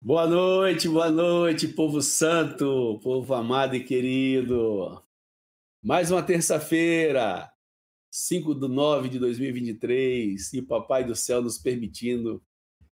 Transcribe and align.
Boa 0.00 0.26
noite, 0.26 0.88
boa 0.88 1.10
noite, 1.10 1.66
povo 1.66 2.00
santo, 2.00 3.00
povo 3.02 3.34
amado 3.34 3.74
e 3.74 3.82
querido. 3.82 5.02
Mais 5.82 6.10
uma 6.12 6.22
terça-feira, 6.22 7.50
5 8.10 8.54
de 8.54 8.68
9 8.68 9.08
de 9.08 9.18
2023, 9.18 10.52
e 10.52 10.60
o 10.60 10.66
Papai 10.66 11.02
do 11.02 11.16
Céu 11.16 11.42
nos 11.42 11.58
permitindo 11.58 12.40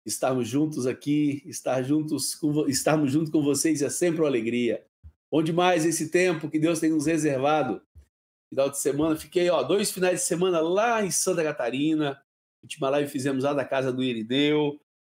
estarmos 0.05 0.47
juntos 0.47 0.87
aqui, 0.87 1.43
estar 1.45 1.83
juntos 1.83 2.33
com, 2.33 2.67
estarmos 2.67 3.11
juntos 3.11 3.29
com 3.31 3.43
vocês 3.43 3.81
é 3.81 3.89
sempre 3.89 4.21
uma 4.21 4.27
alegria. 4.27 4.83
Onde 5.29 5.53
mais 5.53 5.85
esse 5.85 6.09
tempo 6.09 6.49
que 6.49 6.57
Deus 6.57 6.79
tem 6.79 6.89
nos 6.89 7.05
reservado? 7.05 7.81
Final 8.49 8.69
de 8.69 8.79
semana, 8.79 9.15
fiquei 9.15 9.49
ó, 9.49 9.61
dois 9.61 9.91
finais 9.91 10.21
de 10.21 10.25
semana 10.25 10.61
lá 10.61 11.05
em 11.05 11.11
Santa 11.11 11.43
Catarina. 11.43 12.19
Última 12.63 12.89
live 12.89 13.09
fizemos 13.09 13.43
lá 13.43 13.53
da 13.53 13.65
casa 13.65 13.91
do 13.91 14.01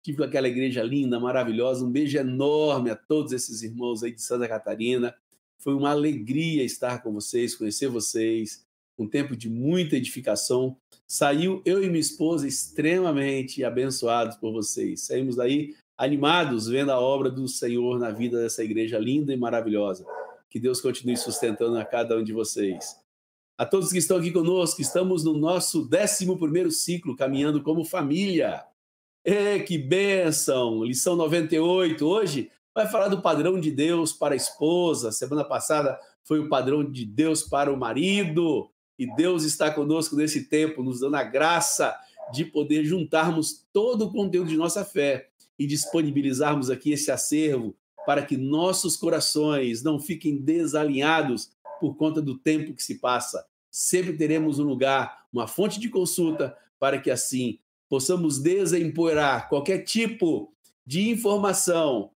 Tive 0.03 0.25
aquela 0.25 0.48
igreja 0.48 0.82
linda, 0.82 1.21
maravilhosa. 1.21 1.84
Um 1.84 1.91
beijo 1.91 2.19
enorme 2.19 2.91
a 2.91 2.96
todos 2.96 3.32
esses 3.32 3.62
irmãos 3.62 4.02
aí 4.02 4.12
de 4.12 4.20
Santa 4.20 4.48
Catarina. 4.48 5.15
Foi 5.59 5.74
uma 5.74 5.91
alegria 5.91 6.65
estar 6.65 7.02
com 7.02 7.12
vocês, 7.12 7.55
conhecer 7.55 7.87
vocês. 7.87 8.66
Um 8.98 9.09
tempo 9.09 9.37
de 9.37 9.48
muita 9.48 9.96
edificação. 9.96 10.77
Saiu 11.07 11.62
eu 11.65 11.83
e 11.83 11.87
minha 11.87 12.01
esposa 12.01 12.48
extremamente 12.48 13.62
abençoados 13.62 14.37
por 14.37 14.52
vocês. 14.52 15.02
Saímos 15.02 15.37
daí 15.37 15.74
animados 15.96 16.66
vendo 16.66 16.91
a 16.91 16.98
obra 16.98 17.30
do 17.30 17.46
Senhor 17.46 17.98
na 17.98 18.10
vida 18.10 18.43
dessa 18.43 18.65
igreja 18.65 18.98
linda 18.98 19.32
e 19.32 19.37
maravilhosa. 19.37 20.05
Que 20.51 20.59
Deus 20.59 20.80
continue 20.80 21.16
sustentando 21.16 21.79
a 21.79 21.84
cada 21.84 22.19
um 22.19 22.24
de 22.24 22.32
vocês. 22.32 22.96
A 23.57 23.65
todos 23.65 23.93
que 23.93 23.98
estão 23.98 24.16
aqui 24.16 24.32
conosco, 24.32 24.82
estamos 24.82 25.23
no 25.23 25.34
nosso 25.34 25.88
11 25.88 26.37
primeiro 26.37 26.73
ciclo, 26.73 27.15
caminhando 27.15 27.62
como 27.62 27.84
família. 27.84 28.65
É, 29.24 29.60
que 29.60 29.78
bênção! 29.78 30.82
Lição 30.82 31.14
98. 31.14 32.04
Hoje 32.04 32.50
vai 32.74 32.88
falar 32.88 33.06
do 33.06 33.22
padrão 33.22 33.60
de 33.60 33.70
Deus 33.70 34.12
para 34.12 34.34
a 34.34 34.36
esposa. 34.36 35.12
Semana 35.12 35.45
passada 35.45 35.96
foi 36.24 36.40
o 36.40 36.48
padrão 36.48 36.82
de 36.82 37.06
Deus 37.06 37.45
para 37.45 37.73
o 37.73 37.76
marido. 37.76 38.68
E 38.98 39.06
Deus 39.14 39.45
está 39.45 39.70
conosco 39.70 40.16
nesse 40.16 40.48
tempo, 40.48 40.82
nos 40.82 40.98
dando 40.98 41.14
a 41.14 41.23
graça 41.23 41.96
de 42.32 42.45
poder 42.45 42.84
juntarmos 42.84 43.64
todo 43.73 44.06
o 44.06 44.12
conteúdo 44.12 44.48
de 44.48 44.56
nossa 44.56 44.84
fé 44.84 45.29
e 45.57 45.68
disponibilizarmos 45.68 46.68
aqui 46.68 46.90
esse 46.90 47.12
acervo 47.12 47.76
para 48.04 48.26
que 48.26 48.36
nossos 48.36 48.96
corações 48.96 49.84
não 49.84 50.01
fiquem 50.01 50.36
desalinhados 50.36 51.52
por 51.80 51.95
conta 51.95 52.20
do 52.20 52.36
tempo 52.36 52.74
que 52.74 52.82
se 52.82 52.98
passa. 52.98 53.46
Sempre 53.70 54.16
teremos 54.16 54.59
um 54.59 54.64
lugar, 54.64 55.26
uma 55.32 55.46
fonte 55.46 55.79
de 55.79 55.88
consulta, 55.88 56.57
para 56.80 56.98
que 56.98 57.12
assim 57.12 57.60
possamos 57.93 58.38
desempoeirar 58.38 59.51
qualquer 59.51 59.80
tipo 59.80 60.51
de 60.87 61.10
informação 61.10 62.10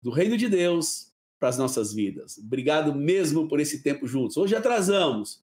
do 0.00 0.12
reino 0.12 0.36
de 0.36 0.48
Deus 0.48 1.12
para 1.40 1.48
as 1.48 1.58
nossas 1.58 1.92
vidas. 1.92 2.38
Obrigado 2.38 2.94
mesmo 2.94 3.48
por 3.48 3.58
esse 3.58 3.82
tempo 3.82 4.06
juntos. 4.06 4.36
Hoje 4.36 4.54
atrasamos 4.54 5.42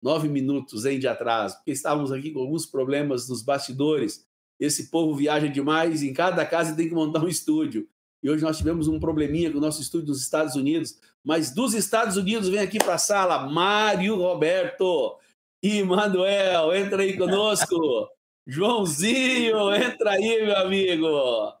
nove 0.00 0.28
minutos 0.28 0.84
hein, 0.86 1.00
de 1.00 1.08
atraso, 1.08 1.56
porque 1.56 1.72
estávamos 1.72 2.12
aqui 2.12 2.30
com 2.30 2.38
alguns 2.38 2.66
problemas 2.66 3.28
nos 3.28 3.42
bastidores. 3.42 4.24
Esse 4.60 4.92
povo 4.92 5.16
viaja 5.16 5.48
demais, 5.48 6.04
em 6.04 6.12
cada 6.12 6.46
casa 6.46 6.76
tem 6.76 6.88
que 6.88 6.94
montar 6.94 7.24
um 7.24 7.28
estúdio. 7.28 7.88
E 8.22 8.30
hoje 8.30 8.44
nós 8.44 8.56
tivemos 8.56 8.86
um 8.86 9.00
probleminha 9.00 9.50
com 9.50 9.58
o 9.58 9.60
nosso 9.60 9.82
estúdio 9.82 10.06
dos 10.06 10.22
Estados 10.22 10.54
Unidos, 10.54 11.00
mas 11.24 11.52
dos 11.52 11.74
Estados 11.74 12.16
Unidos 12.16 12.48
vem 12.48 12.60
aqui 12.60 12.78
para 12.78 12.94
a 12.94 12.98
sala 12.98 13.50
Mário 13.50 14.14
Roberto 14.14 15.16
e 15.60 15.82
Manuel, 15.82 16.72
entra 16.72 17.02
aí 17.02 17.18
conosco. 17.18 18.15
Joãozinho, 18.46 19.74
entra 19.74 20.12
aí, 20.12 20.44
meu 20.44 20.56
amigo. 20.56 21.52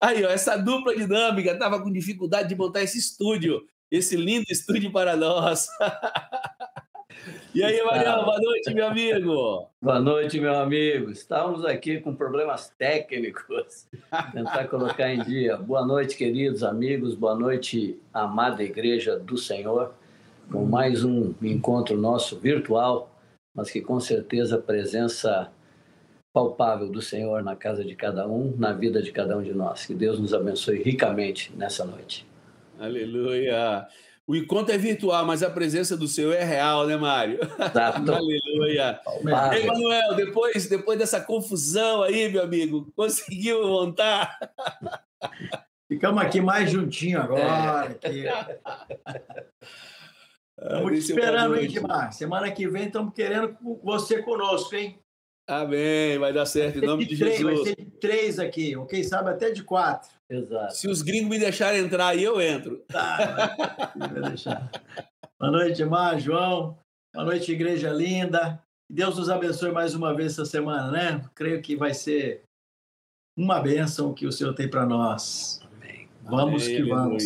Aí, 0.00 0.24
ó, 0.24 0.28
essa 0.28 0.56
dupla 0.56 0.94
dinâmica 0.96 1.52
estava 1.52 1.80
com 1.80 1.92
dificuldade 1.92 2.48
de 2.48 2.56
montar 2.56 2.82
esse 2.82 2.98
estúdio, 2.98 3.64
esse 3.88 4.16
lindo 4.16 4.46
estúdio 4.50 4.90
para 4.90 5.16
nós. 5.16 5.68
E 7.54 7.62
aí, 7.62 7.80
Marião, 7.84 8.24
boa 8.24 8.40
noite, 8.40 8.74
meu 8.74 8.86
amigo. 8.86 9.68
Boa 9.80 10.00
noite, 10.00 10.40
meu 10.40 10.58
amigo. 10.58 11.10
Estamos 11.10 11.64
aqui 11.64 12.00
com 12.00 12.16
problemas 12.16 12.70
técnicos. 12.76 13.86
Tentar 14.32 14.66
colocar 14.68 15.08
em 15.12 15.22
dia. 15.22 15.56
Boa 15.56 15.86
noite, 15.86 16.16
queridos 16.16 16.64
amigos. 16.64 17.14
Boa 17.14 17.36
noite, 17.36 18.00
amada 18.12 18.64
Igreja 18.64 19.18
do 19.18 19.36
Senhor. 19.36 19.94
Com 20.50 20.64
mais 20.64 21.04
um 21.04 21.34
encontro 21.42 21.96
nosso 21.96 22.40
virtual, 22.40 23.14
mas 23.54 23.70
que 23.70 23.80
com 23.80 24.00
certeza 24.00 24.56
a 24.56 24.60
presença 24.60 25.52
palpável 26.32 26.88
do 26.88 27.02
Senhor 27.02 27.42
na 27.42 27.54
casa 27.54 27.84
de 27.84 27.94
cada 27.94 28.26
um, 28.26 28.54
na 28.56 28.72
vida 28.72 29.02
de 29.02 29.12
cada 29.12 29.36
um 29.36 29.42
de 29.42 29.52
nós. 29.52 29.84
Que 29.84 29.94
Deus 29.94 30.18
nos 30.18 30.32
abençoe 30.32 30.82
ricamente 30.82 31.52
nessa 31.54 31.84
noite. 31.84 32.26
Aleluia. 32.78 33.86
O 34.26 34.34
encontro 34.36 34.72
é 34.72 34.78
virtual, 34.78 35.26
mas 35.26 35.42
a 35.42 35.50
presença 35.50 35.96
do 35.96 36.06
Senhor 36.06 36.32
é 36.32 36.44
real, 36.44 36.86
né, 36.86 36.96
Mário? 36.96 37.40
Exato. 37.42 37.98
Aleluia. 38.12 39.00
Ei, 39.52 39.66
Manuel, 39.66 40.14
depois, 40.14 40.68
depois 40.68 40.98
dessa 40.98 41.20
confusão 41.20 42.02
aí, 42.02 42.30
meu 42.30 42.42
amigo, 42.42 42.90
conseguiu 42.96 43.66
montar? 43.66 44.38
Ficamos 45.86 46.22
aqui 46.22 46.40
mais 46.40 46.70
juntinho 46.70 47.20
agora. 47.20 47.98
É. 48.04 48.60
Estamos 50.56 50.92
esperando, 50.96 51.56
hein, 51.56 51.68
Dimar? 51.68 52.12
Semana 52.12 52.50
que 52.50 52.66
vem 52.66 52.86
estamos 52.86 53.12
querendo 53.12 53.54
você 53.82 54.22
conosco, 54.22 54.74
hein? 54.74 55.01
Amém, 55.60 56.18
vai 56.18 56.32
dar 56.32 56.46
certo 56.46 56.78
em 56.78 56.86
nome 56.86 57.04
de, 57.04 57.14
de 57.14 57.20
três, 57.20 57.38
Jesus. 57.38 57.58
Vai 57.58 57.66
ser 57.66 57.76
de 57.76 57.90
três 57.98 58.38
aqui, 58.38 58.74
ou 58.74 58.86
quem 58.86 59.02
sabe 59.02 59.28
até 59.28 59.50
de 59.50 59.62
quatro. 59.62 60.10
Exato. 60.30 60.74
Se 60.74 60.88
os 60.88 61.02
gringos 61.02 61.28
me 61.28 61.38
deixarem 61.38 61.80
entrar 61.80 62.08
aí, 62.08 62.24
eu 62.24 62.40
entro. 62.40 62.78
Tá, 62.88 63.54
vai 63.94 64.30
deixar. 64.30 64.70
Boa 65.38 65.52
noite, 65.52 65.84
Mar, 65.84 66.18
João. 66.18 66.78
Boa 67.14 67.26
noite, 67.26 67.52
igreja 67.52 67.90
linda. 67.90 68.62
Deus 68.88 69.18
nos 69.18 69.28
abençoe 69.28 69.72
mais 69.72 69.94
uma 69.94 70.14
vez 70.14 70.32
essa 70.32 70.46
semana, 70.46 70.90
né? 70.90 71.24
Creio 71.34 71.60
que 71.60 71.76
vai 71.76 71.92
ser 71.92 72.44
uma 73.36 73.60
bênção 73.60 74.14
que 74.14 74.26
o 74.26 74.32
Senhor 74.32 74.54
tem 74.54 74.70
para 74.70 74.86
nós. 74.86 75.60
Amém. 75.64 76.08
Vamos 76.22 76.64
Amém, 76.64 76.76
que 76.76 76.88
vamos. 76.88 77.24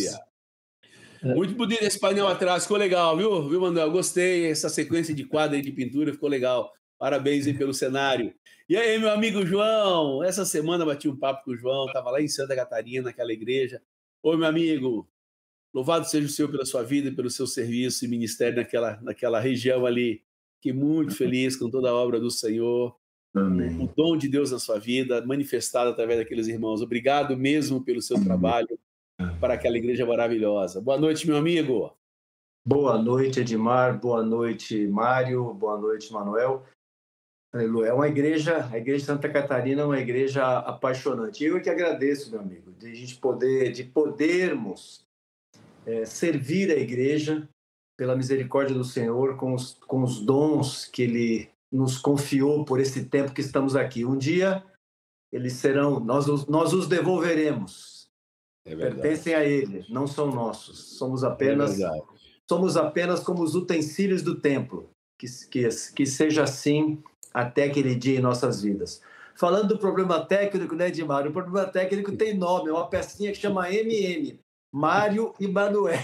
Muito 1.23 1.55
bonito 1.55 1.83
esse 1.83 1.99
painel 1.99 2.27
atrás, 2.27 2.63
ficou 2.63 2.77
legal, 2.77 3.15
viu, 3.15 3.47
viu, 3.47 3.61
Manuel? 3.61 3.89
Gostei, 3.89 4.51
essa 4.51 4.67
sequência 4.67 5.13
de 5.13 5.23
quadro 5.23 5.55
aí 5.55 5.61
de 5.61 5.71
pintura 5.71 6.11
ficou 6.11 6.27
legal. 6.27 6.73
Parabéns 6.97 7.45
aí 7.45 7.53
pelo 7.53 7.73
cenário. 7.73 8.33
E 8.67 8.75
aí, 8.75 8.97
meu 8.97 9.11
amigo 9.11 9.45
João? 9.45 10.23
Essa 10.23 10.43
semana 10.45 10.85
bati 10.85 11.07
um 11.07 11.15
papo 11.15 11.45
com 11.45 11.51
o 11.51 11.57
João, 11.57 11.85
estava 11.85 12.11
lá 12.11 12.21
em 12.21 12.27
Santa 12.27 12.55
Catarina, 12.55 13.05
naquela 13.05 13.31
igreja. 13.31 13.81
Oi, 14.23 14.35
meu 14.35 14.47
amigo. 14.47 15.07
Louvado 15.73 16.05
seja 16.05 16.25
o 16.25 16.29
Senhor 16.29 16.49
pela 16.49 16.65
sua 16.65 16.83
vida 16.83 17.09
e 17.09 17.15
pelo 17.15 17.29
seu 17.29 17.45
serviço 17.45 18.03
e 18.03 18.07
ministério 18.07 18.57
naquela, 18.57 18.99
naquela 19.01 19.39
região 19.39 19.85
ali. 19.85 20.23
Fiquei 20.55 20.73
muito 20.73 21.15
feliz 21.15 21.55
com 21.55 21.69
toda 21.69 21.89
a 21.89 21.93
obra 21.93 22.19
do 22.19 22.31
Senhor. 22.31 22.95
Amém. 23.35 23.83
O 23.83 23.87
dom 23.95 24.17
de 24.17 24.27
Deus 24.27 24.51
na 24.51 24.57
sua 24.57 24.79
vida, 24.79 25.23
manifestado 25.25 25.91
através 25.91 26.19
daqueles 26.19 26.47
irmãos. 26.47 26.81
Obrigado 26.81 27.37
mesmo 27.37 27.83
pelo 27.83 28.01
seu 28.01 28.21
trabalho 28.23 28.79
para 29.39 29.53
aquela 29.53 29.77
igreja 29.77 30.05
maravilhosa. 30.05 30.81
Boa 30.81 30.97
noite, 30.97 31.27
meu 31.27 31.37
amigo. 31.37 31.95
Boa 32.65 32.97
noite, 32.97 33.39
Edmar. 33.39 33.99
Boa 33.99 34.23
noite, 34.23 34.87
Mário. 34.87 35.53
Boa 35.53 35.77
noite, 35.77 36.11
Manuel. 36.11 36.65
Aleluia. 37.57 37.87
É 37.87 37.93
uma 37.93 38.07
igreja, 38.07 38.69
a 38.71 38.77
igreja 38.77 38.99
de 38.99 39.05
Santa 39.05 39.27
Catarina 39.27 39.81
é 39.81 39.85
uma 39.85 39.99
igreja 39.99 40.59
apaixonante. 40.59 41.43
Eu 41.43 41.59
que 41.59 41.71
agradeço, 41.71 42.29
meu 42.29 42.39
amigo, 42.39 42.71
de 42.73 42.91
a 42.91 42.93
gente 42.93 43.15
poder, 43.15 43.71
de 43.71 43.83
podermos 43.83 45.03
é, 45.83 46.05
servir 46.05 46.69
a 46.69 46.75
igreja 46.75 47.49
pela 47.97 48.15
misericórdia 48.15 48.75
do 48.75 48.83
Senhor 48.83 49.37
com 49.37 49.55
os, 49.55 49.73
com 49.73 50.03
os 50.03 50.19
dons 50.23 50.85
que 50.85 51.01
Ele 51.01 51.49
nos 51.71 51.97
confiou 51.97 52.63
por 52.63 52.79
esse 52.79 53.05
tempo 53.05 53.33
que 53.33 53.41
estamos 53.41 53.75
aqui. 53.75 54.05
Um 54.05 54.17
dia 54.17 54.63
eles 55.31 55.53
serão, 55.53 55.99
nós, 55.99 56.27
nós 56.45 56.73
os 56.73 56.87
devolveremos. 56.87 58.07
É 58.63 58.75
Pertencem 58.75 59.33
a 59.33 59.43
Ele, 59.43 59.83
não 59.89 60.05
são 60.05 60.27
nossos. 60.27 60.95
Somos 60.95 61.23
apenas, 61.23 61.79
é 61.79 61.89
somos 62.47 62.77
apenas 62.77 63.21
como 63.21 63.41
os 63.41 63.55
utensílios 63.55 64.21
do 64.21 64.39
templo. 64.39 64.91
Que, 65.17 65.25
que, 65.49 65.67
que 65.95 66.05
seja 66.05 66.43
assim 66.43 67.01
até 67.37 67.65
aquele 67.65 67.93
dia 67.93 68.17
em 68.17 68.21
nossas 68.21 68.63
vidas. 68.63 68.99
Falando 69.35 69.67
do 69.67 69.77
problema 69.77 70.25
técnico, 70.25 70.73
né, 70.73 70.87
Edmar? 70.87 71.27
O 71.27 71.31
problema 71.31 71.67
técnico 71.67 72.11
tem 72.13 72.35
nome, 72.35 72.69
é 72.69 72.73
uma 72.73 72.89
pecinha 72.89 73.31
que 73.31 73.37
chama 73.37 73.71
MM. 73.71 74.39
Mário 74.73 75.35
e 75.39 75.47
Manuel. 75.47 75.99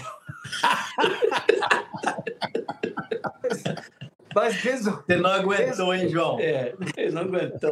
Mas 4.32 4.54
resol... 4.54 5.02
Você 5.06 5.16
não 5.16 5.30
aguentou, 5.30 5.92
hein, 5.94 6.08
João? 6.08 6.38
É, 6.40 6.74
ele 6.96 7.10
não 7.12 7.22
aguentou. 7.22 7.70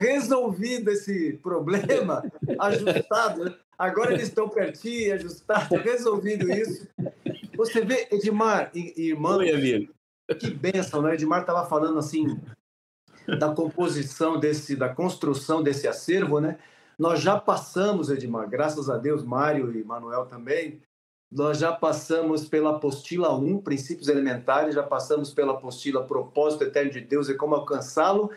Resolvido 0.00 0.90
esse 0.90 1.34
problema, 1.42 2.24
ajustado, 2.58 3.56
agora 3.78 4.12
eles 4.12 4.28
estão 4.28 4.48
pertinho, 4.48 5.14
ajustados, 5.14 5.80
resolvido 5.80 6.50
isso. 6.50 6.88
Você 7.56 7.84
vê, 7.84 8.08
Edmar 8.10 8.70
e 8.74 9.08
irmão, 9.08 9.38
Oi, 9.38 9.50
amigo. 9.50 9.94
Que 10.38 10.50
benção, 10.50 11.02
né? 11.02 11.14
Edmar 11.14 11.42
estava 11.42 11.66
falando 11.66 11.98
assim 11.98 12.40
da 13.38 13.54
composição 13.54 14.38
desse, 14.38 14.76
da 14.76 14.88
construção 14.88 15.62
desse 15.62 15.86
acervo, 15.86 16.40
né? 16.40 16.58
Nós 16.98 17.20
já 17.20 17.38
passamos, 17.38 18.10
Edmar, 18.10 18.48
graças 18.48 18.88
a 18.88 18.96
Deus, 18.96 19.24
Mário 19.24 19.76
e 19.76 19.82
Manuel 19.82 20.26
também, 20.26 20.80
nós 21.32 21.58
já 21.58 21.72
passamos 21.72 22.48
pela 22.48 22.76
apostila 22.76 23.34
1, 23.36 23.60
princípios 23.62 24.08
elementares, 24.08 24.74
já 24.74 24.82
passamos 24.82 25.34
pela 25.34 25.54
apostila 25.54 26.06
propósito 26.06 26.64
eterno 26.64 26.92
de 26.92 27.00
Deus 27.00 27.28
e 27.28 27.34
como 27.34 27.56
alcançá-lo, 27.56 28.30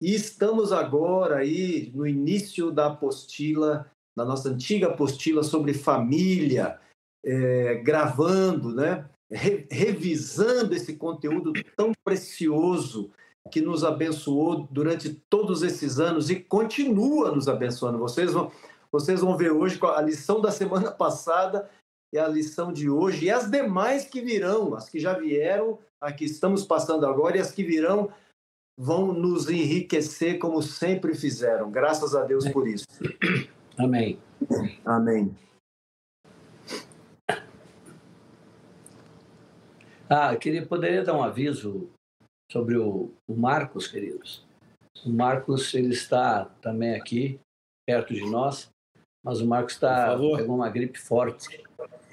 e 0.00 0.14
estamos 0.14 0.72
agora 0.72 1.36
aí 1.36 1.92
no 1.94 2.06
início 2.06 2.72
da 2.72 2.86
apostila, 2.86 3.88
da 4.16 4.24
nossa 4.24 4.48
antiga 4.48 4.88
apostila 4.88 5.42
sobre 5.44 5.72
família, 5.72 6.80
é, 7.24 7.76
gravando, 7.76 8.74
né? 8.74 9.08
Re 9.30 9.66
revisando 9.70 10.74
esse 10.74 10.96
conteúdo 10.96 11.52
tão 11.76 11.92
precioso 12.04 13.10
que 13.50 13.60
nos 13.60 13.84
abençoou 13.84 14.66
durante 14.70 15.14
todos 15.28 15.62
esses 15.62 15.98
anos 15.98 16.30
e 16.30 16.36
continua 16.36 17.30
nos 17.30 17.48
abençoando. 17.48 17.98
Vocês 17.98 18.32
vão, 18.32 18.50
vocês 18.90 19.20
vão 19.20 19.36
ver 19.36 19.52
hoje 19.52 19.78
a 19.82 20.00
lição 20.00 20.40
da 20.40 20.50
semana 20.50 20.90
passada 20.90 21.68
e 22.12 22.18
a 22.18 22.26
lição 22.26 22.72
de 22.72 22.90
hoje 22.90 23.26
e 23.26 23.30
as 23.30 23.50
demais 23.50 24.04
que 24.04 24.20
virão, 24.20 24.74
as 24.74 24.88
que 24.88 24.98
já 24.98 25.14
vieram, 25.14 25.78
a 26.00 26.12
que 26.12 26.24
estamos 26.24 26.64
passando 26.64 27.06
agora 27.06 27.36
e 27.36 27.40
as 27.40 27.52
que 27.52 27.62
virão 27.62 28.10
vão 28.78 29.12
nos 29.12 29.48
enriquecer 29.48 30.38
como 30.38 30.62
sempre 30.62 31.14
fizeram. 31.14 31.70
Graças 31.70 32.14
a 32.14 32.24
Deus 32.24 32.48
por 32.48 32.66
isso. 32.66 32.86
Amém. 33.78 34.18
Amém. 34.84 35.34
Ah, 40.12 40.34
queria, 40.34 40.66
poderia 40.66 41.04
dar 41.04 41.14
um 41.14 41.22
aviso 41.22 41.88
sobre 42.50 42.76
o, 42.76 43.12
o 43.28 43.36
Marcos, 43.36 43.86
queridos. 43.86 44.44
O 45.06 45.08
Marcos, 45.08 45.72
ele 45.72 45.92
está 45.94 46.46
também 46.60 46.96
aqui, 46.96 47.38
perto 47.86 48.12
de 48.12 48.28
nós, 48.28 48.68
mas 49.24 49.40
o 49.40 49.46
Marcos 49.46 49.74
está 49.74 50.16
pegou 50.16 50.56
uma 50.56 50.68
gripe 50.68 50.98
forte. 50.98 51.62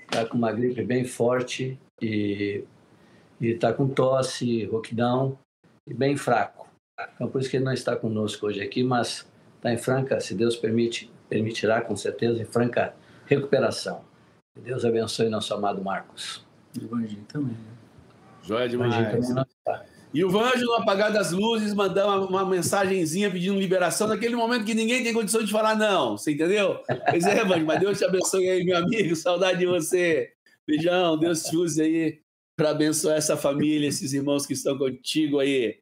Está 0.04 0.28
com 0.28 0.38
uma 0.38 0.52
gripe 0.52 0.84
bem 0.84 1.06
forte 1.06 1.80
e 2.00 2.64
está 3.42 3.74
com 3.74 3.90
tosse, 3.90 4.66
roquidão 4.66 5.36
e 5.90 5.94
bem 5.94 6.16
fraco. 6.16 6.68
Então, 7.16 7.28
por 7.28 7.42
isso 7.42 7.50
que 7.50 7.58
ele 7.58 7.66
não 7.66 7.74
está 7.74 7.96
conosco 7.96 8.46
hoje 8.46 8.62
aqui, 8.62 8.84
mas 8.84 9.28
está 9.56 9.74
em 9.74 9.78
franca, 9.78 10.20
se 10.20 10.36
Deus 10.36 10.56
permite, 10.56 11.12
permitirá 11.28 11.82
com 11.82 11.96
certeza, 11.96 12.40
em 12.40 12.46
franca 12.46 12.96
recuperação. 13.26 14.06
Que 14.56 14.62
Deus 14.62 14.86
abençoe 14.86 15.30
nosso 15.30 15.52
amado 15.52 15.84
Marcos. 15.84 16.46
E 16.80 16.86
o 16.86 16.88
Vanginho 16.88 17.26
também. 17.26 17.54
Né? 17.54 17.77
Joia 18.48 18.70
demais. 18.70 18.96
E 20.14 20.24
o 20.24 20.30
Vanjo, 20.30 20.66
no 20.66 20.76
apagar 20.76 21.12
das 21.12 21.32
luzes, 21.32 21.74
mandar 21.74 22.08
uma, 22.08 22.26
uma 22.28 22.46
mensagenzinha 22.46 23.30
pedindo 23.30 23.60
liberação 23.60 24.08
naquele 24.08 24.36
momento 24.36 24.64
que 24.64 24.74
ninguém 24.74 25.04
tem 25.04 25.14
condição 25.14 25.44
de 25.44 25.52
falar 25.52 25.76
não. 25.76 26.18
Você 26.18 26.32
entendeu? 26.32 26.82
Pois 27.10 27.26
é, 27.26 27.44
Vanjo, 27.44 27.66
mas 27.66 27.80
Deus 27.80 27.98
te 27.98 28.06
abençoe 28.06 28.50
aí, 28.50 28.64
meu 28.64 28.78
amigo. 28.78 29.16
Saudade 29.16 29.60
de 29.60 29.66
você. 29.66 30.32
Beijão, 30.66 31.18
Deus 31.18 31.44
te 31.44 31.58
use 31.58 31.82
aí 31.82 32.20
para 32.56 32.72
abençoar 32.72 33.18
essa 33.18 33.36
família, 33.36 33.88
esses 33.88 34.14
irmãos 34.14 34.46
que 34.46 34.54
estão 34.54 34.78
contigo 34.78 35.40
aí. 35.40 35.78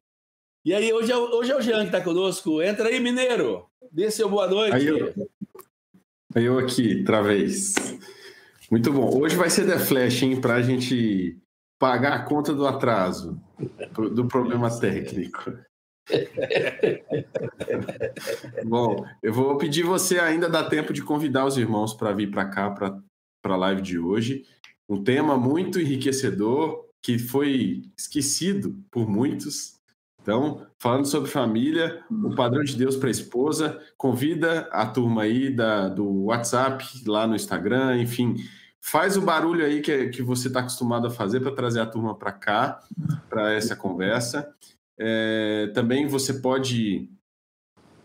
E 0.64 0.74
aí, 0.74 0.92
hoje 0.92 1.12
é, 1.12 1.16
hoje 1.16 1.52
é 1.52 1.56
o 1.56 1.60
Jean 1.62 1.80
que 1.80 1.86
está 1.86 2.00
conosco. 2.00 2.60
Entra 2.60 2.88
aí, 2.88 2.98
Mineiro. 2.98 3.66
Dê 3.92 4.10
seu 4.10 4.28
boa 4.28 4.48
noite. 4.48 4.74
Aí 4.74 4.86
eu, 4.86 5.14
aí 6.34 6.44
eu 6.44 6.58
aqui, 6.58 6.98
outra 6.98 7.22
vez. 7.22 7.74
Muito 8.70 8.92
bom. 8.92 9.20
Hoje 9.20 9.36
vai 9.36 9.48
ser 9.48 9.66
The 9.66 9.78
Flash, 9.78 10.24
hein, 10.24 10.40
para 10.40 10.54
a 10.54 10.62
gente 10.62 11.38
pagar 11.78 12.14
a 12.14 12.22
conta 12.22 12.54
do 12.54 12.66
atraso, 12.66 13.40
do 14.12 14.26
problema 14.26 14.70
técnico. 14.78 15.52
Bom, 18.64 19.04
eu 19.22 19.32
vou 19.32 19.56
pedir 19.58 19.82
você 19.82 20.18
ainda 20.18 20.48
dá 20.48 20.64
tempo 20.64 20.92
de 20.92 21.02
convidar 21.02 21.44
os 21.44 21.58
irmãos 21.58 21.94
para 21.94 22.12
vir 22.12 22.30
para 22.30 22.48
cá 22.48 22.70
para 22.70 23.02
a 23.44 23.56
live 23.56 23.82
de 23.82 23.98
hoje. 23.98 24.44
Um 24.88 25.02
tema 25.02 25.36
muito 25.36 25.80
enriquecedor 25.80 26.86
que 27.02 27.18
foi 27.18 27.82
esquecido 27.96 28.80
por 28.90 29.08
muitos. 29.08 29.74
Então, 30.22 30.66
falando 30.78 31.06
sobre 31.06 31.30
família, 31.30 32.04
o 32.10 32.34
padrão 32.34 32.64
de 32.64 32.76
Deus 32.76 32.96
para 32.96 33.08
a 33.08 33.12
esposa, 33.12 33.80
convida 33.96 34.68
a 34.72 34.84
turma 34.84 35.22
aí 35.22 35.54
da, 35.54 35.88
do 35.88 36.24
WhatsApp, 36.24 36.84
lá 37.06 37.28
no 37.28 37.36
Instagram, 37.36 37.98
enfim, 37.98 38.34
Faz 38.88 39.16
o 39.16 39.20
barulho 39.20 39.66
aí 39.66 39.80
que, 39.80 40.10
que 40.10 40.22
você 40.22 40.46
está 40.46 40.60
acostumado 40.60 41.08
a 41.08 41.10
fazer 41.10 41.40
para 41.40 41.50
trazer 41.50 41.80
a 41.80 41.86
turma 41.86 42.14
para 42.14 42.30
cá, 42.30 42.80
para 43.28 43.52
essa 43.52 43.74
conversa. 43.74 44.54
É, 44.96 45.72
também 45.74 46.06
você 46.06 46.34
pode 46.34 47.10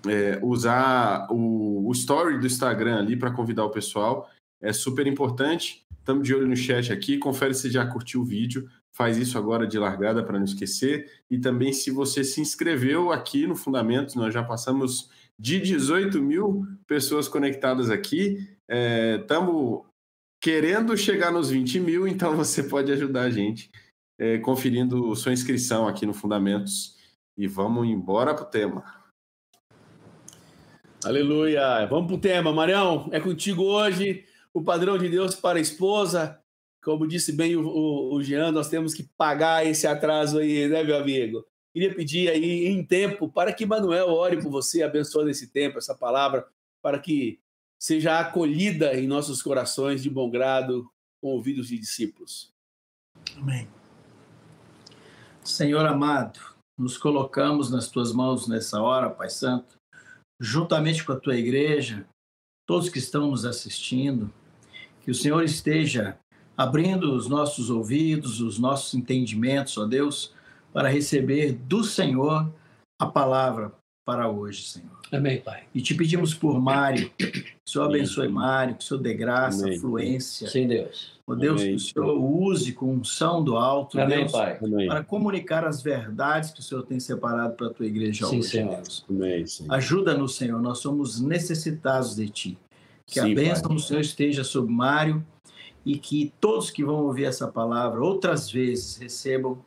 é, 0.08 0.40
usar 0.42 1.28
o, 1.30 1.88
o, 1.88 1.92
story 1.92 2.40
do 2.40 2.48
Instagram 2.48 2.98
ali 2.98 3.16
para 3.16 3.30
convidar 3.30 3.64
o 3.64 3.70
pessoal. 3.70 4.28
É 4.60 4.74
super 4.74 5.06
importante. 5.06 5.86
Estamos 6.00 6.28
de 6.28 6.34
olho 6.34 6.48
no 6.48 6.56
chat 6.56 6.92
aqui. 6.92 7.20
Confere 7.20 7.54
se 7.54 7.70
já 7.70 7.86
curtiu 7.86 8.22
o 8.22 8.26
vídeo. 8.26 8.68
Faz 8.92 9.18
isso 9.18 9.38
agora 9.38 9.68
de 9.68 9.78
largada 9.78 10.24
para 10.24 10.40
não 10.40 10.46
esquecer. 10.46 11.12
E 11.30 11.38
também 11.38 11.72
se 11.74 11.92
você 11.92 12.24
se 12.24 12.42
inscreveu 12.42 13.12
aqui 13.12 13.46
no 13.46 13.56
Fundamentos, 13.56 14.16
nós 14.16 14.34
já 14.34 14.42
passamos 14.42 15.12
de 15.38 15.60
18 15.60 16.20
mil 16.20 16.66
pessoas 16.88 17.28
conectadas 17.28 17.92
aqui. 17.92 18.50
Estamos 19.22 19.86
é, 19.86 19.91
querendo 20.42 20.98
chegar 20.98 21.32
nos 21.32 21.52
20 21.52 21.80
mil, 21.80 22.08
então 22.08 22.36
você 22.36 22.64
pode 22.64 22.92
ajudar 22.92 23.22
a 23.22 23.30
gente 23.30 23.70
é, 24.20 24.40
conferindo 24.40 25.16
sua 25.16 25.32
inscrição 25.32 25.88
aqui 25.88 26.06
no 26.06 26.14
Fundamentos. 26.14 27.00
E 27.38 27.48
vamos 27.48 27.88
embora 27.88 28.34
para 28.34 28.44
o 28.44 28.50
tema. 28.50 28.84
Aleluia! 31.04 31.86
Vamos 31.86 32.08
para 32.08 32.16
o 32.16 32.20
tema, 32.20 32.52
Marião. 32.52 33.08
É 33.12 33.20
contigo 33.20 33.64
hoje 33.64 34.26
o 34.54 34.64
padrão 34.64 34.98
de 34.98 35.08
Deus 35.08 35.36
para 35.36 35.60
a 35.60 35.62
esposa. 35.62 36.40
Como 36.84 37.08
disse 37.08 37.32
bem 37.32 37.56
o, 37.56 37.66
o, 37.66 38.16
o 38.16 38.24
Jean, 38.24 38.52
nós 38.52 38.68
temos 38.68 38.94
que 38.94 39.04
pagar 39.18 39.66
esse 39.66 39.86
atraso 39.86 40.40
aí, 40.40 40.68
né, 40.68 40.84
meu 40.84 40.98
amigo? 40.98 41.46
Queria 41.74 41.94
pedir 41.94 42.30
aí 42.30 42.68
em 42.68 42.84
tempo 42.84 43.30
para 43.30 43.54
que 43.54 43.66
Manuel 43.66 44.10
ore 44.10 44.42
por 44.42 44.52
você, 44.52 44.84
abençoando 44.84 45.30
esse 45.30 45.48
tempo, 45.48 45.78
essa 45.78 45.96
palavra, 45.96 46.46
para 46.82 47.00
que 47.00 47.40
seja 47.82 48.20
acolhida 48.20 48.94
em 48.94 49.08
nossos 49.08 49.42
corações 49.42 50.04
de 50.04 50.10
bom 50.10 50.30
grado, 50.30 50.88
com 51.20 51.30
ouvidos 51.30 51.68
de 51.68 51.80
discípulos. 51.80 52.54
Amém. 53.36 53.68
Senhor 55.44 55.84
amado, 55.88 56.40
nos 56.78 56.96
colocamos 56.98 57.72
nas 57.72 57.90
tuas 57.90 58.14
mãos 58.14 58.48
nessa 58.48 58.80
hora, 58.80 59.10
Pai 59.10 59.30
Santo, 59.30 59.78
juntamente 60.40 61.04
com 61.04 61.14
a 61.14 61.20
tua 61.20 61.36
igreja, 61.36 62.08
todos 62.68 62.88
que 62.88 63.00
estão 63.00 63.32
nos 63.32 63.46
assistindo, 63.46 64.32
que 65.02 65.10
o 65.10 65.16
Senhor 65.16 65.44
esteja 65.44 66.20
abrindo 66.56 67.16
os 67.16 67.28
nossos 67.28 67.72
ouvidos, 67.72 68.42
os 68.42 68.60
nossos 68.60 68.94
entendimentos, 68.94 69.76
ó 69.80 69.86
Deus, 69.86 70.36
para 70.72 70.88
receber 70.88 71.54
do 71.54 71.84
Senhor 71.84 72.54
a 73.00 73.08
palavra 73.08 73.74
para 74.06 74.30
hoje, 74.30 74.64
Senhor. 74.64 74.90
Amém, 75.12 75.40
Pai. 75.42 75.64
E 75.74 75.82
te 75.82 75.94
pedimos 75.94 76.34
por 76.34 76.60
Mário, 76.60 77.10
que 77.18 77.26
o 77.66 77.70
Senhor 77.70 77.86
abençoe 77.86 78.28
Mário, 78.28 78.76
que 78.76 78.84
o 78.84 78.88
Senhor 78.88 79.00
dê 79.02 79.14
graça, 79.14 79.66
Amém. 79.66 79.80
fluência. 79.80 80.50
Sim, 80.50 80.68
Deus. 80.68 81.20
Ó 81.28 81.36
Deus, 81.36 81.62
Amém. 81.62 81.76
que 81.76 81.76
o 81.76 81.80
Senhor 81.80 82.14
use 82.18 82.74
com 82.74 82.94
unção 82.94 83.44
do 83.44 83.56
alto, 83.56 84.00
Amém, 84.00 84.20
Deus, 84.20 84.32
Pai. 84.32 84.58
para 84.88 85.04
comunicar 85.04 85.66
as 85.66 85.82
verdades 85.82 86.52
que 86.52 86.60
o 86.60 86.64
Senhor 86.64 86.84
tem 86.84 87.00
separado 87.00 87.56
para 87.56 87.68
a 87.68 87.70
tua 87.70 87.86
igreja 87.86 88.26
Sim, 88.26 88.40
hoje, 88.40 88.50
Senhor. 88.50 88.76
Deus. 88.76 89.06
Amém, 89.10 89.46
Ajuda-nos, 89.70 90.36
Senhor, 90.36 90.62
nós 90.62 90.80
somos 90.80 91.20
necessitados 91.22 92.16
de 92.16 92.30
Ti. 92.30 92.58
Que 93.06 93.20
Sim, 93.22 93.32
a 93.32 93.36
bênção 93.36 93.68
Pai. 93.68 93.76
do 93.76 93.82
Senhor 93.82 94.00
esteja 94.02 94.44
sobre 94.44 94.72
Mário 94.74 95.26
e 95.86 95.98
que 95.98 96.34
todos 96.40 96.70
que 96.72 96.84
vão 96.84 97.06
ouvir 97.06 97.26
essa 97.26 97.48
palavra 97.48 98.02
outras 98.02 98.50
vezes 98.50 98.98
recebam 98.98 99.60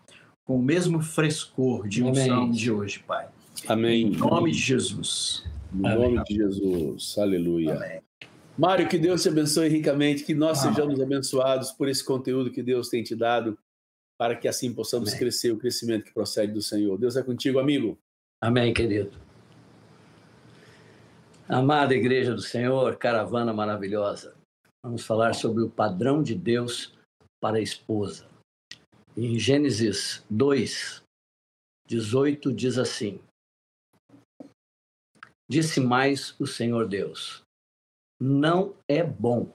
com 0.44 0.56
o 0.56 0.62
mesmo 0.62 1.00
frescor 1.00 1.88
de 1.88 2.02
unção 2.02 2.42
Amém. 2.42 2.50
de 2.50 2.70
hoje, 2.70 3.02
Pai. 3.06 3.26
Amém. 3.66 4.08
Em 4.08 4.16
nome 4.16 4.50
de 4.52 4.58
Jesus. 4.58 5.44
No 5.72 5.86
Amém. 5.86 6.14
nome 6.14 6.24
de 6.24 6.34
Jesus. 6.34 7.16
Aleluia. 7.18 7.74
Amém. 7.74 8.00
Mário, 8.56 8.88
que 8.88 8.98
Deus 8.98 9.22
te 9.22 9.28
abençoe 9.28 9.68
ricamente, 9.68 10.22
que 10.22 10.34
nós 10.34 10.62
Amém. 10.62 10.74
sejamos 10.74 11.00
abençoados 11.00 11.72
por 11.72 11.88
esse 11.88 12.04
conteúdo 12.04 12.50
que 12.50 12.62
Deus 12.62 12.88
tem 12.88 13.02
te 13.02 13.16
dado, 13.16 13.58
para 14.16 14.36
que 14.36 14.46
assim 14.46 14.72
possamos 14.72 15.08
Amém. 15.08 15.18
crescer 15.18 15.50
o 15.50 15.58
crescimento 15.58 16.04
que 16.04 16.12
procede 16.14 16.52
do 16.52 16.62
Senhor. 16.62 16.96
Deus 16.98 17.16
é 17.16 17.22
contigo, 17.22 17.58
amigo. 17.58 17.98
Amém, 18.40 18.72
querido. 18.72 19.18
Amada 21.48 21.94
Igreja 21.94 22.32
do 22.34 22.40
Senhor, 22.40 22.96
caravana 22.96 23.52
maravilhosa, 23.52 24.34
vamos 24.82 25.04
falar 25.04 25.34
sobre 25.34 25.62
o 25.62 25.68
padrão 25.68 26.22
de 26.22 26.34
Deus 26.34 26.94
para 27.40 27.58
a 27.58 27.60
esposa. 27.60 28.26
Em 29.14 29.38
Gênesis 29.38 30.24
2, 30.30 31.02
18 31.86 32.52
diz 32.52 32.78
assim: 32.78 33.20
Disse 35.54 35.78
mais 35.78 36.34
o 36.40 36.48
Senhor 36.48 36.88
Deus: 36.88 37.44
Não 38.20 38.74
é 38.88 39.04
bom 39.04 39.54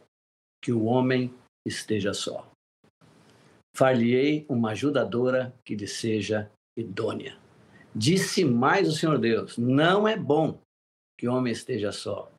que 0.64 0.72
o 0.72 0.86
homem 0.86 1.34
esteja 1.68 2.14
só. 2.14 2.50
Far-lhe-ei 3.76 4.46
uma 4.48 4.72
ajudadora 4.72 5.54
que 5.66 5.76
lhe 5.76 5.88
seja 5.88 6.50
idônea. 6.78 7.38
Disse 7.94 8.46
mais 8.46 8.88
o 8.88 8.94
Senhor 8.94 9.18
Deus: 9.18 9.58
Não 9.58 10.08
é 10.08 10.16
bom 10.16 10.62
que 11.18 11.28
o 11.28 11.34
homem 11.34 11.52
esteja 11.52 11.92
só. 11.92 12.32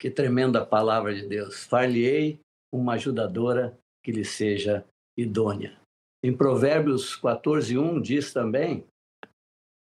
Que 0.00 0.10
tremenda 0.10 0.64
palavra 0.64 1.14
de 1.14 1.26
Deus. 1.26 1.64
Far-lhe-ei 1.64 2.40
uma 2.72 2.94
ajudadora 2.94 3.78
que 4.02 4.10
lhe 4.10 4.24
seja 4.24 4.86
idônea. 5.18 5.78
Em 6.24 6.34
Provérbios 6.34 7.14
14:1 7.20 8.00
diz 8.00 8.32
também, 8.32 8.86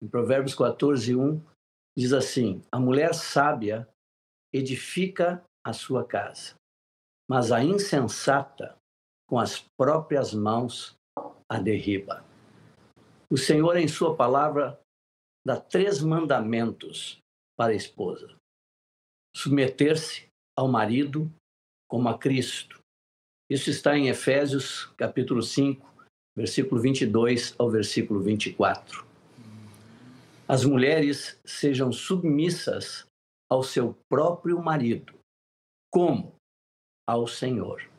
em 0.03 0.09
Provérbios 0.09 0.57
14:1 0.57 1.52
diz 1.97 2.13
assim: 2.13 2.63
A 2.71 2.79
mulher 2.79 3.15
sábia 3.15 3.89
edifica 4.53 5.45
a 5.65 5.73
sua 5.73 6.07
casa, 6.07 6.55
mas 7.29 7.53
a 7.53 7.63
insensata 7.63 8.77
com 9.29 9.39
as 9.39 9.61
próprias 9.79 10.35
mãos 10.35 10.95
a 11.49 11.59
derriba. 11.59 12.25
O 13.31 13.37
Senhor, 13.37 13.77
em 13.77 13.89
Sua 13.89 14.15
palavra, 14.15 14.79
dá 15.47 15.59
três 15.59 16.01
mandamentos 16.01 17.19
para 17.57 17.73
a 17.73 17.77
esposa: 17.77 18.35
submeter-se 19.35 20.29
ao 20.59 20.69
marido 20.69 21.33
como 21.89 22.09
a 22.09 22.19
Cristo. 22.19 22.81
Isso 23.51 23.71
está 23.71 23.97
em 23.97 24.09
Efésios, 24.09 24.87
capítulo 24.97 25.43
5, 25.43 25.87
versículo 26.37 26.81
22 26.81 27.55
ao 27.59 27.71
versículo 27.71 28.21
24. 28.21 29.12
As 30.53 30.67
mulheres 30.67 31.41
sejam 31.47 31.91
submissas 31.91 33.07
ao 33.51 33.63
seu 33.63 33.95
próprio 34.07 34.63
marido, 34.63 35.19
como 35.91 36.37
ao 37.09 37.27
Senhor. 37.27 37.91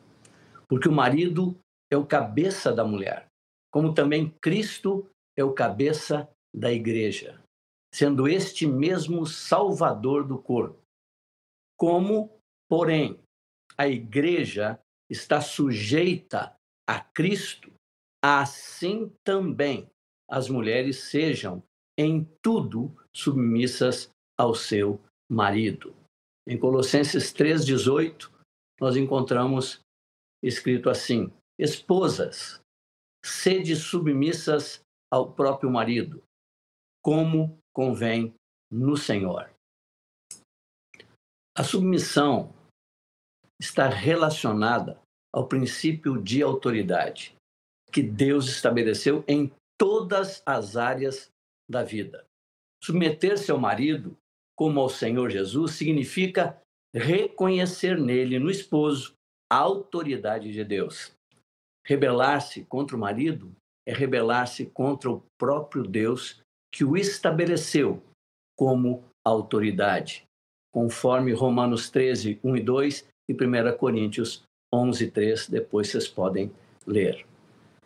Porque 0.68 0.88
o 0.88 0.92
marido 0.92 1.58
é 1.90 1.96
o 1.96 2.06
cabeça 2.06 2.72
da 2.72 2.84
mulher, 2.84 3.26
como 3.72 3.92
também 3.92 4.30
Cristo 4.40 5.10
é 5.36 5.42
o 5.42 5.52
cabeça 5.52 6.30
da 6.54 6.72
igreja, 6.72 7.42
sendo 7.92 8.28
este 8.28 8.68
mesmo 8.68 9.26
salvador 9.26 10.24
do 10.24 10.40
corpo. 10.40 10.80
Como, 11.76 12.38
porém, 12.70 13.18
a 13.76 13.88
igreja 13.88 14.78
está 15.10 15.40
sujeita 15.40 16.54
a 16.88 17.00
Cristo, 17.00 17.72
assim 18.24 19.12
também 19.24 19.90
as 20.30 20.48
mulheres 20.48 21.10
sejam 21.10 21.60
em 21.98 22.24
tudo 22.42 22.94
submissas 23.14 24.10
ao 24.38 24.54
seu 24.54 25.00
marido. 25.30 25.94
Em 26.46 26.58
Colossenses 26.58 27.32
3:18, 27.32 28.30
nós 28.80 28.96
encontramos 28.96 29.80
escrito 30.42 30.90
assim: 30.90 31.32
Esposas, 31.58 32.60
sede 33.24 33.76
submissas 33.76 34.80
ao 35.10 35.32
próprio 35.32 35.70
marido, 35.70 36.22
como 37.02 37.58
convém 37.72 38.34
no 38.70 38.96
Senhor. 38.96 39.50
A 41.56 41.62
submissão 41.62 42.52
está 43.60 43.88
relacionada 43.88 45.00
ao 45.32 45.46
princípio 45.46 46.20
de 46.20 46.42
autoridade 46.42 47.34
que 47.92 48.02
Deus 48.02 48.48
estabeleceu 48.48 49.24
em 49.28 49.52
todas 49.78 50.42
as 50.44 50.76
áreas 50.76 51.30
da 51.68 51.82
vida. 51.82 52.24
Submeter-se 52.82 53.50
ao 53.50 53.58
marido, 53.58 54.16
como 54.56 54.80
ao 54.80 54.88
Senhor 54.88 55.30
Jesus, 55.30 55.72
significa 55.72 56.60
reconhecer 56.94 57.98
nele, 57.98 58.38
no 58.38 58.50
esposo, 58.50 59.14
a 59.50 59.56
autoridade 59.56 60.52
de 60.52 60.64
Deus. 60.64 61.12
Rebelar-se 61.86 62.64
contra 62.64 62.96
o 62.96 63.00
marido 63.00 63.54
é 63.86 63.92
rebelar-se 63.92 64.66
contra 64.66 65.10
o 65.10 65.22
próprio 65.38 65.82
Deus 65.82 66.40
que 66.72 66.84
o 66.84 66.96
estabeleceu 66.96 68.02
como 68.56 69.04
autoridade, 69.24 70.24
conforme 70.72 71.32
Romanos 71.32 71.90
13, 71.90 72.38
1 72.42 72.56
e 72.56 72.60
2 72.62 73.08
e 73.28 73.32
1 73.32 73.76
Coríntios 73.76 74.44
11, 74.72 75.10
3. 75.10 75.48
Depois 75.48 75.88
vocês 75.88 76.08
podem 76.08 76.52
ler. 76.86 77.26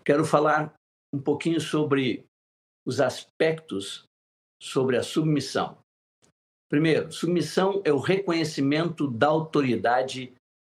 Quero 0.04 0.24
falar 0.24 0.74
um 1.12 1.20
pouquinho 1.20 1.60
sobre 1.60 2.24
os 2.88 3.02
aspectos 3.02 4.04
sobre 4.62 4.96
a 4.96 5.02
submissão. 5.02 5.76
Primeiro, 6.70 7.12
submissão 7.12 7.82
é 7.84 7.92
o 7.92 7.98
reconhecimento 7.98 9.06
da 9.06 9.26
autoridade 9.26 10.32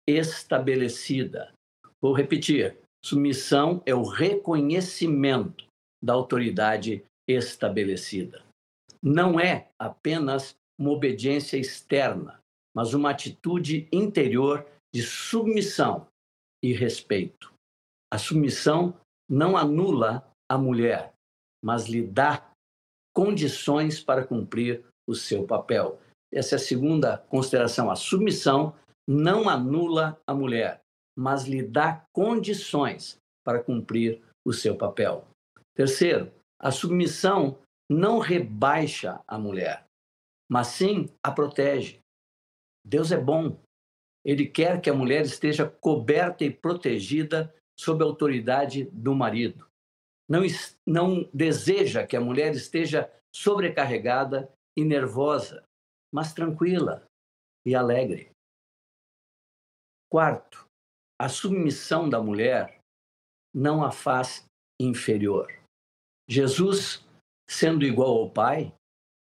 estabelecida. 0.06 1.54
Vou 2.02 2.14
repetir: 2.14 2.78
submissão 3.04 3.82
é 3.86 3.96
o 3.96 4.04
reconhecimento 4.04 5.66
da 6.04 6.12
autoridade 6.12 7.06
estabelecida. 7.30 8.44
Não 9.02 9.40
é 9.40 9.70
apenas 9.80 10.54
uma 10.78 10.92
obediência 10.92 11.58
externa, 11.58 12.42
mas 12.76 12.94
uma 12.94 13.12
atitude 13.12 13.88
interior 13.92 14.68
de 14.94 15.02
submissão 15.02 16.08
e 16.62 16.74
respeito. 16.74 17.54
A 18.12 18.18
submissão 18.18 19.00
não 19.30 19.56
anula 19.56 20.30
a 20.50 20.58
mulher, 20.58 21.14
mas 21.64 21.86
lhe 21.86 22.02
dá 22.02 22.52
condições 23.14 24.02
para 24.04 24.26
cumprir 24.26 24.84
o 25.08 25.14
seu 25.14 25.46
papel. 25.46 26.00
Essa 26.34 26.56
é 26.56 26.58
a 26.58 26.60
segunda 26.60 27.18
consideração. 27.18 27.92
A 27.92 27.96
submissão 27.96 28.76
não 29.08 29.50
anula 29.50 30.20
a 30.26 30.34
mulher, 30.34 30.82
mas 31.18 31.46
lhe 31.46 31.62
dá 31.62 32.06
condições 32.14 33.18
para 33.44 33.64
cumprir 33.64 34.22
o 34.46 34.54
seu 34.54 34.78
papel. 34.78 35.28
Terceiro, 35.76 36.32
a 36.60 36.72
submissão 36.72 37.58
não 37.90 38.20
rebaixa 38.20 39.22
a 39.28 39.38
mulher, 39.38 39.86
mas 40.50 40.68
sim 40.68 41.10
a 41.24 41.32
protege. 41.32 42.00
Deus 42.86 43.12
é 43.12 43.18
bom. 43.18 43.58
Ele 44.24 44.46
quer 44.46 44.80
que 44.80 44.90
a 44.90 44.94
mulher 44.94 45.24
esteja 45.24 45.68
coberta 45.68 46.46
e 46.46 46.52
protegida 46.52 47.54
sob 47.78 48.04
a 48.04 48.08
autoridade 48.08 48.86
do 48.86 49.14
marido 49.16 49.71
não, 50.32 50.44
não 50.88 51.30
deseja 51.34 52.08
que 52.08 52.16
a 52.16 52.22
mulher 52.22 52.54
esteja 52.54 53.12
sobrecarregada 53.36 54.50
e 54.78 54.86
nervosa, 54.86 55.66
mas 56.10 56.34
tranquila 56.34 57.06
e 57.68 57.76
alegre. 57.76 58.32
Quarto, 60.10 60.66
a 61.20 61.28
submissão 61.28 62.10
da 62.10 62.22
mulher 62.22 62.80
não 63.54 63.84
a 63.84 63.92
faz 63.92 64.46
inferior. 64.80 65.52
Jesus, 66.30 67.06
sendo 67.50 67.86
igual 67.86 68.18
ao 68.18 68.32
Pai, 68.32 68.74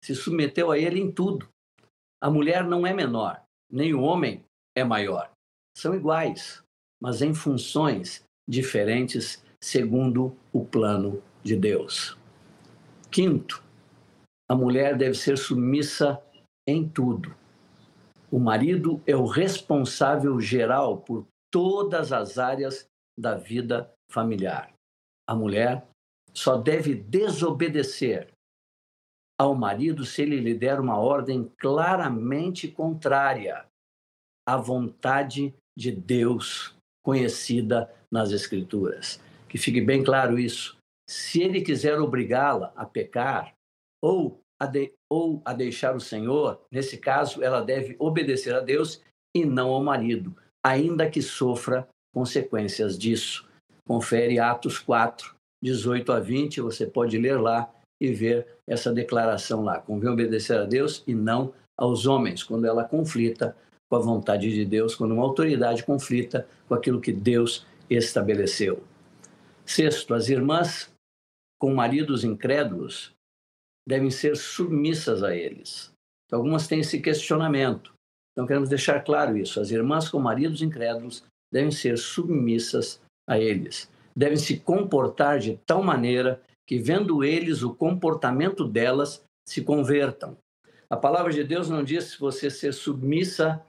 se 0.03 0.13
submeteu 0.13 0.71
a 0.71 0.77
ele 0.77 0.99
em 0.99 1.09
tudo. 1.09 1.47
A 2.21 2.29
mulher 2.29 2.65
não 2.65 2.85
é 2.85 2.93
menor, 2.93 3.41
nem 3.71 3.93
o 3.93 4.01
homem 4.01 4.43
é 4.75 4.83
maior. 4.83 5.31
São 5.77 5.95
iguais, 5.95 6.61
mas 7.01 7.21
em 7.21 7.33
funções 7.33 8.25
diferentes 8.47 9.41
segundo 9.61 10.35
o 10.53 10.63
plano 10.63 11.21
de 11.43 11.55
Deus. 11.55 12.17
Quinto, 13.11 13.63
a 14.49 14.55
mulher 14.55 14.97
deve 14.97 15.15
ser 15.15 15.37
submissa 15.37 16.21
em 16.67 16.87
tudo. 16.87 17.35
O 18.31 18.39
marido 18.39 19.01
é 19.05 19.15
o 19.15 19.25
responsável 19.25 20.39
geral 20.39 20.97
por 20.97 21.25
todas 21.51 22.11
as 22.11 22.37
áreas 22.37 22.87
da 23.17 23.35
vida 23.35 23.91
familiar. 24.11 24.73
A 25.27 25.33
mulher 25.33 25.85
só 26.33 26.57
deve 26.57 26.93
desobedecer 26.93 28.31
ao 29.39 29.55
marido 29.55 30.05
se 30.05 30.21
ele 30.21 30.39
lhe 30.39 30.53
der 30.53 30.79
uma 30.79 30.97
ordem 30.97 31.51
claramente 31.57 32.67
contrária 32.67 33.65
à 34.45 34.57
vontade 34.57 35.53
de 35.75 35.91
Deus 35.91 36.75
conhecida 37.03 37.93
nas 38.11 38.31
Escrituras 38.31 39.21
que 39.47 39.57
fique 39.57 39.81
bem 39.81 40.03
claro 40.03 40.37
isso. 40.39 40.77
Se 41.09 41.41
ele 41.41 41.61
quiser 41.61 41.99
obrigá-la 41.99 42.73
a 42.75 42.85
pecar 42.85 43.53
ou 44.03 44.41
a, 44.59 44.65
de, 44.65 44.93
ou 45.09 45.41
a 45.45 45.53
deixar 45.53 45.95
o 45.95 46.01
Senhor, 46.01 46.61
nesse 46.71 46.97
caso, 46.97 47.43
ela 47.43 47.61
deve 47.61 47.95
obedecer 47.99 48.53
a 48.53 48.59
Deus 48.59 49.01
e 49.35 49.45
não 49.45 49.69
ao 49.69 49.83
marido, 49.83 50.35
ainda 50.65 51.09
que 51.09 51.21
sofra 51.21 51.87
consequências 52.13 52.97
disso. 52.97 53.47
Confere 53.87 54.39
Atos 54.39 54.79
4, 54.79 55.35
18 55.63 56.11
a 56.11 56.19
20, 56.19 56.61
você 56.61 56.85
pode 56.85 57.17
ler 57.17 57.39
lá 57.39 57.71
e 58.01 58.11
ver 58.11 58.47
essa 58.67 58.91
declaração 58.91 59.63
lá. 59.63 59.79
Convém 59.79 60.09
obedecer 60.09 60.57
a 60.57 60.65
Deus 60.65 61.03
e 61.07 61.13
não 61.13 61.53
aos 61.77 62.05
homens, 62.05 62.43
quando 62.43 62.65
ela 62.65 62.83
conflita 62.83 63.55
com 63.89 63.95
a 63.95 63.99
vontade 63.99 64.51
de 64.51 64.65
Deus, 64.65 64.95
quando 64.95 65.13
uma 65.13 65.23
autoridade 65.23 65.83
conflita 65.83 66.47
com 66.67 66.73
aquilo 66.73 66.99
que 66.99 67.13
Deus 67.13 67.65
estabeleceu. 67.89 68.83
Sexto, 69.67 70.13
as 70.13 70.29
irmãs 70.29 70.89
com 71.59 71.73
maridos 71.73 72.23
incrédulos 72.23 73.11
devem 73.85 74.09
ser 74.09 74.37
submissas 74.37 75.23
a 75.23 75.35
eles. 75.35 75.91
Então, 76.25 76.39
algumas 76.39 76.67
têm 76.67 76.79
esse 76.79 77.01
questionamento. 77.01 77.93
Então, 78.31 78.45
queremos 78.45 78.69
deixar 78.69 79.03
claro 79.03 79.37
isso. 79.37 79.59
As 79.59 79.71
irmãs 79.71 80.09
com 80.09 80.19
maridos 80.19 80.61
incrédulos 80.61 81.23
devem 81.51 81.71
ser 81.71 81.97
submissas 81.97 83.01
a 83.27 83.39
eles. 83.39 83.89
Devem 84.15 84.37
se 84.37 84.59
comportar 84.59 85.39
de 85.39 85.59
tal 85.65 85.83
maneira 85.83 86.41
que, 86.67 86.77
vendo 86.77 87.23
eles 87.23 87.61
o 87.61 87.73
comportamento 87.73 88.65
delas, 88.65 89.23
se 89.47 89.61
convertam. 89.61 90.37
A 90.89 90.95
palavra 90.95 91.33
de 91.33 91.43
Deus 91.43 91.69
não 91.69 91.83
diz 91.83 92.15
você 92.15 92.49
ser 92.49 92.73
submissa 92.73 93.61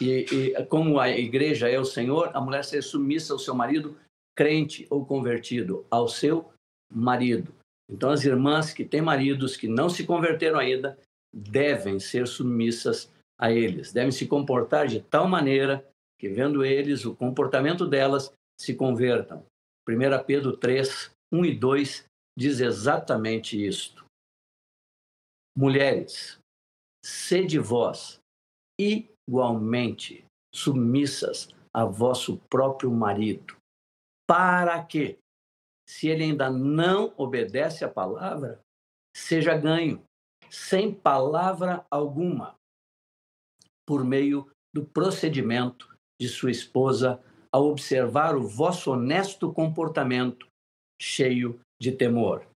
e, 0.00 0.26
e, 0.30 0.64
como 0.66 1.00
a 1.00 1.10
igreja 1.10 1.68
é 1.68 1.78
o 1.78 1.84
Senhor, 1.84 2.30
a 2.34 2.40
mulher 2.40 2.64
ser 2.64 2.82
submissa 2.82 3.32
ao 3.32 3.38
seu 3.38 3.54
marido, 3.54 3.96
crente 4.38 4.86
ou 4.88 5.04
convertido, 5.04 5.84
ao 5.90 6.06
seu 6.06 6.48
marido. 6.88 7.52
Então, 7.90 8.10
as 8.10 8.24
irmãs 8.24 8.72
que 8.72 8.84
têm 8.84 9.02
maridos 9.02 9.56
que 9.56 9.66
não 9.66 9.88
se 9.88 10.06
converteram 10.06 10.60
ainda 10.60 10.96
devem 11.34 11.98
ser 11.98 12.28
submissas 12.28 13.12
a 13.36 13.50
eles, 13.50 13.92
devem 13.92 14.12
se 14.12 14.28
comportar 14.28 14.86
de 14.86 15.00
tal 15.00 15.26
maneira 15.26 15.84
que, 16.20 16.28
vendo 16.28 16.64
eles, 16.64 17.04
o 17.04 17.16
comportamento 17.16 17.84
delas 17.84 18.32
se 18.60 18.76
convertam. 18.76 19.44
1 19.88 20.24
Pedro 20.24 20.56
3, 20.56 21.10
1 21.32 21.44
e 21.44 21.54
2 21.56 22.04
diz 22.38 22.60
exatamente 22.60 23.60
isto. 23.66 24.04
Mulheres, 25.56 26.38
sede 27.04 27.58
vós 27.58 28.20
igualmente 28.78 30.24
submissas 30.54 31.48
a 31.74 31.84
vosso 31.84 32.38
próprio 32.48 32.92
marido, 32.92 33.57
para 34.28 34.84
que, 34.84 35.18
se 35.88 36.08
ele 36.08 36.24
ainda 36.24 36.50
não 36.50 37.14
obedece 37.16 37.84
à 37.84 37.88
palavra, 37.88 38.60
seja 39.16 39.56
ganho, 39.56 40.04
sem 40.50 40.92
palavra 40.92 41.84
alguma, 41.90 42.54
por 43.86 44.04
meio 44.04 44.50
do 44.74 44.84
procedimento 44.84 45.88
de 46.20 46.28
sua 46.28 46.50
esposa 46.50 47.22
ao 47.50 47.66
observar 47.66 48.36
o 48.36 48.46
vosso 48.46 48.92
honesto 48.92 49.50
comportamento 49.52 50.46
cheio 51.00 51.58
de 51.80 51.92
temor. 51.92 52.46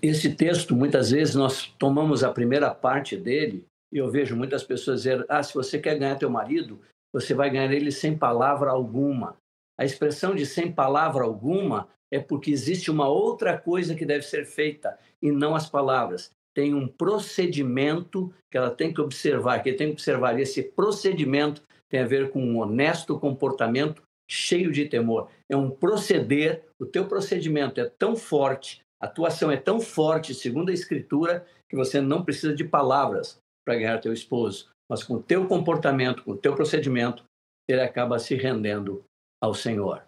Esse 0.00 0.34
texto, 0.34 0.76
muitas 0.76 1.10
vezes, 1.10 1.34
nós 1.34 1.66
tomamos 1.78 2.22
a 2.22 2.32
primeira 2.32 2.72
parte 2.72 3.16
dele 3.16 3.66
e 3.92 3.98
eu 3.98 4.08
vejo 4.08 4.36
muitas 4.36 4.62
pessoas 4.62 5.02
dizer: 5.02 5.26
ah, 5.28 5.42
se 5.42 5.52
você 5.52 5.80
quer 5.80 5.98
ganhar 5.98 6.16
teu 6.16 6.30
marido, 6.30 6.80
você 7.12 7.34
vai 7.34 7.50
ganhar 7.50 7.72
ele 7.72 7.90
sem 7.90 8.16
palavra 8.16 8.70
alguma. 8.70 9.36
A 9.80 9.84
expressão 9.84 10.34
de 10.34 10.44
sem 10.44 10.70
palavra 10.70 11.24
alguma 11.24 11.88
é 12.12 12.20
porque 12.20 12.50
existe 12.50 12.90
uma 12.90 13.08
outra 13.08 13.56
coisa 13.56 13.94
que 13.94 14.04
deve 14.04 14.26
ser 14.26 14.44
feita 14.44 14.98
e 15.22 15.32
não 15.32 15.54
as 15.54 15.70
palavras. 15.70 16.30
Tem 16.54 16.74
um 16.74 16.86
procedimento 16.86 18.30
que 18.50 18.58
ela 18.58 18.70
tem 18.70 18.92
que 18.92 19.00
observar, 19.00 19.62
que 19.62 19.72
tem 19.72 19.86
que 19.86 19.94
observar. 19.94 20.38
E 20.38 20.42
esse 20.42 20.62
procedimento 20.62 21.62
tem 21.88 22.00
a 22.00 22.06
ver 22.06 22.30
com 22.30 22.44
um 22.44 22.58
honesto 22.58 23.18
comportamento 23.18 24.02
cheio 24.30 24.70
de 24.70 24.84
temor. 24.84 25.30
É 25.48 25.56
um 25.56 25.70
proceder, 25.70 26.62
o 26.78 26.84
teu 26.84 27.06
procedimento 27.06 27.80
é 27.80 27.88
tão 27.98 28.14
forte, 28.14 28.82
a 29.00 29.08
tua 29.08 29.28
ação 29.28 29.50
é 29.50 29.56
tão 29.56 29.80
forte, 29.80 30.34
segundo 30.34 30.68
a 30.68 30.74
Escritura, 30.74 31.46
que 31.70 31.76
você 31.76 32.02
não 32.02 32.22
precisa 32.22 32.54
de 32.54 32.64
palavras 32.64 33.38
para 33.64 33.76
ganhar 33.76 33.98
teu 33.98 34.12
esposo, 34.12 34.68
mas 34.90 35.02
com 35.02 35.14
o 35.14 35.22
teu 35.22 35.46
comportamento, 35.46 36.22
com 36.22 36.32
o 36.32 36.36
teu 36.36 36.54
procedimento, 36.54 37.24
ele 37.66 37.80
acaba 37.80 38.18
se 38.18 38.34
rendendo 38.34 39.02
ao 39.40 39.54
Senhor. 39.54 40.04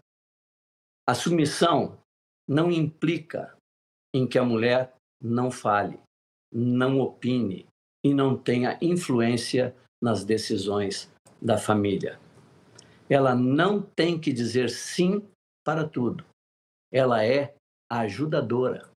A 1.09 1.15
submissão 1.15 1.99
não 2.49 2.71
implica 2.71 3.57
em 4.15 4.27
que 4.27 4.39
a 4.39 4.45
mulher 4.45 4.95
não 5.21 5.51
fale, 5.51 6.01
não 6.53 7.01
opine 7.01 7.67
e 8.05 8.13
não 8.13 8.37
tenha 8.37 8.79
influência 8.83 9.75
nas 10.03 10.25
decisões 10.25 11.11
da 11.41 11.57
família. 11.57 12.21
Ela 13.09 13.35
não 13.35 13.81
tem 13.81 14.19
que 14.19 14.33
dizer 14.33 14.71
sim 14.71 15.27
para 15.65 15.87
tudo. 15.87 16.25
Ela 16.93 17.25
é 17.25 17.55
ajudadora. 17.91 18.91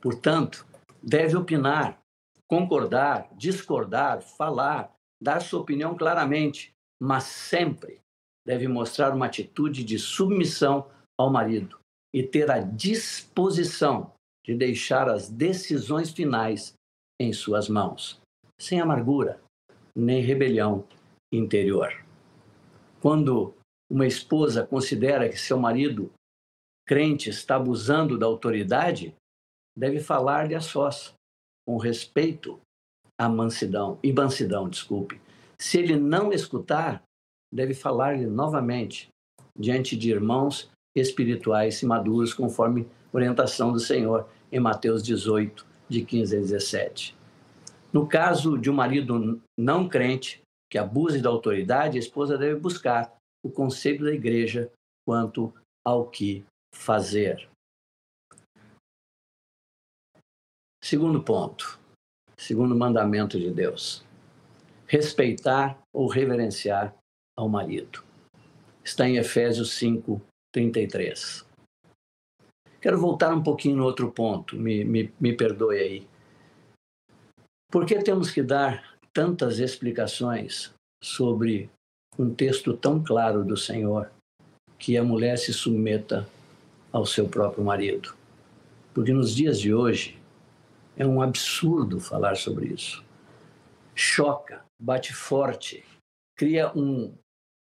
Portanto, 0.00 0.66
deve 1.02 1.36
opinar, 1.36 2.00
concordar, 2.48 3.28
discordar, 3.36 4.22
falar, 4.22 4.94
dar 5.20 5.40
sua 5.40 5.60
opinião 5.60 5.96
claramente, 5.96 6.72
mas 7.00 7.24
sempre 7.24 8.00
deve 8.48 8.66
mostrar 8.66 9.14
uma 9.14 9.26
atitude 9.26 9.84
de 9.84 9.98
submissão 9.98 10.90
ao 11.20 11.28
marido 11.28 11.78
e 12.14 12.22
ter 12.22 12.50
a 12.50 12.60
disposição 12.60 14.10
de 14.42 14.54
deixar 14.54 15.06
as 15.06 15.28
decisões 15.28 16.10
finais 16.10 16.72
em 17.20 17.30
suas 17.30 17.68
mãos, 17.68 18.18
sem 18.58 18.80
amargura 18.80 19.38
nem 19.94 20.22
rebelião 20.22 20.82
interior. 21.30 21.92
Quando 23.02 23.52
uma 23.90 24.06
esposa 24.06 24.66
considera 24.66 25.28
que 25.28 25.36
seu 25.36 25.58
marido 25.58 26.10
crente 26.86 27.28
está 27.28 27.56
abusando 27.56 28.16
da 28.16 28.24
autoridade, 28.24 29.14
deve 29.76 30.00
falar-lhe 30.00 30.54
a 30.54 30.60
sós, 30.62 31.12
com 31.66 31.76
respeito 31.76 32.58
à 33.20 33.28
mansidão, 33.28 33.98
e 34.02 34.10
mansidão, 34.10 34.70
desculpe. 34.70 35.20
Se 35.58 35.76
ele 35.76 35.96
não 35.96 36.32
escutar, 36.32 37.02
deve 37.52 37.74
falar-lhe 37.74 38.26
novamente 38.26 39.08
diante 39.58 39.96
de 39.96 40.10
irmãos 40.10 40.70
espirituais 40.96 41.82
e 41.82 41.86
maduros, 41.86 42.34
conforme 42.34 42.86
orientação 43.12 43.72
do 43.72 43.80
Senhor 43.80 44.28
em 44.50 44.60
Mateus 44.60 45.02
18, 45.02 45.66
de 45.88 46.04
15 46.04 46.36
a 46.36 46.40
17. 46.40 47.16
No 47.92 48.06
caso 48.06 48.58
de 48.58 48.70
um 48.70 48.74
marido 48.74 49.40
não 49.58 49.88
crente 49.88 50.42
que 50.70 50.78
abuse 50.78 51.20
da 51.20 51.30
autoridade, 51.30 51.96
a 51.96 52.00
esposa 52.00 52.36
deve 52.36 52.60
buscar 52.60 53.16
o 53.42 53.50
conselho 53.50 54.04
da 54.04 54.12
igreja 54.12 54.70
quanto 55.06 55.52
ao 55.86 56.06
que 56.06 56.44
fazer. 56.74 57.48
Segundo 60.82 61.22
ponto, 61.22 61.78
segundo 62.36 62.76
mandamento 62.76 63.38
de 63.38 63.50
Deus: 63.50 64.04
respeitar 64.86 65.78
ou 65.92 66.06
reverenciar 66.08 66.94
ao 67.38 67.48
marido. 67.48 68.02
Está 68.82 69.08
em 69.08 69.16
Efésios 69.16 69.74
5, 69.74 70.20
33. 70.52 71.46
Quero 72.80 72.98
voltar 72.98 73.32
um 73.32 73.42
pouquinho 73.42 73.76
no 73.76 73.84
outro 73.84 74.10
ponto, 74.10 74.56
me, 74.56 74.84
me, 74.84 75.12
me 75.20 75.32
perdoe 75.32 75.78
aí. 75.78 76.06
Por 77.70 77.86
que 77.86 78.02
temos 78.02 78.30
que 78.30 78.42
dar 78.42 78.98
tantas 79.12 79.60
explicações 79.60 80.74
sobre 81.02 81.70
um 82.18 82.34
texto 82.34 82.76
tão 82.76 83.02
claro 83.02 83.44
do 83.44 83.56
Senhor 83.56 84.10
que 84.76 84.96
a 84.96 85.04
mulher 85.04 85.38
se 85.38 85.52
submeta 85.52 86.28
ao 86.90 87.06
seu 87.06 87.28
próprio 87.28 87.62
marido? 87.62 88.14
Porque 88.92 89.12
nos 89.12 89.32
dias 89.34 89.60
de 89.60 89.72
hoje, 89.72 90.18
é 90.96 91.06
um 91.06 91.22
absurdo 91.22 92.00
falar 92.00 92.36
sobre 92.36 92.66
isso. 92.66 93.04
Choca, 93.94 94.64
bate 94.80 95.14
forte, 95.14 95.84
cria 96.36 96.72
um, 96.76 97.12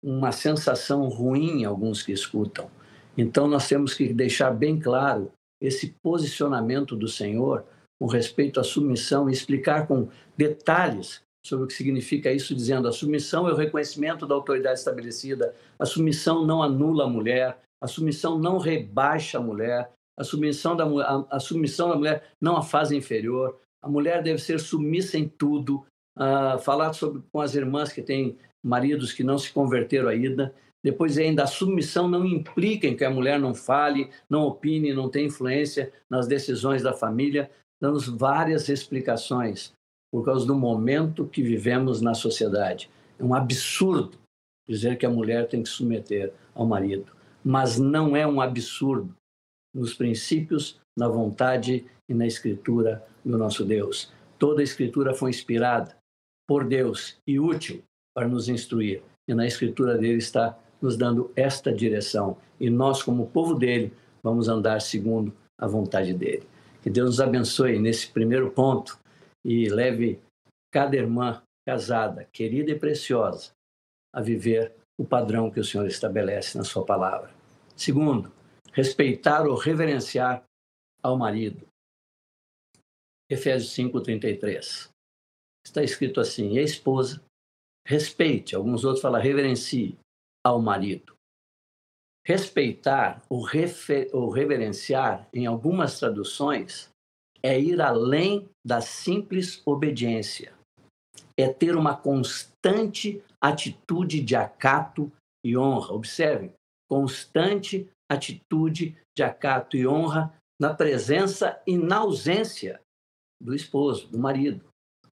uma 0.04 0.32
sensação 0.32 1.08
ruim 1.08 1.66
alguns 1.66 2.02
que 2.02 2.12
escutam. 2.12 2.70
Então, 3.18 3.48
nós 3.48 3.68
temos 3.68 3.94
que 3.94 4.14
deixar 4.14 4.52
bem 4.52 4.80
claro 4.80 5.32
esse 5.62 5.94
posicionamento 6.02 6.96
do 6.96 7.08
Senhor 7.08 7.66
com 8.00 8.08
respeito 8.08 8.60
à 8.60 8.64
submissão 8.64 9.30
e 9.30 9.34
explicar 9.34 9.88
com 9.88 10.08
detalhes 10.38 11.22
sobre 11.46 11.66
o 11.66 11.68
que 11.68 11.74
significa 11.74 12.32
isso, 12.32 12.56
dizendo 12.56 12.88
a 12.88 12.92
submissão 12.92 13.48
é 13.48 13.52
o 13.52 13.56
reconhecimento 13.56 14.26
da 14.26 14.36
autoridade 14.36 14.80
estabelecida, 14.80 15.54
a 15.78 15.86
submissão 15.86 16.46
não 16.46 16.62
anula 16.62 17.06
a 17.06 17.10
mulher, 17.10 17.60
a 17.82 17.88
submissão 17.88 18.38
não 18.38 18.58
rebaixa 18.58 19.38
a 19.38 19.42
mulher, 19.42 19.92
a 20.18 20.24
submissão 20.24 20.76
da, 20.76 20.86
a, 20.86 21.26
a 21.38 21.40
submissão 21.40 21.90
da 21.90 21.96
mulher 21.96 22.24
não 22.42 22.58
a 22.58 22.62
faz 22.62 22.92
inferior. 22.92 23.58
A 23.82 23.88
mulher 23.88 24.22
deve 24.22 24.40
ser 24.40 24.60
submissa 24.60 25.18
em 25.18 25.28
tudo. 25.28 25.86
Uh, 26.18 26.60
falar 26.60 26.92
sobre, 26.92 27.24
com 27.32 27.40
as 27.40 27.56
irmãs 27.56 27.94
que 27.94 28.02
têm 28.02 28.38
maridos 28.64 29.14
que 29.14 29.24
não 29.24 29.38
se 29.38 29.52
converteram 29.52 30.10
ainda. 30.10 30.54
Depois, 30.84 31.18
ainda, 31.18 31.44
a 31.44 31.48
submissão 31.48 32.08
não 32.08 32.26
implica 32.26 32.88
em 32.88 32.96
que 32.96 33.04
a 33.04 33.10
mulher 33.10 33.40
não 33.40 33.54
fale, 33.54 34.10
não 34.30 34.44
opine, 34.44 34.94
não 34.94 35.10
tenha 35.10 35.28
influência 35.28 35.92
nas 36.10 36.28
decisões 36.28 36.82
da 36.82 36.94
família. 36.94 37.50
Damos 37.82 38.08
várias 38.08 38.70
explicações 38.70 39.74
por 40.12 40.26
causa 40.26 40.46
do 40.46 40.56
momento 40.56 41.28
que 41.28 41.44
vivemos 41.44 42.02
na 42.02 42.14
sociedade. 42.14 42.90
É 43.18 43.24
um 43.24 43.34
absurdo 43.34 44.18
dizer 44.68 44.98
que 44.98 45.06
a 45.06 45.10
mulher 45.10 45.48
tem 45.48 45.64
que 45.64 45.70
submeter 45.70 46.34
ao 46.54 46.66
marido, 46.66 47.12
mas 47.44 47.78
não 47.78 48.16
é 48.16 48.26
um 48.26 48.40
absurdo 48.40 49.16
nos 49.74 49.94
princípios, 49.94 50.80
na 50.98 51.08
vontade 51.08 51.86
e 52.08 52.14
na 52.14 52.26
escritura 52.26 53.06
do 53.24 53.38
nosso 53.38 53.64
Deus. 53.64 54.12
Toda 54.38 54.62
a 54.62 54.64
escritura 54.64 55.14
foi 55.14 55.30
inspirada 55.30 55.96
por 56.48 56.66
Deus 56.66 57.18
e 57.28 57.40
útil 57.40 57.84
para 58.14 58.28
nos 58.28 58.50
instruir. 58.50 59.02
E 59.28 59.34
na 59.34 59.46
escritura 59.46 59.98
dele 59.98 60.18
está 60.18 60.58
nos 60.82 60.98
dando 60.98 61.32
esta 61.36 61.72
direção. 61.74 62.38
E 62.60 62.70
nós, 62.70 63.04
como 63.04 63.28
povo 63.28 63.54
dele, 63.54 63.94
vamos 64.24 64.48
andar 64.48 64.82
segundo 64.82 65.34
a 65.58 65.68
vontade 65.68 66.14
dele. 66.14 66.48
Que 66.82 66.90
Deus 66.90 67.10
nos 67.10 67.22
abençoe 67.22 67.80
nesse 67.80 68.08
primeiro 68.08 68.52
ponto 68.52 69.00
e 69.44 69.70
leve 69.70 70.20
cada 70.72 70.96
irmã 70.96 71.42
casada, 71.68 72.28
querida 72.32 72.72
e 72.72 72.80
preciosa, 72.80 73.52
a 74.14 74.22
viver 74.22 74.74
o 74.98 75.06
padrão 75.06 75.52
que 75.52 75.60
o 75.60 75.64
Senhor 75.64 75.88
estabelece 75.88 76.58
na 76.58 76.64
sua 76.64 76.86
palavra. 76.86 77.32
Segundo, 77.76 78.32
respeitar 78.74 79.46
ou 79.46 79.56
reverenciar 79.56 80.44
ao 81.02 81.18
marido. 81.18 81.68
Efésios 83.30 83.72
5:33. 83.74 84.90
Está 85.66 85.84
escrito 85.84 86.20
assim: 86.20 86.54
"E 86.54 86.60
a 86.60 86.64
esposa 86.64 87.22
respeite, 87.90 88.56
alguns 88.56 88.86
outros 88.86 89.02
falam 89.02 89.20
reverencie 89.20 89.98
ao 90.46 90.62
marido. 90.62 91.16
Respeitar 92.24 93.24
ou, 93.28 93.42
refer, 93.42 94.12
ou 94.14 94.30
reverenciar, 94.30 95.28
em 95.34 95.48
algumas 95.48 95.98
traduções, 95.98 96.92
é 97.42 97.60
ir 97.60 97.82
além 97.82 98.48
da 98.64 98.80
simples 98.80 99.66
obediência. 99.66 100.54
É 101.36 101.52
ter 101.52 101.76
uma 101.76 101.98
constante 101.98 103.24
atitude 103.42 104.22
de 104.22 104.36
acato 104.36 105.12
e 105.44 105.58
honra. 105.58 105.96
Observe, 105.96 106.52
constante 106.88 107.90
atitude 108.08 108.96
de 109.18 109.24
acato 109.24 109.76
e 109.76 109.88
honra 109.88 110.32
na 110.62 110.76
presença 110.76 111.60
e 111.66 111.76
na 111.76 111.98
ausência 111.98 112.80
do 113.42 113.56
esposo, 113.56 114.08
do 114.10 114.20
marido. 114.20 114.70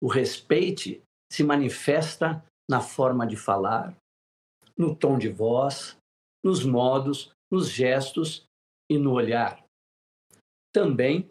O 0.01 0.07
respeite 0.07 1.03
se 1.29 1.43
manifesta 1.43 2.41
na 2.71 2.79
forma 2.79 3.27
de 3.27 3.35
falar, 3.35 3.93
no 4.77 4.95
tom 4.95 5.17
de 5.17 5.27
voz, 5.27 5.97
nos 6.41 6.63
modos, 6.63 7.33
nos 7.51 7.69
gestos 7.69 8.45
e 8.89 8.97
no 8.97 9.11
olhar. 9.11 9.61
Também 10.73 11.29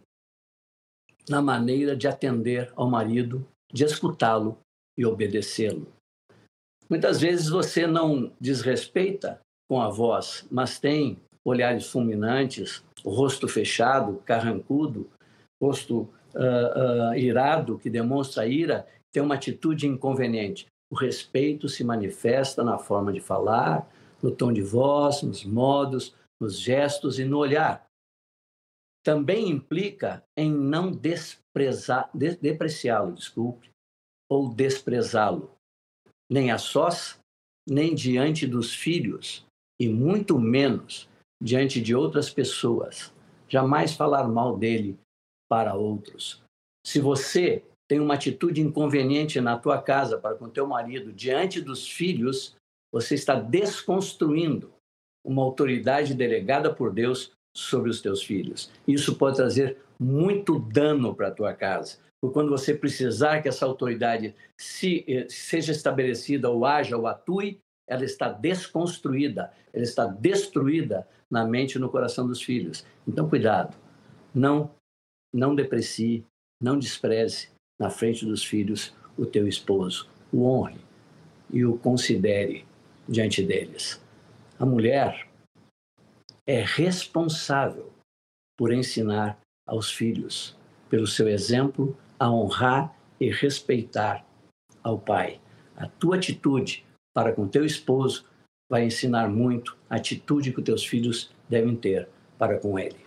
na 1.27 1.41
maneira 1.41 1.97
de 1.97 2.07
atender 2.07 2.71
ao 2.77 2.91
marido, 2.91 3.49
de 3.73 3.85
escutá-lo 3.85 4.59
e 4.99 5.07
obedecê-lo. 5.07 5.91
Muitas 6.91 7.23
vezes 7.23 7.49
você 7.49 7.87
não 7.87 8.31
desrespeita 8.39 9.41
com 9.67 9.81
a 9.81 9.89
voz, 9.89 10.47
mas 10.51 10.79
tem 10.79 11.17
olhares 11.43 11.87
fulminantes, 11.87 12.85
rosto 13.03 13.49
fechado, 13.49 14.19
carrancudo, 14.27 15.09
rosto 15.63 16.01
uh, 16.35 17.13
uh, 17.13 17.15
irado, 17.15 17.79
que 17.79 17.89
demonstra 17.89 18.47
ira, 18.47 18.87
tem 19.11 19.23
uma 19.23 19.37
atitude 19.37 19.87
inconveniente. 19.87 20.67
O 20.91 20.97
respeito 20.97 21.69
se 21.69 21.85
manifesta 21.85 22.65
na 22.65 22.79
forma 22.79 23.13
de 23.13 23.21
falar, 23.21 23.89
no 24.23 24.35
tom 24.35 24.53
de 24.53 24.63
voz, 24.63 25.23
nos 25.23 25.45
modos, 25.45 26.15
nos 26.41 26.59
gestos 26.59 27.19
e 27.19 27.25
no 27.25 27.39
olhar. 27.39 27.87
Também 29.05 29.49
implica 29.49 30.25
em 30.37 30.53
não 30.53 30.91
desprezar, 30.91 32.11
de, 32.13 32.37
depreciá-lo, 32.37 33.15
desculpe, 33.15 33.71
ou 34.29 34.53
desprezá-lo, 34.53 35.55
nem 36.31 36.51
a 36.51 36.59
sós, 36.59 37.19
nem 37.69 37.95
diante 37.95 38.47
dos 38.47 38.75
filhos, 38.75 39.47
e 39.81 39.89
muito 39.89 40.39
menos 40.39 41.09
diante 41.41 41.81
de 41.81 41.95
outras 41.95 42.31
pessoas. 42.31 43.15
Jamais 43.49 43.95
falar 43.95 44.29
mal 44.29 44.59
dele 44.59 44.99
para 45.49 45.75
outros. 45.75 46.43
Se 46.85 47.01
você 47.01 47.65
tem 47.91 47.99
uma 47.99 48.15
atitude 48.15 48.61
inconveniente 48.61 49.41
na 49.41 49.59
tua 49.59 49.83
casa 49.83 50.17
para 50.17 50.37
com 50.37 50.49
teu 50.49 50.65
marido 50.65 51.13
diante 51.13 51.61
dos 51.61 51.89
filhos, 51.89 52.55
você 52.95 53.17
está 53.17 53.35
desconstruindo 53.35 54.73
uma 55.27 55.43
autoridade 55.43 56.15
delegada 56.15 56.73
por 56.73 56.93
Deus 56.93 57.33
sobre 57.53 57.91
os 57.91 58.01
teus 58.01 58.23
filhos. 58.23 58.71
Isso 58.87 59.17
pode 59.17 59.39
trazer 59.39 59.79
muito 59.99 60.61
dano 60.61 61.13
para 61.17 61.27
a 61.27 61.31
tua 61.33 61.53
casa. 61.53 61.99
Porque 62.21 62.33
quando 62.33 62.51
você 62.51 62.73
precisar 62.73 63.43
que 63.43 63.49
essa 63.49 63.67
autoridade 63.67 64.37
se, 64.57 65.05
eh, 65.09 65.27
seja 65.29 65.73
estabelecida 65.73 66.49
ou 66.49 66.65
haja 66.65 66.97
ou 66.97 67.09
atue, 67.09 67.59
ela 67.89 68.05
está 68.05 68.29
desconstruída, 68.29 69.53
ela 69.73 69.83
está 69.83 70.07
destruída 70.07 71.09
na 71.29 71.45
mente 71.45 71.75
e 71.75 71.81
no 71.81 71.91
coração 71.91 72.25
dos 72.25 72.41
filhos. 72.41 72.87
Então, 73.05 73.29
cuidado. 73.29 73.77
Não, 74.33 74.71
não 75.35 75.57
deprecie, 75.57 76.25
não 76.63 76.79
despreze 76.79 77.51
na 77.81 77.89
frente 77.89 78.27
dos 78.27 78.45
filhos 78.45 78.95
o 79.17 79.25
teu 79.25 79.49
esposo. 79.49 80.07
O 80.31 80.45
honre 80.45 80.79
e 81.51 81.65
o 81.65 81.77
considere 81.79 82.67
diante 83.09 83.43
deles. 83.43 84.01
A 84.59 84.67
mulher 84.67 85.27
é 86.47 86.61
responsável 86.61 87.91
por 88.57 88.73
ensinar 88.73 89.41
aos 89.67 89.91
filhos, 89.91 90.57
pelo 90.91 91.07
seu 91.07 91.27
exemplo, 91.27 91.97
a 92.19 92.31
honrar 92.31 92.95
e 93.19 93.31
respeitar 93.31 94.25
ao 94.83 94.99
pai. 94.99 95.41
A 95.77 95.87
tua 95.87 96.17
atitude 96.17 96.85
para 97.15 97.33
com 97.33 97.49
teu 97.49 97.65
esposo 97.65 98.27
vai 98.71 98.85
ensinar 98.85 99.29
muito 99.29 99.77
a 99.89 99.97
atitude 99.97 100.53
que 100.53 100.59
os 100.59 100.65
teus 100.65 100.85
filhos 100.85 101.33
devem 101.49 101.75
ter 101.75 102.09
para 102.39 102.59
com 102.59 102.79
ele. 102.79 103.01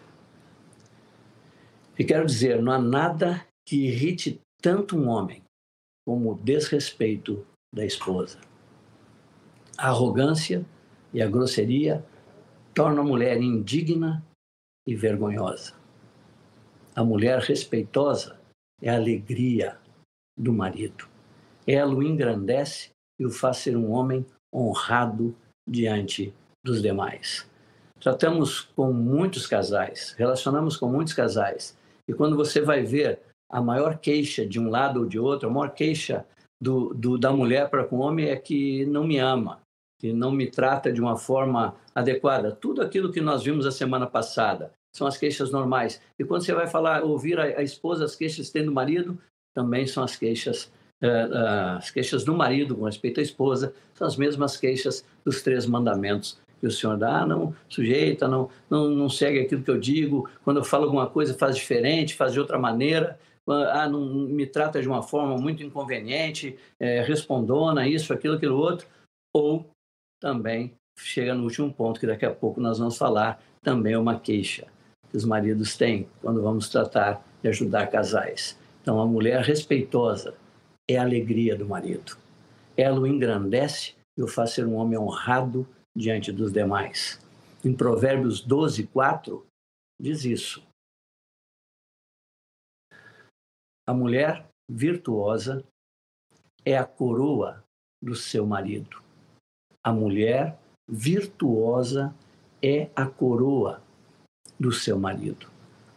E 1.98 2.04
quero 2.04 2.26
dizer, 2.26 2.62
não 2.62 2.72
há 2.72 2.80
nada 2.80 3.46
que 3.66 3.88
irrite 3.88 4.42
tanto 4.63 4.97
um 4.97 5.10
homem 5.10 5.43
como 6.08 6.32
o 6.32 6.36
desrespeito 6.36 7.45
da 7.76 7.86
esposa. 7.86 8.39
A 9.78 9.89
arrogância 9.89 10.65
e 11.13 11.21
a 11.21 11.28
grosseria 11.28 12.04
tornam 12.73 13.04
a 13.04 13.06
mulher 13.06 13.41
indigna 13.41 14.23
e 14.88 14.95
vergonhosa. 14.95 15.73
A 16.95 17.04
mulher 17.04 17.39
respeitosa 17.39 18.39
é 18.82 18.89
a 18.89 18.95
alegria 18.95 19.78
do 20.38 20.54
marido. 20.54 21.10
Ela 21.67 21.93
o 21.93 22.02
engrandece 22.02 22.91
e 23.19 23.26
o 23.26 23.30
faz 23.30 23.58
ser 23.58 23.76
um 23.76 23.91
homem 23.91 24.26
honrado 24.54 25.36
diante 25.67 26.34
dos 26.63 26.82
demais. 26.82 27.49
Tratamos 27.99 28.62
com 28.62 28.93
muitos 28.93 29.45
casais, 29.45 30.13
relacionamos 30.17 30.78
com 30.78 30.88
muitos 30.88 31.13
casais, 31.13 31.78
e 32.08 32.13
quando 32.13 32.38
você 32.38 32.62
vai 32.62 32.84
ver 32.84 33.33
a 33.54 33.62
maior 33.62 34.00
queixa 34.00 34.44
de 34.44 34.60
um 34.60 34.68
lado 34.68 35.02
ou 35.02 35.06
de 35.06 35.20
outro, 35.20 35.48
a 35.48 35.52
maior 35.52 35.76
queixa 35.76 36.26
do, 36.60 36.92
do, 36.96 37.20
da 37.20 37.32
mulher 37.32 37.70
para 37.70 37.84
com 37.84 37.98
o 37.98 38.00
homem 38.00 38.30
é 38.30 38.36
que 38.36 38.84
não 38.88 39.04
me 39.04 39.20
ama, 39.20 39.62
que 40.00 40.12
não 40.12 40.32
me 40.32 40.50
trata 40.50 40.92
de 40.92 41.00
uma 41.00 41.16
forma 41.16 41.76
adequada. 41.94 42.52
Tudo 42.52 42.82
aquilo 42.82 43.12
que 43.12 43.22
nós 43.22 43.44
vimos 43.44 43.68
a 43.68 43.72
semana 43.72 44.08
passada 44.08 44.72
são 44.96 45.06
as 45.06 45.18
queixas 45.18 45.52
normais. 45.52 46.02
E 46.18 46.26
quando 46.26 46.44
você 46.44 46.52
vai 46.52 46.66
falar, 46.66 47.04
ouvir 47.04 47.39
a, 47.39 47.44
a 47.44 47.62
esposa, 47.62 48.06
as 48.06 48.16
queixas 48.16 48.50
tendo 48.50 48.72
marido, 48.72 49.20
também 49.54 49.86
são 49.86 50.04
as 50.04 50.16
queixas 50.16 50.72
uh, 51.04 51.78
as 51.78 51.92
queixas 51.92 52.24
do 52.24 52.34
marido 52.34 52.76
com 52.76 52.86
respeito 52.86 53.20
à 53.20 53.24
esposa, 53.24 53.72
são 53.94 54.08
as 54.08 54.18
mesmas 54.18 54.58
queixas 54.58 55.06
dos 55.24 55.44
três 55.44 55.68
mandamentos 55.68 56.39
que 56.60 56.66
o 56.66 56.72
Senhor 56.72 56.98
dá, 56.98 57.22
ah, 57.22 57.26
não 57.28 57.54
sujeita, 57.68 58.26
não, 58.26 58.50
não, 58.70 58.89
não 58.89 59.10
segue 59.10 59.42
aquilo 59.42 59.62
que 59.62 59.70
eu 59.70 59.78
digo, 59.78 60.30
quando 60.44 60.58
eu 60.58 60.63
falo 60.63 60.86
alguma 60.86 61.08
coisa 61.08 61.34
faz 61.34 61.58
diferente, 61.58 62.16
faz 62.16 62.32
de 62.32 62.39
outra 62.39 62.58
maneira, 62.58 63.20
ah, 63.47 63.88
não 63.89 64.27
me 64.27 64.45
trata 64.45 64.82
de 64.82 64.88
uma 64.88 65.03
forma 65.03 65.38
muito 65.38 65.63
inconveniente, 65.63 66.58
é, 66.79 67.01
respondona, 67.01 67.88
isso, 67.88 68.13
aquilo, 68.13 68.36
aquilo 68.36 68.58
outro, 68.58 68.88
ou 69.36 69.69
também 70.21 70.73
chega 70.97 71.34
no 71.34 71.43
último 71.43 71.73
ponto, 71.73 71.99
que 71.99 72.08
daqui 72.08 72.25
a 72.25 72.34
pouco 72.34 72.62
nós 72.62 72.79
vamos 72.79 72.97
falar, 72.97 73.41
também 73.62 73.93
é 73.93 73.97
uma 73.97 74.19
queixa 74.19 74.67
que 75.10 75.17
os 75.17 75.25
maridos 75.25 75.75
têm 75.75 76.08
quando 76.21 76.41
vamos 76.41 76.69
tratar 76.69 77.25
de 77.41 77.49
ajudar 77.49 77.88
casais. 77.88 78.58
Então, 78.82 79.01
a 79.01 79.06
mulher 79.06 79.41
respeitosa 79.41 80.36
é 80.89 80.97
a 80.97 81.03
alegria 81.03 81.56
do 81.56 81.67
marido. 81.67 82.17
Ela 82.75 82.99
o 82.99 83.08
engrandece 83.08 83.93
e 84.17 84.23
o 84.23 84.27
faz 84.27 84.51
ser 84.51 84.65
um 84.65 84.75
homem 84.75 84.97
honrado 84.97 85.67
diante 85.95 86.32
dos 86.32 86.51
demais. 86.51 87.19
Em 87.63 87.73
Provérbios 87.73 88.41
12, 88.41 88.88
4, 88.88 89.45
diz 90.01 90.25
isso. 90.25 90.63
A 93.86 93.93
mulher 93.93 94.48
virtuosa 94.69 95.62
é 96.65 96.78
a 96.78 96.86
coroa 96.86 97.63
do 98.02 98.15
seu 98.15 98.46
marido. 98.46 99.02
A 99.84 99.91
mulher 99.91 100.58
virtuosa 100.88 102.15
é 102.62 102.89
a 102.96 103.06
coroa 103.06 103.84
do 104.58 104.72
seu 104.72 104.98
marido. 104.98 105.52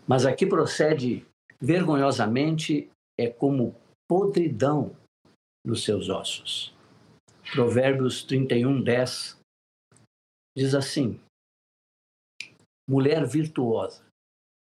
Mas 0.07 0.27
aqui 0.27 0.44
procede 0.44 1.25
vergonhosamente 1.61 2.90
é 3.18 3.29
como 3.29 3.75
podridão 4.09 4.96
nos 5.64 5.85
seus 5.85 6.09
ossos. 6.09 6.75
Provérbios 7.53 8.25
31, 8.25 8.83
10 8.83 9.40
diz 10.57 10.75
assim: 10.75 11.20
Mulher 12.88 13.25
virtuosa, 13.27 14.05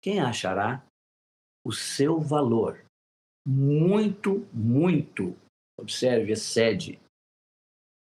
quem 0.01 0.21
achará 0.21 0.85
o 1.67 1.73
seu 1.73 2.21
valor 2.21 2.85
muito, 3.53 4.47
muito, 4.53 5.35
observe, 5.77 6.31
excede 6.31 7.01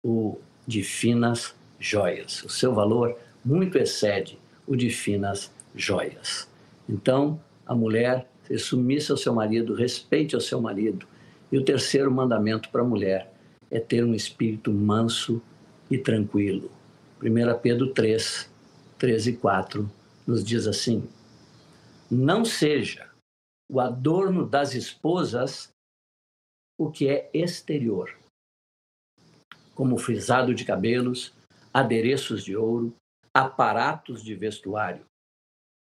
o 0.05 0.39
de 0.67 0.83
finas 0.83 1.55
joias. 1.81 2.43
O 2.43 2.51
seu 2.51 2.75
valor 2.75 3.19
muito 3.43 3.79
excede 3.79 4.39
o 4.67 4.77
de 4.77 4.91
finas 4.91 5.51
joias. 5.75 6.47
Então, 6.87 7.41
a 7.65 7.75
mulher 7.75 8.29
se 8.45 8.59
submissa 8.59 9.15
ao 9.15 9.17
seu 9.17 9.33
marido, 9.33 9.73
respeite 9.73 10.35
ao 10.35 10.41
seu 10.41 10.61
marido. 10.61 11.07
E 11.51 11.57
o 11.57 11.65
terceiro 11.65 12.11
mandamento 12.11 12.69
para 12.69 12.83
a 12.83 12.87
mulher 12.87 13.33
é 13.71 13.81
ter 13.81 14.05
um 14.05 14.15
espírito 14.15 14.71
manso 14.71 15.41
e 15.91 15.97
tranquilo. 15.97 16.71
1 17.23 17.59
Pedro 17.63 17.95
3, 17.95 18.51
13 18.99 19.31
e 19.31 19.37
4 19.39 19.91
nos 20.27 20.45
diz 20.45 20.67
assim: 20.67 21.05
Não 22.11 22.45
seja 22.45 23.08
o 23.71 23.81
adorno 23.81 24.47
das 24.47 24.75
esposas 24.75 25.71
o 26.79 26.91
que 26.91 27.09
é 27.09 27.29
exterior, 27.35 28.17
como 29.75 29.99
frisado 29.99 30.55
de 30.55 30.65
cabelos, 30.65 31.35
adereços 31.75 32.45
de 32.45 32.57
ouro, 32.57 32.95
aparatos 33.35 34.23
de 34.23 34.35
vestuário. 34.35 35.05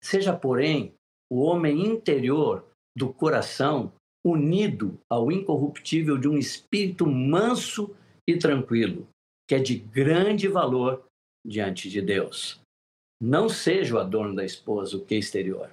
Seja, 0.03 0.35
porém, 0.35 0.95
o 1.31 1.41
homem 1.41 1.85
interior 1.85 2.65
do 2.97 3.13
coração 3.13 3.93
unido 4.25 4.99
ao 5.11 5.31
incorruptível 5.31 6.17
de 6.17 6.29
um 6.29 6.39
espírito 6.39 7.07
manso 7.07 7.95
e 8.27 8.39
tranquilo, 8.39 9.09
que 9.49 9.55
é 9.55 9.59
de 9.59 9.77
grande 9.77 10.49
valor 10.49 11.05
diante 11.45 11.91
de 11.91 12.01
Deus. 12.01 12.61
Não 13.21 13.49
seja 13.49 13.97
o 13.97 13.99
adorno 13.99 14.35
da 14.35 14.45
esposa 14.45 14.97
o 14.97 15.05
que 15.05 15.15
é 15.15 15.19
exterior. 15.19 15.71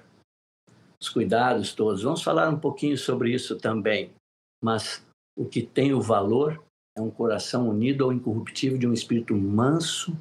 Os 1.04 1.10
cuidados 1.10 1.74
todos, 1.74 2.02
vamos 2.02 2.22
falar 2.22 2.48
um 2.48 2.58
pouquinho 2.58 2.96
sobre 2.96 3.30
isso 3.30 3.56
também, 3.56 4.12
mas 4.58 5.04
o 5.36 5.44
que 5.44 5.60
tem 5.60 5.92
o 5.92 6.00
valor 6.00 6.64
é 6.96 7.00
um 7.02 7.10
coração 7.10 7.68
unido 7.68 8.04
ao 8.04 8.12
incorruptível 8.12 8.78
de 8.78 8.86
um 8.86 8.92
espírito 8.94 9.36
manso 9.36 10.16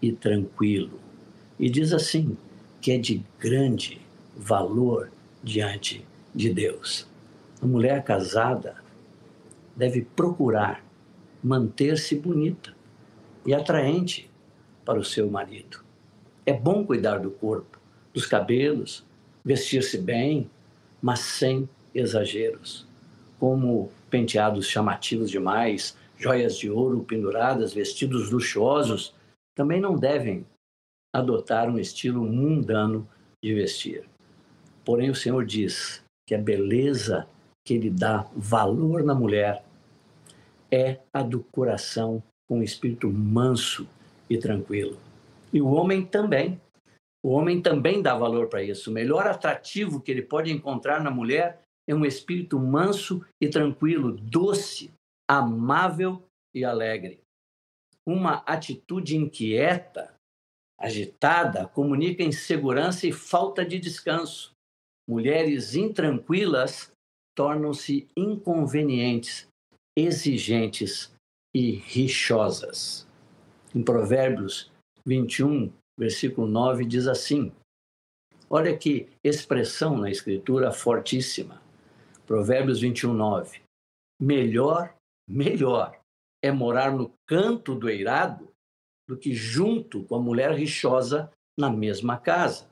e 0.00 0.12
tranquilo. 0.12 1.00
E 1.58 1.68
diz 1.68 1.92
assim, 1.92 2.36
que 2.80 2.92
é 2.92 2.98
de 2.98 3.24
grande 3.40 4.00
valor 4.36 5.10
diante 5.42 6.06
de 6.32 6.54
Deus. 6.54 7.08
A 7.60 7.66
mulher 7.66 8.04
casada 8.04 8.76
deve 9.74 10.02
procurar 10.02 10.80
manter-se 11.42 12.14
bonita 12.14 12.72
e 13.44 13.52
atraente 13.52 14.30
para 14.84 15.00
o 15.00 15.04
seu 15.04 15.28
marido. 15.28 15.82
É 16.46 16.52
bom 16.52 16.86
cuidar 16.86 17.18
do 17.18 17.32
corpo, 17.32 17.80
dos 18.14 18.26
cabelos, 18.26 19.04
vestir-se 19.44 19.98
bem, 19.98 20.50
mas 21.00 21.20
sem 21.20 21.68
exageros, 21.94 22.86
como 23.38 23.90
penteados 24.08 24.66
chamativos 24.66 25.30
demais, 25.30 25.96
joias 26.18 26.56
de 26.56 26.70
ouro 26.70 27.02
penduradas, 27.04 27.72
vestidos 27.72 28.30
luxuosos, 28.30 29.14
também 29.54 29.80
não 29.80 29.96
devem 29.96 30.44
adotar 31.12 31.68
um 31.68 31.78
estilo 31.78 32.22
mundano 32.24 33.08
de 33.42 33.54
vestir. 33.54 34.04
Porém, 34.84 35.10
o 35.10 35.14
Senhor 35.14 35.44
diz 35.44 36.02
que 36.26 36.34
a 36.34 36.38
beleza 36.38 37.26
que 37.64 37.74
Ele 37.74 37.90
dá 37.90 38.26
valor 38.34 39.02
na 39.02 39.14
mulher 39.14 39.64
é 40.70 40.98
a 41.12 41.22
do 41.22 41.40
coração 41.40 42.22
com 42.48 42.58
um 42.58 42.62
espírito 42.62 43.10
manso 43.10 43.86
e 44.28 44.38
tranquilo. 44.38 44.96
E 45.52 45.60
o 45.60 45.68
homem 45.68 46.04
também. 46.04 46.60
O 47.22 47.30
homem 47.30 47.60
também 47.60 48.00
dá 48.00 48.14
valor 48.14 48.48
para 48.48 48.62
isso. 48.62 48.90
O 48.90 48.94
melhor 48.94 49.26
atrativo 49.26 50.00
que 50.00 50.10
ele 50.10 50.22
pode 50.22 50.50
encontrar 50.50 51.02
na 51.02 51.10
mulher 51.10 51.62
é 51.88 51.94
um 51.94 52.04
espírito 52.04 52.58
manso 52.58 53.24
e 53.40 53.48
tranquilo, 53.48 54.12
doce, 54.12 54.92
amável 55.28 56.22
e 56.54 56.64
alegre. 56.64 57.20
Uma 58.06 58.36
atitude 58.46 59.16
inquieta, 59.16 60.14
agitada, 60.78 61.66
comunica 61.66 62.22
insegurança 62.22 63.06
e 63.06 63.12
falta 63.12 63.64
de 63.64 63.78
descanso. 63.78 64.52
Mulheres 65.08 65.74
intranquilas 65.74 66.90
tornam-se 67.36 68.08
inconvenientes, 68.16 69.46
exigentes 69.96 71.12
e 71.54 71.72
rixosas. 71.72 73.06
Em 73.74 73.82
Provérbios 73.82 74.70
21, 75.06 75.72
versículo 76.00 76.46
9, 76.46 76.86
diz 76.86 77.06
assim: 77.06 77.52
Olha 78.48 78.74
que 78.76 79.06
expressão 79.22 79.98
na 79.98 80.10
Escritura 80.10 80.72
fortíssima. 80.72 81.60
Provérbios 82.26 82.80
21, 82.80 83.12
9. 83.12 83.60
Melhor, 84.18 84.94
melhor 85.28 86.00
é 86.42 86.50
morar 86.50 86.90
no 86.90 87.12
canto 87.26 87.74
do 87.74 87.90
eirado 87.90 88.48
do 89.06 89.16
que 89.16 89.34
junto 89.34 90.04
com 90.04 90.14
a 90.14 90.20
mulher 90.20 90.52
rixosa 90.52 91.30
na 91.58 91.68
mesma 91.68 92.16
casa. 92.16 92.66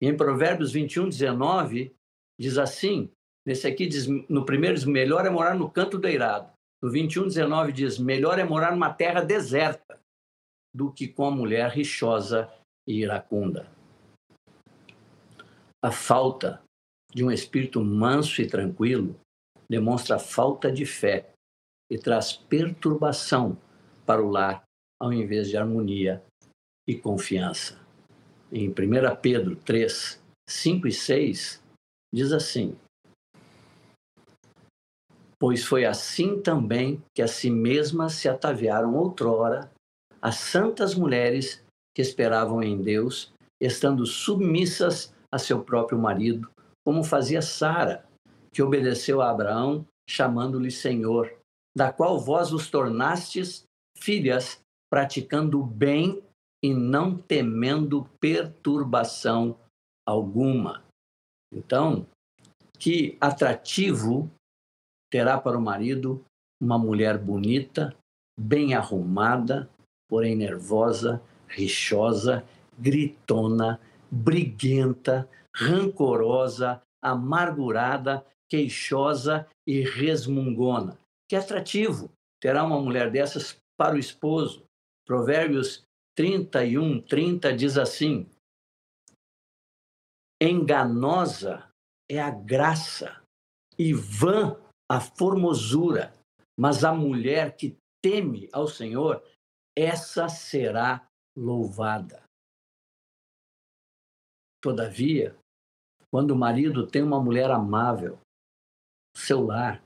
E 0.00 0.08
em 0.08 0.16
Provérbios 0.16 0.72
21, 0.72 1.08
19, 1.08 1.94
diz 2.40 2.58
assim: 2.58 3.08
nesse 3.46 3.68
aqui 3.68 3.86
diz, 3.86 4.08
no 4.28 4.44
primeiro 4.44 4.74
diz, 4.74 4.84
melhor 4.84 5.24
é 5.24 5.30
morar 5.30 5.54
no 5.54 5.70
canto 5.70 5.98
do 5.98 6.08
eirado. 6.08 6.50
No 6.82 6.90
21, 6.90 7.28
19 7.28 7.72
diz, 7.72 7.96
melhor 7.96 8.40
é 8.40 8.44
morar 8.44 8.72
numa 8.72 8.92
terra 8.92 9.20
deserta 9.20 10.00
do 10.74 10.90
que 10.90 11.06
com 11.06 11.26
a 11.26 11.30
mulher 11.30 11.70
rixosa 11.70 12.50
e 12.86 13.00
iracunda. 13.00 13.70
A 15.84 15.90
falta 15.90 16.62
de 17.12 17.24
um 17.24 17.30
espírito 17.30 17.82
manso 17.84 18.40
e 18.40 18.46
tranquilo 18.46 19.18
demonstra 19.68 20.18
falta 20.18 20.70
de 20.70 20.86
fé 20.86 21.32
e 21.90 21.98
traz 21.98 22.32
perturbação 22.32 23.56
para 24.06 24.22
o 24.22 24.30
lar, 24.30 24.62
ao 25.00 25.12
invés 25.12 25.48
de 25.48 25.56
harmonia 25.56 26.22
e 26.88 26.94
confiança. 26.94 27.78
Em 28.50 28.68
1 28.68 28.74
Pedro 29.20 29.56
3, 29.56 30.22
5 30.48 30.88
e 30.88 30.92
6, 30.92 31.62
diz 32.14 32.32
assim: 32.32 32.76
Pois 35.38 35.64
foi 35.64 35.84
assim 35.84 36.40
também 36.40 37.02
que 37.14 37.22
a 37.22 37.28
si 37.28 37.50
mesmas 37.50 38.14
se 38.14 38.28
ataviaram 38.28 38.94
outrora 38.94 39.70
as 40.20 40.36
santas 40.36 40.94
mulheres 40.94 41.61
que 41.94 42.02
esperavam 42.02 42.62
em 42.62 42.80
Deus, 42.80 43.32
estando 43.60 44.04
submissas 44.06 45.14
a 45.30 45.38
seu 45.38 45.62
próprio 45.62 45.98
marido, 45.98 46.50
como 46.84 47.04
fazia 47.04 47.40
Sara, 47.40 48.04
que 48.52 48.62
obedeceu 48.62 49.22
a 49.22 49.30
Abraão, 49.30 49.86
chamando-lhe 50.08 50.70
Senhor, 50.70 51.32
da 51.76 51.92
qual 51.92 52.18
vós 52.18 52.50
vos 52.50 52.68
tornastes 52.68 53.64
filhas, 53.98 54.60
praticando 54.90 55.60
o 55.60 55.64
bem 55.64 56.22
e 56.62 56.74
não 56.74 57.16
temendo 57.16 58.08
perturbação 58.20 59.58
alguma. 60.06 60.84
Então, 61.52 62.06
que 62.78 63.16
atrativo 63.20 64.30
terá 65.10 65.38
para 65.38 65.56
o 65.56 65.62
marido 65.62 66.24
uma 66.60 66.78
mulher 66.78 67.18
bonita, 67.18 67.94
bem 68.38 68.74
arrumada, 68.74 69.68
porém 70.08 70.36
nervosa, 70.36 71.22
rixosa, 71.52 72.44
gritona, 72.78 73.80
briguenta, 74.10 75.28
rancorosa, 75.54 76.82
amargurada, 77.02 78.24
queixosa 78.48 79.46
e 79.66 79.80
resmungona. 79.82 80.98
Que 81.28 81.36
atrativo 81.36 82.10
terá 82.40 82.64
uma 82.64 82.80
mulher 82.80 83.10
dessas 83.10 83.56
para 83.78 83.94
o 83.94 83.98
esposo. 83.98 84.64
Provérbios 85.06 85.82
31, 86.16 87.00
30 87.02 87.52
diz 87.54 87.78
assim: 87.78 88.28
Enganosa 90.40 91.68
é 92.10 92.20
a 92.20 92.30
graça 92.30 93.22
e 93.78 93.92
vã 93.94 94.56
a 94.90 95.00
formosura, 95.00 96.12
mas 96.58 96.84
a 96.84 96.92
mulher 96.92 97.56
que 97.56 97.76
teme 98.02 98.48
ao 98.52 98.68
Senhor 98.68 99.22
essa 99.76 100.28
será 100.28 101.08
louvada. 101.36 102.22
Todavia, 104.62 105.36
quando 106.10 106.32
o 106.32 106.36
marido 106.36 106.86
tem 106.86 107.02
uma 107.02 107.20
mulher 107.20 107.50
amável, 107.50 108.18
seu 109.16 109.44
lar 109.44 109.82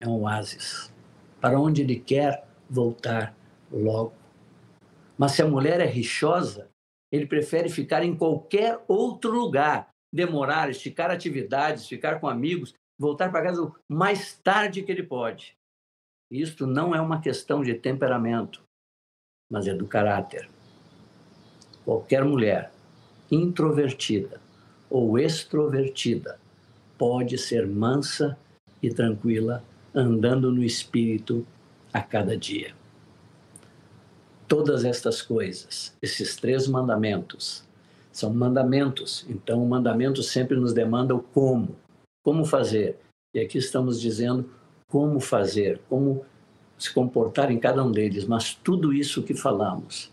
é 0.00 0.06
um 0.06 0.22
oásis, 0.22 0.92
para 1.40 1.60
onde 1.60 1.82
ele 1.82 1.98
quer 1.98 2.46
voltar 2.68 3.34
logo. 3.70 4.14
Mas 5.18 5.32
se 5.32 5.42
a 5.42 5.46
mulher 5.46 5.80
é 5.80 5.86
rixosa, 5.86 6.70
ele 7.10 7.26
prefere 7.26 7.68
ficar 7.68 8.02
em 8.02 8.16
qualquer 8.16 8.82
outro 8.88 9.30
lugar, 9.32 9.88
demorar, 10.12 10.70
esticar 10.70 11.10
atividades, 11.10 11.86
ficar 11.86 12.20
com 12.20 12.28
amigos, 12.28 12.74
voltar 12.98 13.30
para 13.30 13.42
casa 13.42 13.62
o 13.62 13.74
mais 13.88 14.38
tarde 14.38 14.82
que 14.82 14.92
ele 14.92 15.02
pode. 15.02 15.56
Isto 16.30 16.66
não 16.66 16.94
é 16.94 17.00
uma 17.00 17.20
questão 17.20 17.62
de 17.62 17.74
temperamento, 17.74 18.62
mas 19.50 19.66
é 19.66 19.74
do 19.74 19.86
caráter. 19.86 20.48
Qualquer 21.84 22.24
mulher 22.24 22.72
introvertida 23.30 24.40
ou 24.88 25.18
extrovertida 25.18 26.38
pode 26.98 27.38
ser 27.38 27.66
mansa 27.66 28.38
e 28.82 28.92
tranquila, 28.92 29.64
andando 29.94 30.52
no 30.52 30.62
espírito 30.62 31.46
a 31.92 32.00
cada 32.00 32.36
dia. 32.36 32.74
Todas 34.46 34.84
estas 34.84 35.22
coisas, 35.22 35.96
esses 36.02 36.36
três 36.36 36.68
mandamentos, 36.68 37.64
são 38.12 38.32
mandamentos, 38.32 39.24
então 39.28 39.62
o 39.62 39.68
mandamento 39.68 40.22
sempre 40.22 40.56
nos 40.56 40.74
demanda 40.74 41.14
o 41.14 41.20
como, 41.20 41.74
como 42.22 42.44
fazer. 42.44 42.98
E 43.34 43.40
aqui 43.40 43.56
estamos 43.56 43.98
dizendo 44.00 44.48
como 44.88 45.18
fazer, 45.18 45.80
como 45.88 46.24
se 46.78 46.92
comportar 46.92 47.50
em 47.50 47.58
cada 47.58 47.82
um 47.82 47.90
deles, 47.90 48.26
mas 48.26 48.54
tudo 48.54 48.92
isso 48.92 49.22
que 49.22 49.34
falamos 49.34 50.12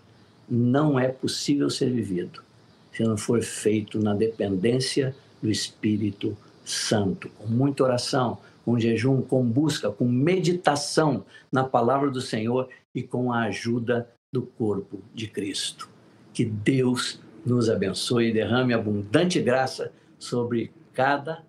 não 0.50 1.00
é 1.00 1.10
possível 1.10 1.70
ser 1.70 1.92
vivido 1.92 2.44
se 2.92 3.04
não 3.04 3.16
for 3.16 3.42
feito 3.42 4.00
na 4.00 4.14
dependência 4.14 5.16
do 5.42 5.50
Espírito 5.50 6.36
Santo, 6.66 7.30
com 7.30 7.48
muita 7.48 7.84
oração, 7.84 8.40
com 8.66 8.80
jejum, 8.80 9.22
com 9.22 9.44
busca, 9.44 9.92
com 9.92 10.06
meditação 10.06 11.24
na 11.52 11.64
palavra 11.64 12.10
do 12.10 12.22
Senhor 12.22 12.68
e 12.94 13.02
com 13.02 13.32
a 13.32 13.44
ajuda 13.44 14.10
do 14.34 14.42
corpo 14.42 15.02
de 15.14 15.28
Cristo. 15.28 15.90
Que 16.34 16.44
Deus 16.46 17.20
nos 17.46 17.70
abençoe 17.70 18.30
e 18.30 18.34
derrame 18.34 18.74
abundante 18.74 19.42
graça 19.42 19.92
sobre 20.18 20.72
cada 20.94 21.44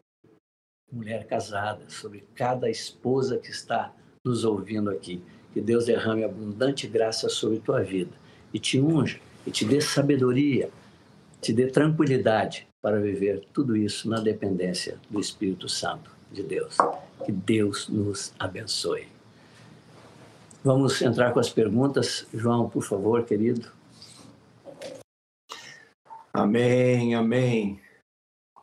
mulher 0.92 1.26
casada, 1.26 1.82
sobre 1.88 2.24
cada 2.34 2.70
esposa 2.70 3.38
que 3.38 3.50
está 3.50 3.92
nos 4.24 4.44
ouvindo 4.44 4.90
aqui. 4.90 5.22
Que 5.52 5.60
Deus 5.60 5.86
derrame 5.86 6.22
abundante 6.22 6.86
graça 6.86 7.28
sobre 7.28 7.58
tua 7.58 7.82
vida 7.82 8.12
e 8.52 8.58
te 8.58 8.80
unja 8.80 9.20
e 9.46 9.50
te 9.50 9.64
dê 9.64 9.80
sabedoria, 9.80 10.70
te 11.40 11.52
dê 11.52 11.66
tranquilidade 11.66 12.66
para 12.82 13.00
viver 13.00 13.46
tudo 13.52 13.76
isso 13.76 14.08
na 14.08 14.20
dependência 14.20 14.98
do 15.08 15.20
Espírito 15.20 15.68
Santo 15.68 16.10
de 16.30 16.42
Deus. 16.42 16.76
Que 17.24 17.32
Deus 17.32 17.88
nos 17.88 18.32
abençoe. 18.38 19.08
Vamos 20.62 21.00
entrar 21.00 21.32
com 21.32 21.40
as 21.40 21.50
perguntas. 21.50 22.26
João, 22.32 22.68
por 22.68 22.82
favor, 22.82 23.24
querido. 23.24 23.70
Amém, 26.32 27.14
amém. 27.14 27.80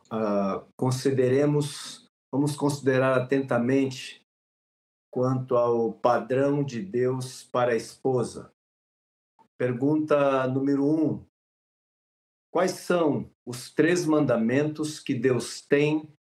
Uh, 0.06 0.64
consideremos, 0.76 2.08
vamos 2.32 2.56
considerar 2.56 3.18
atentamente 3.18 4.22
quanto 5.10 5.56
ao 5.56 5.92
padrão 5.92 6.62
de 6.62 6.80
Deus 6.80 7.42
para 7.44 7.72
a 7.72 7.76
esposa. 7.76 8.50
Pergunta 9.58 10.46
número 10.46 10.86
um: 10.86 11.26
Quais 12.48 12.70
são 12.70 13.28
os 13.44 13.72
três 13.74 14.06
mandamentos 14.06 15.00
que 15.00 15.12
Deus 15.12 15.60
tem 15.60 16.14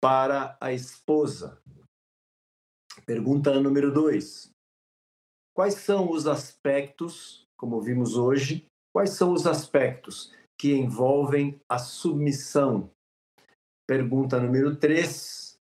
para 0.00 0.58
a 0.60 0.72
esposa? 0.72 1.62
Pergunta 3.06 3.60
número 3.60 3.92
dois: 3.92 4.50
Quais 5.54 5.74
são 5.74 6.10
os 6.10 6.26
aspectos, 6.26 7.46
como 7.56 7.80
vimos 7.80 8.16
hoje, 8.16 8.66
quais 8.92 9.10
são 9.10 9.32
os 9.32 9.46
aspectos 9.46 10.34
que 10.58 10.74
envolvem 10.74 11.60
a 11.68 11.78
submissão? 11.78 12.90
Pergunta 13.86 14.40
número 14.40 14.74
três: 14.74 15.56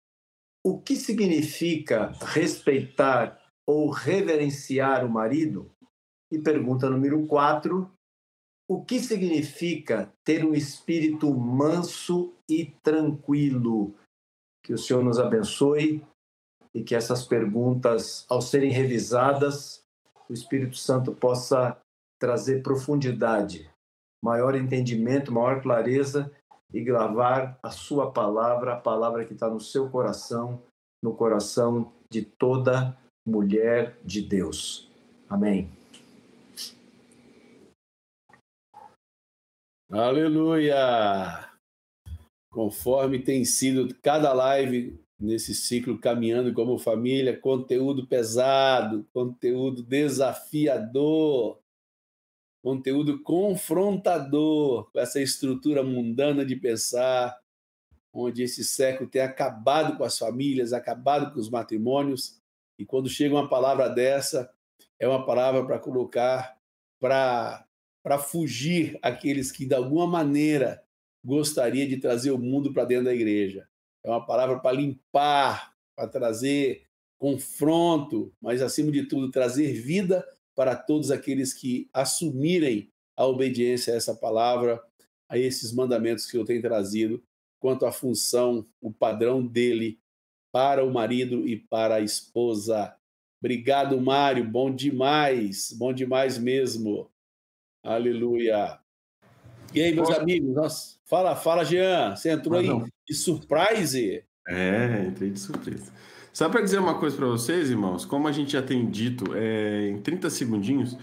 O 0.65 0.81
que 0.81 0.97
significa 0.97 2.13
respeitar 2.33 3.53
ou 3.67 3.91
reverenciar 3.91 5.05
o 5.05 5.11
marido? 5.11 5.71
E 6.31 6.39
pergunta 6.39 6.89
número 6.89 7.27
quatro: 7.27 7.91
o 8.69 8.85
que 8.85 9.01
significa 9.01 10.13
ter 10.25 10.45
um 10.45 10.55
espírito 10.55 11.33
manso 11.35 12.33
e 12.49 12.67
tranquilo? 12.83 13.95
Que 14.65 14.73
o 14.73 14.79
Senhor 14.79 15.03
nos 15.03 15.19
abençoe 15.19 16.05
e 16.73 16.83
que 16.85 16.95
essas 16.95 17.27
perguntas, 17.27 18.25
ao 18.29 18.41
serem 18.41 18.71
revisadas, 18.71 19.83
o 20.29 20.33
Espírito 20.33 20.77
Santo 20.77 21.13
possa 21.13 21.77
trazer 22.21 22.63
profundidade, 22.63 23.69
maior 24.23 24.55
entendimento, 24.55 25.33
maior 25.33 25.61
clareza 25.61 26.31
e 26.73 26.81
gravar 26.81 27.59
a 27.63 27.71
sua 27.71 28.13
palavra, 28.13 28.75
a 28.75 28.81
palavra 28.81 29.25
que 29.25 29.33
está 29.33 29.49
no 29.49 29.59
seu 29.59 29.91
coração, 29.91 30.63
no 31.03 31.13
coração 31.15 31.93
de 32.09 32.23
toda 32.23 32.97
mulher 33.27 33.99
de 34.05 34.23
Deus. 34.23 34.89
Amém. 35.29 35.80
Aleluia! 39.93 41.51
Conforme 42.49 43.19
tem 43.19 43.45
sido 43.45 43.93
cada 44.01 44.33
live 44.33 45.05
nesse 45.19 45.53
ciclo 45.53 45.99
caminhando 45.99 46.55
como 46.55 46.79
família, 46.79 47.37
conteúdo 47.37 48.07
pesado, 48.07 49.05
conteúdo 49.13 49.83
desafiador, 49.83 51.61
conteúdo 52.63 53.21
confrontador 53.25 54.89
com 54.93 55.01
essa 55.01 55.21
estrutura 55.21 55.83
mundana 55.83 56.47
de 56.47 56.55
pensar, 56.55 57.37
onde 58.15 58.45
esse 58.45 58.63
século 58.63 59.11
tem 59.11 59.23
acabado 59.23 59.97
com 59.97 60.05
as 60.05 60.17
famílias, 60.17 60.73
acabado 60.73 61.35
com 61.35 61.41
os 61.41 61.51
matrimônios, 61.51 62.41
e 62.79 62.87
quando 62.87 63.09
chega 63.09 63.35
uma 63.35 63.49
palavra 63.49 63.89
dessa, 63.89 64.55
é 65.01 65.09
uma 65.09 65.27
palavra 65.27 65.67
para 65.67 65.81
colocar 65.81 66.57
para 67.01 67.67
para 68.03 68.19
fugir 68.19 68.99
aqueles 69.03 69.53
que 69.53 69.67
de 69.67 69.75
alguma 69.75 70.07
maneira 70.07 70.83
gostaria 71.25 71.87
de 71.87 71.99
trazer 71.99 72.31
o 72.31 72.39
mundo 72.39 72.73
para 72.73 72.85
dentro 72.85 73.05
da 73.05 73.15
igreja. 73.15 73.69
É 74.03 74.09
uma 74.09 74.25
palavra 74.25 74.59
para 74.59 74.77
limpar, 74.77 75.75
para 75.95 76.09
trazer 76.09 76.85
confronto, 77.19 78.33
mas 78.41 78.63
acima 78.63 78.91
de 78.91 79.05
tudo 79.05 79.31
trazer 79.31 79.75
vida 79.75 80.27
para 80.55 80.75
todos 80.75 81.11
aqueles 81.11 81.53
que 81.53 81.89
assumirem 81.93 82.91
a 83.17 83.27
obediência 83.27 83.93
a 83.93 83.97
essa 83.97 84.15
palavra, 84.15 84.83
a 85.29 85.39
esses 85.39 85.73
mandamentos 85.73 86.27
que 86.27 86.37
eu 86.37 86.45
tenho 86.45 86.63
trazido 86.63 87.23
quanto 87.61 87.85
à 87.85 87.93
função, 87.93 88.67
o 88.81 88.91
padrão 88.91 89.47
dele 89.47 90.01
para 90.51 90.83
o 90.83 90.91
marido 90.91 91.47
e 91.47 91.57
para 91.57 91.97
a 91.97 92.01
esposa. 92.01 92.97
Obrigado, 93.39 94.01
Mário. 94.01 94.45
Bom 94.45 94.75
demais, 94.75 95.73
bom 95.73 95.93
demais 95.93 96.39
mesmo. 96.39 97.11
Aleluia. 97.83 98.79
E 99.75 99.81
aí, 99.81 99.95
meus 99.95 100.11
amigos? 100.11 100.55
Nossa, 100.55 100.97
fala, 101.07 101.37
fala, 101.37 101.65
Jean. 101.65 102.15
Você 102.15 102.31
entrou 102.31 102.59
aí 102.59 102.69
de 103.09 103.15
surprise? 103.15 104.25
É, 104.49 105.07
entrei 105.07 105.31
de 105.31 105.39
surpresa. 105.39 105.93
Só 106.33 106.49
para 106.49 106.61
dizer 106.61 106.79
uma 106.79 106.99
coisa 106.99 107.17
para 107.17 107.27
vocês, 107.27 107.71
irmãos, 107.71 108.05
como 108.05 108.29
a 108.29 108.33
gente 108.33 108.53
já 108.53 108.63
tem 108.63 108.89
dito, 108.89 109.35
é, 109.35 109.89
em 109.89 110.01
30 110.01 110.31
segundinhos, 110.31 110.97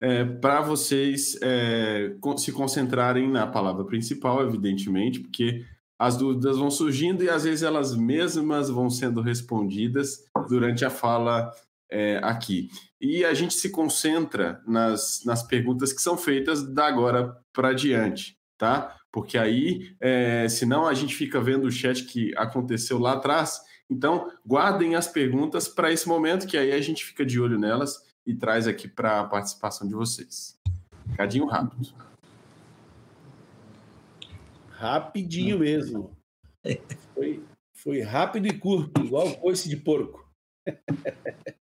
é, 0.00 0.24
para 0.24 0.60
vocês 0.60 1.38
é, 1.42 2.14
se 2.36 2.52
concentrarem 2.52 3.30
na 3.30 3.46
palavra 3.46 3.84
principal, 3.84 4.42
evidentemente, 4.42 5.20
porque 5.20 5.64
as 5.98 6.16
dúvidas 6.16 6.58
vão 6.58 6.70
surgindo 6.70 7.22
e 7.22 7.30
às 7.30 7.44
vezes 7.44 7.62
elas 7.62 7.94
mesmas 7.94 8.68
vão 8.68 8.90
sendo 8.90 9.20
respondidas 9.20 10.24
durante 10.48 10.84
a 10.84 10.90
fala 10.90 11.52
é, 11.92 12.18
aqui. 12.22 12.70
E 12.98 13.24
a 13.24 13.34
gente 13.34 13.54
se 13.54 13.68
concentra 13.70 14.62
nas, 14.66 15.22
nas 15.26 15.42
perguntas 15.42 15.92
que 15.92 16.00
são 16.00 16.16
feitas 16.16 16.66
da 16.66 16.86
agora 16.86 17.36
para 17.52 17.74
diante, 17.74 18.38
tá? 18.56 18.96
Porque 19.12 19.36
aí, 19.36 19.94
é, 20.00 20.48
senão 20.48 20.86
a 20.86 20.94
gente 20.94 21.14
fica 21.14 21.38
vendo 21.38 21.66
o 21.66 21.70
chat 21.70 22.04
que 22.04 22.34
aconteceu 22.36 22.98
lá 22.98 23.12
atrás. 23.12 23.60
Então, 23.90 24.32
guardem 24.46 24.94
as 24.94 25.06
perguntas 25.06 25.68
para 25.68 25.92
esse 25.92 26.08
momento, 26.08 26.46
que 26.46 26.56
aí 26.56 26.72
a 26.72 26.80
gente 26.80 27.04
fica 27.04 27.26
de 27.26 27.38
olho 27.38 27.58
nelas 27.58 28.02
e 28.26 28.34
traz 28.34 28.66
aqui 28.66 28.88
para 28.88 29.20
a 29.20 29.24
participação 29.24 29.86
de 29.86 29.94
vocês. 29.94 30.58
Cadinho 31.14 31.44
rápido. 31.44 31.92
Rapidinho 34.70 35.58
mesmo. 35.58 36.16
Foi, 37.14 37.44
foi 37.74 38.00
rápido 38.00 38.46
e 38.46 38.58
curto, 38.58 39.04
igual 39.04 39.30
coice 39.34 39.68
de 39.68 39.76
porco. 39.76 40.26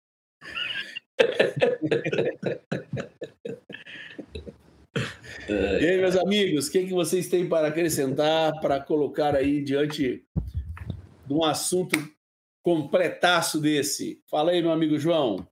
e 5.49 5.87
aí, 5.87 5.99
meus 5.99 6.17
amigos, 6.17 6.69
o 6.69 6.73
que, 6.73 6.87
que 6.87 6.93
vocês 6.93 7.29
têm 7.29 7.49
para 7.49 7.69
acrescentar, 7.69 8.61
para 8.61 8.81
colocar 8.81 9.35
aí 9.35 9.63
diante 9.63 10.25
de 11.27 11.35
um 11.35 11.45
assunto 11.45 11.97
completaço 12.63 13.61
desse? 13.61 14.23
Fala 14.31 14.51
aí, 14.53 14.61
meu 14.61 14.73
amigo 14.73 14.99
João. 14.99 15.47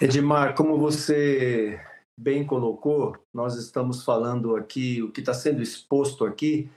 Edmar, 0.00 0.54
como 0.54 0.78
você 0.78 1.78
bem 2.16 2.46
colocou, 2.46 3.16
nós 3.32 3.56
estamos 3.56 4.02
falando 4.04 4.56
aqui, 4.56 5.02
o 5.02 5.10
que 5.12 5.20
está 5.20 5.34
sendo 5.34 5.62
exposto 5.62 6.24
aqui 6.24 6.70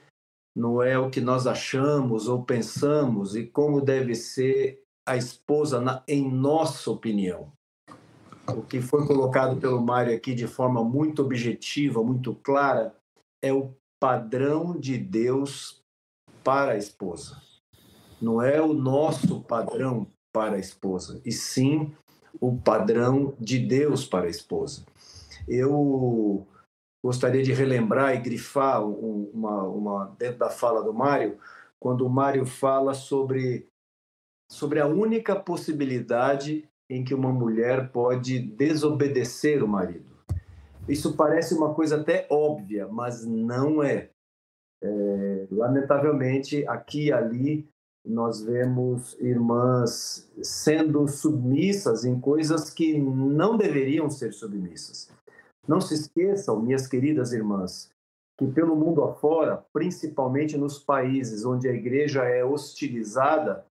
não 0.55 0.83
é 0.83 0.97
o 0.99 1.09
que 1.09 1.19
nós 1.19 1.47
achamos 1.47 2.27
ou 2.27 2.43
pensamos 2.43 3.35
e 3.35 3.45
como 3.45 3.81
deve 3.81 4.13
ser 4.13 4.82
a 5.05 5.17
esposa 5.17 5.79
na, 5.79 6.03
em 6.07 6.29
nossa 6.29 6.89
opinião. 6.89 7.51
O 8.47 8.61
que 8.61 8.81
foi 8.81 9.05
colocado 9.05 9.59
pelo 9.59 9.81
Mário 9.81 10.15
aqui 10.15 10.33
de 10.33 10.47
forma 10.47 10.83
muito 10.83 11.21
objetiva, 11.21 12.03
muito 12.03 12.35
clara, 12.35 12.95
é 13.41 13.53
o 13.53 13.73
padrão 13.99 14.77
de 14.77 14.97
Deus 14.97 15.81
para 16.43 16.73
a 16.73 16.77
esposa. 16.77 17.41
Não 18.21 18.41
é 18.41 18.61
o 18.61 18.73
nosso 18.73 19.41
padrão 19.41 20.07
para 20.33 20.55
a 20.55 20.59
esposa, 20.59 21.21
e 21.25 21.31
sim 21.31 21.93
o 22.39 22.57
padrão 22.57 23.33
de 23.39 23.59
Deus 23.59 24.05
para 24.05 24.25
a 24.25 24.29
esposa. 24.29 24.85
Eu 25.47 26.45
gostaria 27.03 27.43
de 27.43 27.53
relembrar 27.53 28.15
e 28.15 28.19
grifar 28.19 28.83
uma, 28.85 29.63
uma 29.63 30.15
dentro 30.17 30.39
da 30.39 30.49
fala 30.49 30.83
do 30.83 30.93
Mário, 30.93 31.37
quando 31.79 32.05
o 32.05 32.09
Mário 32.09 32.45
fala 32.45 32.93
sobre 32.93 33.67
sobre 34.53 34.79
a 34.79 34.85
única 34.85 35.35
possibilidade 35.35 36.69
em 36.87 37.03
que 37.03 37.15
uma 37.15 37.31
mulher 37.31 37.91
pode 37.91 38.37
desobedecer 38.39 39.63
o 39.63 39.67
marido. 39.67 40.13
Isso 40.87 41.15
parece 41.15 41.55
uma 41.55 41.73
coisa 41.73 41.99
até 41.99 42.27
óbvia, 42.29 42.87
mas 42.87 43.25
não 43.25 43.81
é. 43.81 44.11
é 44.83 45.47
lamentavelmente, 45.49 46.67
aqui 46.67 47.07
e 47.07 47.11
ali, 47.11 47.67
nós 48.05 48.43
vemos 48.43 49.17
irmãs 49.19 50.29
sendo 50.43 51.07
submissas 51.07 52.05
em 52.05 52.19
coisas 52.19 52.69
que 52.69 52.99
não 52.99 53.57
deveriam 53.57 54.07
ser 54.07 54.33
submissas. 54.33 55.09
Não 55.67 55.81
se 55.81 55.95
esqueçam, 55.95 56.61
minhas 56.61 56.85
queridas 56.85 57.33
irmãs, 57.33 57.89
que 58.37 58.45
pelo 58.45 58.75
mundo 58.75 59.03
afora, 59.03 59.65
principalmente 59.73 60.57
nos 60.57 60.77
países 60.77 61.43
onde 61.43 61.67
a 61.67 61.73
igreja 61.73 62.23
é 62.23 62.45
hostilizada, 62.45 63.65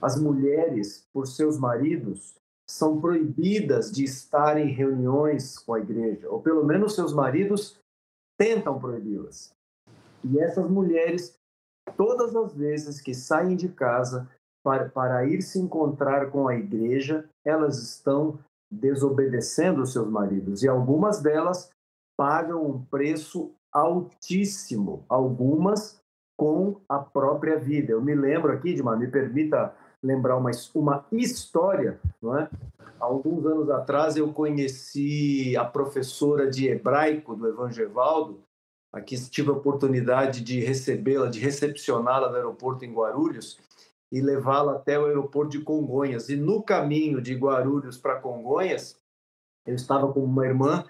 as 0.00 0.20
mulheres, 0.20 1.06
por 1.12 1.26
seus 1.26 1.58
maridos, 1.58 2.34
são 2.68 3.00
proibidas 3.00 3.92
de 3.92 4.04
estar 4.04 4.58
em 4.58 4.72
reuniões 4.72 5.58
com 5.58 5.74
a 5.74 5.80
igreja, 5.80 6.28
ou 6.28 6.40
pelo 6.40 6.64
menos 6.64 6.94
seus 6.94 7.12
maridos 7.12 7.78
tentam 8.36 8.78
proibi-las. 8.78 9.54
E 10.24 10.40
essas 10.40 10.68
mulheres, 10.68 11.38
todas 11.96 12.34
as 12.34 12.52
vezes 12.52 13.00
que 13.00 13.14
saem 13.14 13.56
de 13.56 13.68
casa 13.68 14.28
para, 14.64 14.88
para 14.88 15.24
ir 15.26 15.42
se 15.42 15.60
encontrar 15.60 16.30
com 16.30 16.48
a 16.48 16.56
igreja, 16.56 17.28
elas 17.44 17.80
estão 17.80 18.38
desobedecendo 18.70 19.82
os 19.82 19.92
seus 19.92 20.08
maridos. 20.08 20.64
E 20.64 20.68
algumas 20.68 21.22
delas 21.22 21.70
pagam 22.16 22.66
um 22.66 22.84
preço 22.84 23.52
altíssimo, 23.72 25.04
algumas 25.08 26.00
com 26.36 26.80
a 26.88 26.98
própria 26.98 27.58
vida. 27.58 27.92
Eu 27.92 28.02
me 28.02 28.14
lembro 28.14 28.52
aqui, 28.52 28.74
Dimar, 28.74 28.98
me 28.98 29.06
permita 29.06 29.74
lembrar 30.06 30.36
uma, 30.36 30.50
uma 30.74 31.04
história, 31.12 32.00
não 32.22 32.38
é? 32.38 32.48
Alguns 32.98 33.44
anos 33.44 33.68
atrás 33.68 34.16
eu 34.16 34.32
conheci 34.32 35.54
a 35.56 35.64
professora 35.64 36.50
de 36.50 36.68
hebraico 36.68 37.36
do 37.36 37.46
Evangelvaldo, 37.46 38.42
aqui 38.92 39.16
tive 39.28 39.50
a 39.50 39.52
oportunidade 39.52 40.40
de 40.40 40.60
recebê-la, 40.60 41.26
de 41.26 41.38
recepcioná-la 41.38 42.30
no 42.30 42.36
aeroporto 42.36 42.84
em 42.84 42.92
Guarulhos 42.92 43.58
e 44.10 44.20
levá-la 44.20 44.76
até 44.76 44.98
o 44.98 45.04
aeroporto 45.04 45.58
de 45.58 45.60
Congonhas. 45.60 46.28
E 46.28 46.36
no 46.36 46.62
caminho 46.62 47.20
de 47.20 47.34
Guarulhos 47.34 47.98
para 47.98 48.16
Congonhas, 48.16 48.98
eu 49.66 49.74
estava 49.74 50.10
com 50.10 50.24
uma 50.24 50.46
irmã 50.46 50.84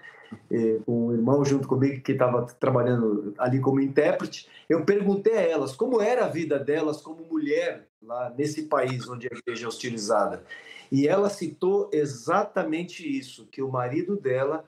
com 0.84 1.08
um 1.08 1.12
irmão 1.12 1.44
junto 1.44 1.68
comigo 1.68 2.02
que 2.02 2.12
estava 2.12 2.46
trabalhando 2.58 3.34
ali 3.38 3.60
como 3.60 3.80
intérprete, 3.80 4.48
eu 4.68 4.84
perguntei 4.84 5.36
a 5.36 5.42
elas 5.42 5.74
como 5.74 6.00
era 6.00 6.26
a 6.26 6.28
vida 6.28 6.58
delas 6.58 7.00
como 7.00 7.24
mulher 7.24 7.86
lá 8.02 8.32
nesse 8.36 8.62
país 8.62 9.08
onde 9.08 9.28
a 9.28 9.36
igreja 9.36 9.64
é 9.64 9.68
hostilizada. 9.68 10.44
E 10.90 11.08
ela 11.08 11.28
citou 11.28 11.90
exatamente 11.92 13.06
isso, 13.06 13.46
que 13.46 13.60
o 13.60 13.70
marido 13.70 14.16
dela, 14.16 14.64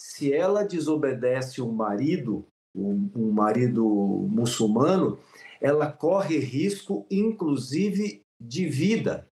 se 0.00 0.32
ela 0.32 0.64
desobedece 0.64 1.62
um 1.62 1.72
marido, 1.72 2.44
um 2.74 3.30
marido 3.32 3.84
muçulmano, 4.28 5.18
ela 5.60 5.90
corre 5.90 6.38
risco, 6.38 7.06
inclusive, 7.10 8.22
de 8.40 8.66
vida. 8.66 9.28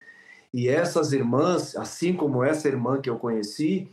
E 0.54 0.70
essas 0.70 1.12
irmãs, 1.12 1.76
assim 1.76 2.16
como 2.16 2.44
essa 2.44 2.68
irmã 2.68 3.02
que 3.02 3.10
eu 3.10 3.18
conheci, 3.18 3.90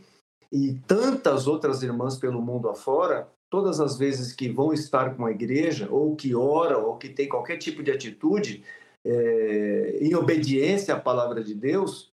e 0.51 0.73
tantas 0.85 1.47
outras 1.47 1.81
irmãs 1.81 2.17
pelo 2.17 2.41
mundo 2.41 2.67
afora, 2.67 3.29
todas 3.49 3.79
as 3.79 3.97
vezes 3.97 4.33
que 4.33 4.49
vão 4.49 4.73
estar 4.73 5.15
com 5.15 5.25
a 5.25 5.31
igreja, 5.31 5.87
ou 5.89 6.15
que 6.15 6.35
oram, 6.35 6.85
ou 6.85 6.97
que 6.97 7.09
tem 7.09 7.29
qualquer 7.29 7.57
tipo 7.57 7.81
de 7.81 7.91
atitude 7.91 8.63
é, 9.05 9.97
em 10.01 10.15
obediência 10.15 10.93
à 10.93 10.99
palavra 10.99 11.43
de 11.43 11.55
Deus, 11.55 12.11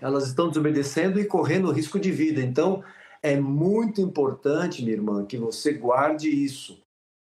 elas 0.00 0.26
estão 0.26 0.48
desobedecendo 0.48 1.20
e 1.20 1.24
correndo 1.24 1.70
risco 1.70 1.98
de 1.98 2.10
vida. 2.10 2.40
Então, 2.40 2.82
é 3.22 3.38
muito 3.38 4.00
importante, 4.00 4.82
minha 4.82 4.96
irmã, 4.96 5.24
que 5.24 5.36
você 5.36 5.72
guarde 5.72 6.28
isso. 6.28 6.82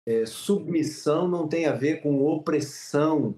É, 0.06 0.26
submissão 0.26 1.28
não 1.28 1.48
tem 1.48 1.66
a 1.66 1.74
ver 1.74 2.02
com 2.02 2.26
opressão, 2.26 3.36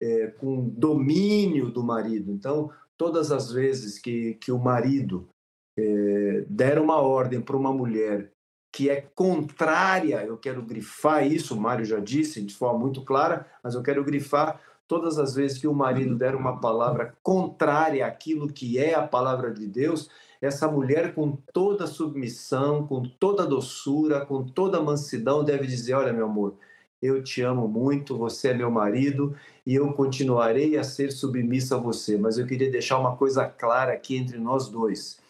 é, 0.00 0.26
com 0.26 0.68
domínio 0.68 1.70
do 1.70 1.82
marido. 1.82 2.30
Então, 2.30 2.70
todas 2.96 3.30
as 3.30 3.52
vezes 3.52 3.98
que, 3.98 4.34
que 4.34 4.50
o 4.50 4.58
marido 4.58 5.28
é, 5.76 6.44
der 6.48 6.78
uma 6.78 7.00
ordem 7.00 7.40
para 7.40 7.56
uma 7.56 7.72
mulher 7.72 8.32
que 8.72 8.88
é 8.88 9.02
contrária, 9.14 10.24
eu 10.24 10.38
quero 10.38 10.62
grifar 10.62 11.26
isso, 11.26 11.54
o 11.54 11.60
Mário 11.60 11.84
já 11.84 12.00
disse 12.00 12.40
de 12.40 12.54
forma 12.54 12.78
muito 12.78 13.04
clara, 13.04 13.46
mas 13.62 13.74
eu 13.74 13.82
quero 13.82 14.02
grifar 14.02 14.58
todas 14.88 15.18
as 15.18 15.34
vezes 15.34 15.58
que 15.58 15.68
o 15.68 15.74
marido 15.74 16.16
der 16.16 16.34
uma 16.34 16.58
palavra 16.58 17.14
contrária 17.22 18.06
àquilo 18.06 18.50
que 18.50 18.78
é 18.78 18.94
a 18.94 19.06
palavra 19.06 19.52
de 19.52 19.66
Deus, 19.66 20.10
essa 20.40 20.66
mulher 20.66 21.14
com 21.14 21.36
toda 21.52 21.86
submissão, 21.86 22.86
com 22.86 23.02
toda 23.02 23.46
doçura, 23.46 24.24
com 24.24 24.42
toda 24.42 24.82
mansidão 24.82 25.44
deve 25.44 25.66
dizer: 25.66 25.94
"Olha, 25.94 26.12
meu 26.12 26.26
amor, 26.26 26.56
eu 27.00 27.22
te 27.22 27.42
amo 27.42 27.68
muito, 27.68 28.16
você 28.16 28.48
é 28.48 28.54
meu 28.54 28.70
marido 28.70 29.36
e 29.66 29.74
eu 29.74 29.92
continuarei 29.92 30.76
a 30.76 30.84
ser 30.84 31.12
submissa 31.12 31.76
a 31.76 31.78
você, 31.78 32.16
mas 32.16 32.38
eu 32.38 32.46
queria 32.46 32.70
deixar 32.70 32.98
uma 32.98 33.16
coisa 33.16 33.46
clara 33.46 33.92
aqui 33.92 34.16
entre 34.16 34.38
nós 34.38 34.68
dois 34.68 35.21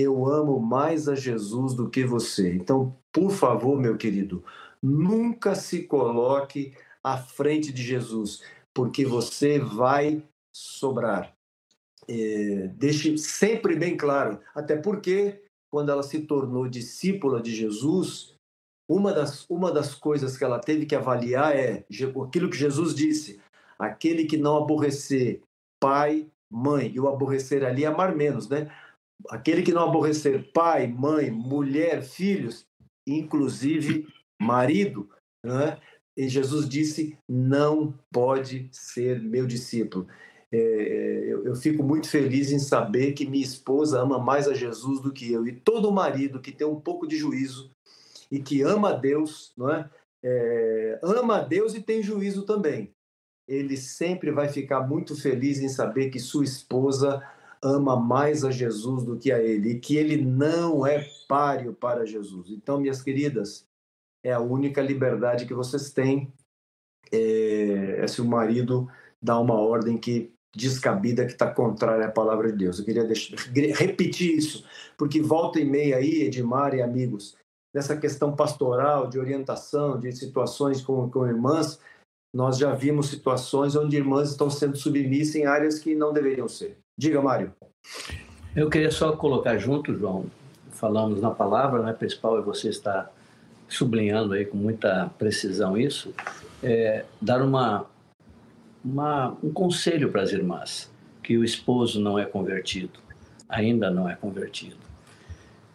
eu 0.00 0.26
amo 0.26 0.60
mais 0.60 1.08
a 1.08 1.16
Jesus 1.16 1.74
do 1.74 1.90
que 1.90 2.04
você. 2.04 2.54
Então, 2.54 2.96
por 3.12 3.32
favor, 3.32 3.76
meu 3.76 3.96
querido, 3.96 4.44
nunca 4.80 5.56
se 5.56 5.82
coloque 5.82 6.72
à 7.02 7.16
frente 7.18 7.72
de 7.72 7.82
Jesus, 7.82 8.44
porque 8.72 9.04
você 9.04 9.58
vai 9.58 10.22
sobrar. 10.54 11.32
É, 12.06 12.70
deixe 12.76 13.18
sempre 13.18 13.74
bem 13.74 13.96
claro, 13.96 14.40
até 14.54 14.76
porque 14.76 15.42
quando 15.70 15.90
ela 15.90 16.02
se 16.02 16.20
tornou 16.20 16.68
discípula 16.68 17.42
de 17.42 17.54
Jesus, 17.54 18.34
uma 18.88 19.12
das, 19.12 19.44
uma 19.50 19.72
das 19.72 19.94
coisas 19.94 20.38
que 20.38 20.44
ela 20.44 20.60
teve 20.60 20.86
que 20.86 20.94
avaliar 20.94 21.54
é 21.54 21.84
aquilo 22.24 22.48
que 22.48 22.56
Jesus 22.56 22.94
disse: 22.94 23.40
aquele 23.78 24.24
que 24.26 24.36
não 24.36 24.56
aborrecer 24.56 25.42
pai, 25.80 26.28
mãe, 26.50 26.90
e 26.94 27.00
o 27.00 27.08
aborrecer 27.08 27.64
ali 27.64 27.84
é 27.84 27.88
amar 27.88 28.14
menos, 28.14 28.48
né? 28.48 28.70
Aquele 29.28 29.62
que 29.62 29.72
não 29.72 29.88
aborrecer 29.88 30.52
pai, 30.52 30.86
mãe, 30.86 31.30
mulher, 31.30 32.02
filhos, 32.02 32.66
inclusive 33.06 34.06
marido, 34.40 35.08
né? 35.44 35.78
e 36.16 36.28
Jesus 36.28 36.68
disse: 36.68 37.16
não 37.28 37.94
pode 38.12 38.68
ser 38.72 39.22
meu 39.22 39.46
discípulo. 39.46 40.06
É, 40.50 40.56
eu, 41.28 41.44
eu, 41.44 41.54
fico 41.54 41.82
muito 41.82 42.08
feliz 42.08 42.50
em 42.50 42.58
saber 42.58 43.12
que 43.12 43.26
minha 43.26 43.44
esposa 43.44 44.00
ama 44.00 44.18
mais 44.18 44.48
a 44.48 44.54
Jesus 44.54 45.00
do 45.00 45.12
que 45.12 45.30
eu. 45.30 45.46
E 45.46 45.52
todo 45.52 45.92
marido 45.92 46.40
que 46.40 46.50
tem 46.50 46.66
um 46.66 46.80
pouco 46.80 47.06
de 47.06 47.16
juízo 47.16 47.70
e 48.30 48.40
que 48.40 48.62
ama 48.62 48.90
a 48.90 48.94
Deus, 48.94 49.52
não 49.56 49.70
é? 49.70 49.90
é 50.24 50.98
ama 51.02 51.36
a 51.36 51.42
Deus 51.42 51.74
e 51.74 51.82
tem 51.82 52.02
juízo 52.02 52.46
também. 52.46 52.90
Ele 53.46 53.76
sempre 53.76 54.30
vai 54.30 54.48
ficar 54.48 54.80
muito 54.80 55.14
feliz 55.14 55.60
em 55.60 55.68
saber 55.68 56.08
que 56.08 56.18
sua 56.18 56.44
esposa 56.44 57.22
ama 57.62 57.96
mais 57.96 58.44
a 58.44 58.50
Jesus 58.50 59.04
do 59.04 59.16
que 59.16 59.32
a 59.32 59.42
ele 59.42 59.70
e 59.70 59.80
que 59.80 59.96
ele 59.96 60.16
não 60.16 60.86
é 60.86 61.08
páreo 61.26 61.72
para 61.74 62.06
Jesus. 62.06 62.50
Então, 62.50 62.80
minhas 62.80 63.02
queridas, 63.02 63.66
é 64.22 64.32
a 64.32 64.40
única 64.40 64.80
liberdade 64.80 65.46
que 65.46 65.54
vocês 65.54 65.90
têm 65.90 66.32
é, 67.12 68.00
é 68.00 68.06
se 68.06 68.20
o 68.20 68.24
marido 68.24 68.88
dá 69.22 69.38
uma 69.38 69.54
ordem 69.54 69.96
que 69.96 70.32
descabida 70.54 71.24
que 71.24 71.32
está 71.32 71.52
contrária 71.52 72.06
à 72.06 72.10
palavra 72.10 72.50
de 72.50 72.58
Deus. 72.58 72.78
Eu 72.78 72.84
queria 72.84 73.04
deixar, 73.04 73.36
repetir 73.74 74.36
isso, 74.36 74.64
porque 74.96 75.20
volta 75.20 75.60
e 75.60 75.64
meia 75.64 75.96
aí, 75.96 76.22
Edmar 76.22 76.74
e 76.74 76.82
amigos, 76.82 77.36
nessa 77.74 77.96
questão 77.96 78.34
pastoral, 78.34 79.08
de 79.08 79.18
orientação, 79.18 79.98
de 79.98 80.10
situações 80.12 80.82
com, 80.82 81.10
com 81.10 81.26
irmãs, 81.26 81.78
nós 82.34 82.58
já 82.58 82.74
vimos 82.74 83.08
situações 83.08 83.74
onde 83.76 83.96
irmãs 83.96 84.30
estão 84.30 84.50
sendo 84.50 84.76
submissas 84.76 85.36
em 85.36 85.46
áreas 85.46 85.78
que 85.78 85.94
não 85.94 86.12
deveriam 86.12 86.48
ser. 86.48 86.78
Diga, 86.98 87.22
Mário. 87.22 87.52
Eu 88.56 88.68
queria 88.68 88.90
só 88.90 89.12
colocar 89.12 89.56
junto, 89.56 89.96
João, 89.96 90.26
falamos 90.72 91.20
na 91.20 91.30
palavra, 91.30 91.80
né, 91.80 91.92
principal, 91.92 92.40
e 92.40 92.42
você 92.42 92.70
está 92.70 93.08
sublinhando 93.68 94.34
aí 94.34 94.44
com 94.44 94.56
muita 94.56 95.08
precisão 95.16 95.78
isso, 95.78 96.12
é, 96.60 97.04
dar 97.22 97.40
uma, 97.40 97.86
uma, 98.84 99.36
um 99.40 99.52
conselho 99.52 100.10
para 100.10 100.22
as 100.22 100.32
irmãs, 100.32 100.90
que 101.22 101.38
o 101.38 101.44
esposo 101.44 102.00
não 102.00 102.18
é 102.18 102.24
convertido, 102.24 102.98
ainda 103.48 103.92
não 103.92 104.08
é 104.08 104.16
convertido, 104.16 104.78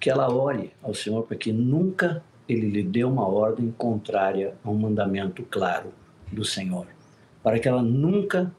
que 0.01 0.09
ela 0.09 0.29
olhe 0.29 0.73
ao 0.83 0.93
Senhor 0.93 1.23
para 1.23 1.37
que 1.37 1.53
nunca 1.53 2.21
ele 2.49 2.69
lhe 2.69 2.83
dê 2.83 3.05
uma 3.05 3.25
ordem 3.25 3.73
contrária 3.77 4.55
a 4.61 4.69
um 4.69 4.75
mandamento 4.75 5.41
claro 5.43 5.93
do 6.29 6.43
Senhor, 6.43 6.85
para 7.41 7.59
que 7.59 7.67
ela 7.69 7.81
nunca 7.81 8.53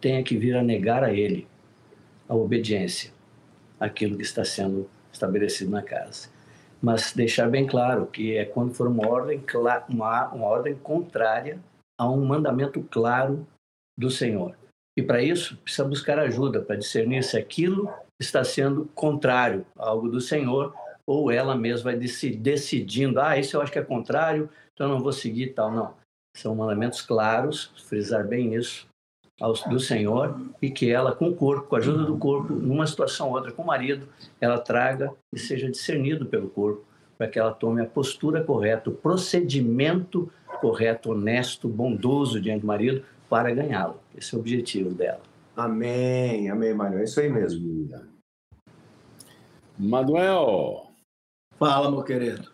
tenha 0.00 0.24
que 0.24 0.36
vir 0.36 0.56
a 0.56 0.62
negar 0.64 1.04
a 1.04 1.14
ele 1.14 1.46
a 2.30 2.34
obediência 2.34 3.12
àquilo 3.80 4.16
que 4.16 4.22
está 4.22 4.44
sendo 4.44 4.88
estabelecido 5.12 5.72
na 5.72 5.82
casa. 5.82 6.28
Mas 6.80 7.12
deixar 7.12 7.50
bem 7.50 7.66
claro 7.66 8.06
que 8.06 8.36
é 8.36 8.44
quando 8.44 8.72
for 8.72 8.86
uma 8.86 9.06
ordem, 9.08 9.42
uma, 9.88 10.28
uma 10.28 10.46
ordem 10.46 10.76
contrária 10.76 11.58
a 11.98 12.08
um 12.08 12.24
mandamento 12.24 12.80
claro 12.84 13.44
do 13.98 14.08
Senhor. 14.08 14.56
E 14.96 15.02
para 15.02 15.20
isso, 15.20 15.56
precisa 15.58 15.86
buscar 15.86 16.18
ajuda 16.20 16.62
para 16.62 16.76
discernir 16.76 17.24
se 17.24 17.36
aquilo 17.36 17.92
está 18.20 18.44
sendo 18.44 18.86
contrário 18.94 19.66
a 19.76 19.88
algo 19.88 20.08
do 20.08 20.20
Senhor 20.20 20.74
ou 21.06 21.30
ela 21.30 21.56
mesma 21.56 21.90
vai 21.90 21.98
decidindo, 21.98 23.20
ah, 23.20 23.36
isso 23.36 23.56
eu 23.56 23.60
acho 23.60 23.72
que 23.72 23.78
é 23.78 23.84
contrário, 23.84 24.48
então 24.72 24.86
eu 24.86 24.94
não 24.94 25.02
vou 25.02 25.12
seguir 25.12 25.48
tal. 25.54 25.72
Não. 25.72 25.94
São 26.36 26.54
mandamentos 26.54 27.02
claros, 27.02 27.72
frisar 27.88 28.26
bem 28.26 28.54
isso, 28.54 28.86
do 29.68 29.80
Senhor 29.80 30.38
e 30.60 30.70
que 30.70 30.90
ela, 30.90 31.12
com 31.12 31.28
o 31.28 31.34
corpo, 31.34 31.68
com 31.68 31.76
a 31.76 31.78
ajuda 31.78 32.04
do 32.04 32.18
corpo, 32.18 32.52
numa 32.52 32.86
situação 32.86 33.28
ou 33.28 33.34
outra 33.34 33.50
com 33.50 33.62
o 33.62 33.66
marido, 33.66 34.06
ela 34.40 34.58
traga 34.58 35.12
e 35.32 35.38
seja 35.38 35.70
discernido 35.70 36.26
pelo 36.26 36.48
corpo 36.50 36.84
para 37.16 37.28
que 37.28 37.38
ela 37.38 37.52
tome 37.52 37.82
a 37.82 37.86
postura 37.86 38.42
correta, 38.42 38.90
o 38.90 38.94
procedimento 38.94 40.30
correto, 40.60 41.10
honesto, 41.10 41.68
bondoso 41.68 42.40
diante 42.40 42.62
do 42.62 42.66
marido 42.66 43.04
para 43.28 43.54
ganhá-lo. 43.54 44.00
Esse 44.16 44.34
é 44.34 44.38
o 44.38 44.40
objetivo 44.40 44.90
dela. 44.90 45.20
Amém, 45.56 46.48
amém, 46.48 46.72
Mário. 46.72 46.98
É 46.98 47.04
isso 47.04 47.20
aí 47.20 47.28
mesmo. 47.28 47.88
Manuel. 49.78 50.90
Fala, 51.58 51.90
meu 51.90 52.02
querido. 52.02 52.50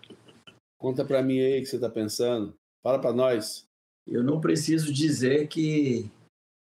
Conta 0.79 1.05
para 1.05 1.23
mim 1.23 1.39
aí 1.41 1.59
o 1.59 1.63
que 1.63 1.67
você 1.67 1.77
está 1.77 1.89
pensando. 1.89 2.55
Fala 2.83 2.99
para 3.01 3.13
nós. 3.13 3.67
Eu 4.07 4.23
não 4.23 4.41
preciso 4.41 4.93
dizer 4.93 5.49
que 5.49 6.11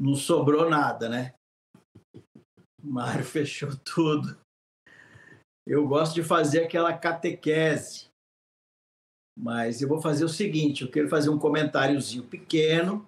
não 0.01 0.15
sobrou 0.15 0.71
nada, 0.71 1.11
né? 1.11 1.35
O 2.83 2.87
Mário 2.87 3.23
fechou 3.23 3.77
tudo. 3.77 4.41
Eu 5.67 5.87
gosto 5.87 6.15
de 6.15 6.25
fazer 6.25 6.65
aquela 6.65 6.97
catequese. 6.97 8.09
Mas 9.39 9.81
eu 9.81 9.89
vou 9.89 10.01
fazer 10.01 10.25
o 10.25 10.29
seguinte, 10.29 10.83
eu 10.83 10.91
quero 10.91 11.09
fazer 11.09 11.29
um 11.29 11.39
comentáriozinho 11.39 12.27
pequeno. 12.27 13.07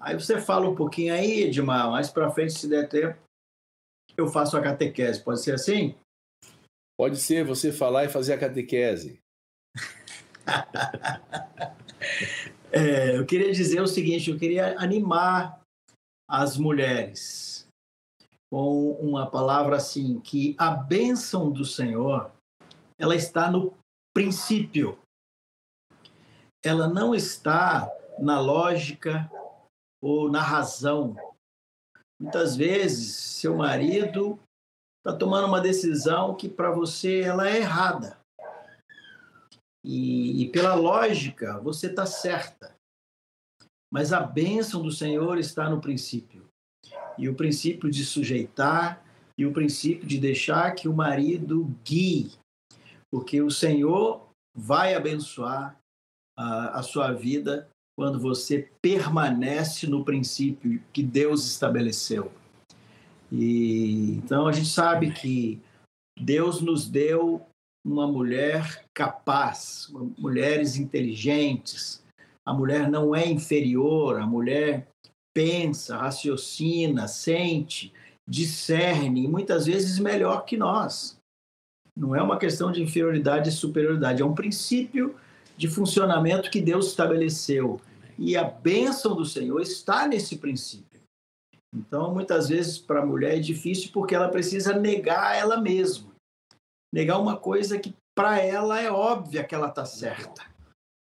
Aí 0.00 0.14
você 0.14 0.40
fala 0.40 0.68
um 0.68 0.74
pouquinho 0.74 1.14
aí, 1.14 1.44
Edmar, 1.44 1.90
mais 1.90 2.10
para 2.10 2.30
frente, 2.30 2.54
se 2.54 2.68
der 2.68 2.88
tempo, 2.88 3.16
eu 4.16 4.26
faço 4.26 4.56
a 4.56 4.62
catequese. 4.62 5.22
Pode 5.22 5.40
ser 5.40 5.54
assim? 5.54 5.94
Pode 6.98 7.18
ser 7.18 7.44
você 7.44 7.72
falar 7.72 8.04
e 8.04 8.08
fazer 8.08 8.32
a 8.32 8.38
catequese. 8.38 9.20
é, 12.72 13.16
eu 13.16 13.24
queria 13.24 13.52
dizer 13.52 13.80
o 13.80 13.86
seguinte: 13.86 14.30
eu 14.30 14.38
queria 14.38 14.78
animar 14.78 15.61
as 16.32 16.56
mulheres 16.56 17.68
com 18.50 18.92
uma 18.92 19.30
palavra 19.30 19.76
assim, 19.76 20.18
que 20.20 20.56
a 20.58 20.70
bênção 20.70 21.50
do 21.50 21.62
Senhor 21.62 22.32
ela 22.98 23.14
está 23.14 23.50
no 23.50 23.76
princípio. 24.14 24.98
Ela 26.64 26.88
não 26.88 27.14
está 27.14 27.90
na 28.18 28.40
lógica 28.40 29.30
ou 30.02 30.30
na 30.30 30.40
razão. 30.40 31.14
Muitas 32.18 32.56
vezes, 32.56 33.14
seu 33.14 33.54
marido 33.54 34.40
está 34.98 35.18
tomando 35.18 35.48
uma 35.48 35.60
decisão 35.60 36.34
que 36.34 36.48
para 36.48 36.70
você 36.70 37.20
ela 37.20 37.48
é 37.50 37.58
errada. 37.58 38.18
E, 39.84 40.44
e 40.44 40.50
pela 40.50 40.74
lógica, 40.74 41.58
você 41.60 41.88
está 41.88 42.06
certa. 42.06 42.71
Mas 43.92 44.10
a 44.10 44.20
bênção 44.20 44.82
do 44.82 44.90
Senhor 44.90 45.38
está 45.38 45.68
no 45.68 45.78
princípio. 45.78 46.46
E 47.18 47.28
o 47.28 47.34
princípio 47.34 47.90
de 47.90 48.06
sujeitar 48.06 49.04
e 49.36 49.44
o 49.44 49.52
princípio 49.52 50.06
de 50.06 50.18
deixar 50.18 50.74
que 50.74 50.88
o 50.88 50.94
marido 50.94 51.70
guie. 51.84 52.32
Porque 53.10 53.42
o 53.42 53.50
Senhor 53.50 54.26
vai 54.56 54.94
abençoar 54.94 55.78
a, 56.36 56.78
a 56.78 56.82
sua 56.82 57.12
vida 57.12 57.68
quando 57.94 58.18
você 58.18 58.70
permanece 58.80 59.86
no 59.86 60.02
princípio 60.02 60.82
que 60.90 61.02
Deus 61.02 61.46
estabeleceu. 61.46 62.32
E 63.30 64.14
então 64.16 64.46
a 64.46 64.52
gente 64.52 64.68
sabe 64.68 65.12
que 65.12 65.60
Deus 66.18 66.62
nos 66.62 66.88
deu 66.88 67.46
uma 67.84 68.06
mulher 68.06 68.86
capaz, 68.94 69.92
mulheres 70.16 70.76
inteligentes. 70.76 72.01
A 72.46 72.52
mulher 72.52 72.90
não 72.90 73.14
é 73.14 73.26
inferior, 73.26 74.20
a 74.20 74.26
mulher 74.26 74.88
pensa, 75.34 75.96
raciocina, 75.96 77.08
sente, 77.08 77.92
discerne, 78.28 79.24
e 79.24 79.28
muitas 79.28 79.66
vezes 79.66 79.98
melhor 79.98 80.44
que 80.44 80.56
nós. 80.56 81.16
Não 81.96 82.16
é 82.16 82.22
uma 82.22 82.38
questão 82.38 82.72
de 82.72 82.82
inferioridade 82.82 83.48
e 83.48 83.52
superioridade, 83.52 84.22
é 84.22 84.24
um 84.24 84.34
princípio 84.34 85.14
de 85.56 85.68
funcionamento 85.68 86.50
que 86.50 86.60
Deus 86.60 86.88
estabeleceu. 86.88 87.80
E 88.18 88.36
a 88.36 88.44
bênção 88.44 89.14
do 89.14 89.24
Senhor 89.24 89.60
está 89.60 90.06
nesse 90.06 90.36
princípio. 90.36 91.00
Então, 91.74 92.12
muitas 92.12 92.48
vezes, 92.48 92.78
para 92.78 93.00
a 93.00 93.06
mulher 93.06 93.36
é 93.36 93.40
difícil 93.40 93.90
porque 93.92 94.14
ela 94.14 94.28
precisa 94.28 94.78
negar 94.78 95.36
ela 95.36 95.60
mesma. 95.60 96.12
Negar 96.92 97.18
uma 97.18 97.36
coisa 97.36 97.78
que 97.78 97.94
para 98.14 98.38
ela 98.38 98.78
é 98.78 98.90
óbvia 98.90 99.44
que 99.44 99.54
ela 99.54 99.68
está 99.68 99.84
certa. 99.86 100.51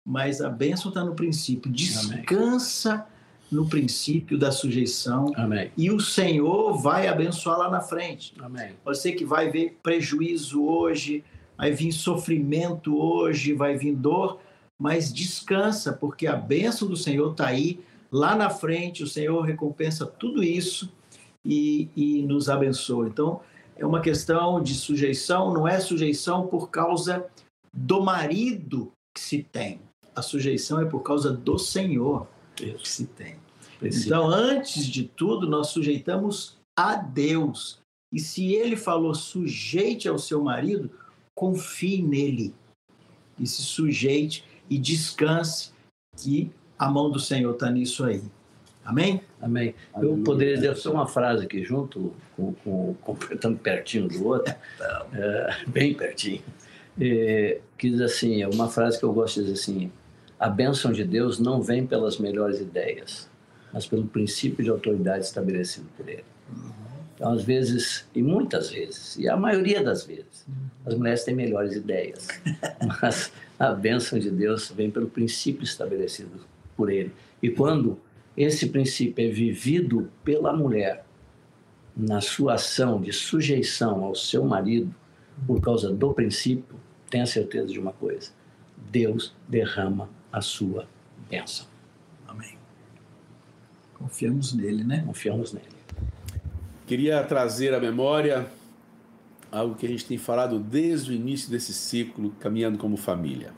Mas 0.05 0.41
a 0.41 0.49
bênção 0.49 0.89
está 0.89 1.03
no 1.03 1.15
princípio. 1.15 1.71
Descansa 1.71 2.93
Amém. 2.93 3.05
no 3.51 3.67
princípio 3.67 4.37
da 4.37 4.51
sujeição. 4.51 5.31
Amém. 5.35 5.71
E 5.77 5.89
o 5.89 5.99
Senhor 5.99 6.77
vai 6.77 7.07
abençoar 7.07 7.57
lá 7.57 7.69
na 7.69 7.81
frente. 7.81 8.33
Amém. 8.39 8.73
Você 8.83 9.13
que 9.13 9.23
vai 9.23 9.49
ver 9.49 9.77
prejuízo 9.81 10.63
hoje, 10.63 11.23
vai 11.57 11.71
vir 11.71 11.91
sofrimento 11.91 12.97
hoje, 12.97 13.53
vai 13.53 13.77
vir 13.77 13.95
dor, 13.95 14.39
mas 14.77 15.13
descansa, 15.13 15.93
porque 15.93 16.27
a 16.27 16.35
bênção 16.35 16.87
do 16.87 16.97
Senhor 16.97 17.31
está 17.31 17.47
aí 17.47 17.79
lá 18.13 18.35
na 18.35 18.49
frente 18.51 19.01
o 19.01 19.07
Senhor 19.07 19.41
recompensa 19.41 20.05
tudo 20.05 20.43
isso 20.43 20.93
e, 21.43 21.89
e 21.95 22.21
nos 22.21 22.47
abençoa. 22.47 23.07
Então, 23.07 23.41
é 23.75 23.83
uma 23.83 24.01
questão 24.01 24.61
de 24.61 24.75
sujeição, 24.75 25.51
não 25.51 25.67
é 25.67 25.79
sujeição 25.79 26.45
por 26.45 26.69
causa 26.69 27.25
do 27.73 28.01
marido 28.01 28.91
que 29.13 29.19
se 29.19 29.41
tem. 29.41 29.81
A 30.15 30.21
sujeição 30.21 30.79
é 30.79 30.85
por 30.85 31.01
causa 31.01 31.31
do 31.31 31.57
Senhor 31.57 32.27
que 32.55 32.77
se 32.83 33.05
tem. 33.05 33.35
Então, 33.81 34.27
antes 34.27 34.85
de 34.85 35.03
tudo, 35.03 35.47
nós 35.47 35.67
sujeitamos 35.67 36.57
a 36.75 36.95
Deus. 36.95 37.79
E 38.11 38.19
se 38.19 38.53
ele 38.53 38.75
falou 38.75 39.13
sujeite 39.13 40.07
ao 40.07 40.19
seu 40.19 40.41
marido, 40.41 40.89
confie 41.35 42.01
nele. 42.01 42.53
E 43.39 43.47
se 43.47 43.63
sujeite 43.63 44.45
e 44.69 44.77
descanse 44.77 45.71
que 46.15 46.51
a 46.77 46.89
mão 46.89 47.09
do 47.09 47.19
Senhor 47.19 47.53
está 47.53 47.69
nisso 47.69 48.03
aí. 48.03 48.21
Amém? 48.85 49.21
Amém. 49.41 49.73
Eu 50.01 50.17
poderia 50.17 50.55
dizer 50.55 50.75
só 50.75 50.91
uma 50.91 51.07
frase 51.07 51.45
aqui 51.45 51.63
junto, 51.63 52.13
com, 52.35 52.53
com, 52.53 52.93
completando 53.01 53.57
pertinho 53.57 54.07
do 54.07 54.27
outro, 54.27 54.53
é, 55.13 55.55
bem 55.67 55.93
pertinho, 55.93 56.41
é, 56.99 57.61
que 57.77 57.89
diz 57.89 58.01
assim, 58.01 58.41
é 58.41 58.47
uma 58.47 58.69
frase 58.69 58.99
que 58.99 59.05
eu 59.05 59.13
gosto 59.13 59.35
de 59.39 59.47
dizer 59.47 59.59
assim, 59.59 59.91
a 60.43 60.49
bênção 60.49 60.91
de 60.91 61.05
Deus 61.05 61.39
não 61.39 61.61
vem 61.61 61.87
pelas 61.87 62.17
melhores 62.17 62.59
ideias, 62.59 63.29
mas 63.71 63.87
pelo 63.87 64.05
princípio 64.05 64.61
de 64.61 64.69
autoridade 64.69 65.23
estabelecido 65.23 65.87
por 65.95 66.09
Ele. 66.09 66.25
Então, 67.15 67.31
às 67.31 67.45
vezes, 67.45 68.05
e 68.13 68.21
muitas 68.21 68.69
vezes, 68.69 69.15
e 69.15 69.29
a 69.29 69.37
maioria 69.37 69.81
das 69.81 70.05
vezes, 70.05 70.45
as 70.85 70.95
mulheres 70.95 71.23
têm 71.23 71.33
melhores 71.33 71.77
ideias, 71.77 72.27
mas 73.01 73.31
a 73.57 73.71
bênção 73.71 74.19
de 74.19 74.29
Deus 74.29 74.69
vem 74.69 74.91
pelo 74.91 75.07
princípio 75.07 75.63
estabelecido 75.63 76.41
por 76.75 76.91
ele. 76.91 77.13
E 77.41 77.49
quando 77.49 77.97
esse 78.35 78.67
princípio 78.67 79.25
é 79.25 79.29
vivido 79.29 80.11
pela 80.25 80.51
mulher 80.51 81.05
na 81.95 82.19
sua 82.19 82.55
ação 82.55 82.99
de 82.99 83.13
sujeição 83.13 84.03
ao 84.03 84.13
seu 84.13 84.43
marido, 84.43 84.93
por 85.47 85.61
causa 85.61 85.89
do 85.89 86.13
princípio, 86.13 86.75
tenha 87.09 87.25
certeza 87.25 87.67
de 87.67 87.79
uma 87.79 87.93
coisa: 87.93 88.29
Deus 88.91 89.33
derrama 89.47 90.09
a 90.33 90.41
sua 90.41 90.89
bênção. 91.29 91.67
Amém. 92.27 92.57
Confiamos 93.93 94.51
nele, 94.51 94.83
né? 94.83 95.03
Confiamos 95.05 95.53
nele. 95.53 95.67
Queria 96.87 97.23
trazer 97.23 97.73
à 97.73 97.79
memória 97.79 98.51
algo 99.51 99.75
que 99.75 99.85
a 99.85 99.89
gente 99.89 100.05
tem 100.05 100.17
falado 100.17 100.59
desde 100.59 101.11
o 101.11 101.13
início 101.13 101.51
desse 101.51 101.71
ciclo, 101.71 102.31
caminhando 102.39 102.79
como 102.79 102.97
família. 102.97 103.53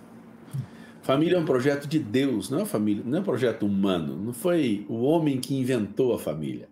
Família 1.02 1.38
é 1.38 1.40
um 1.40 1.46
projeto 1.46 1.88
de 1.88 1.98
Deus, 1.98 2.50
não 2.50 2.60
é 2.60 2.66
família, 2.66 3.04
não 3.06 3.20
é 3.20 3.22
um 3.22 3.24
projeto 3.24 3.66
humano. 3.66 4.18
Não 4.18 4.34
foi 4.34 4.86
o 4.90 5.04
homem 5.04 5.40
que 5.40 5.56
inventou 5.56 6.14
a 6.14 6.20
família. 6.20 6.68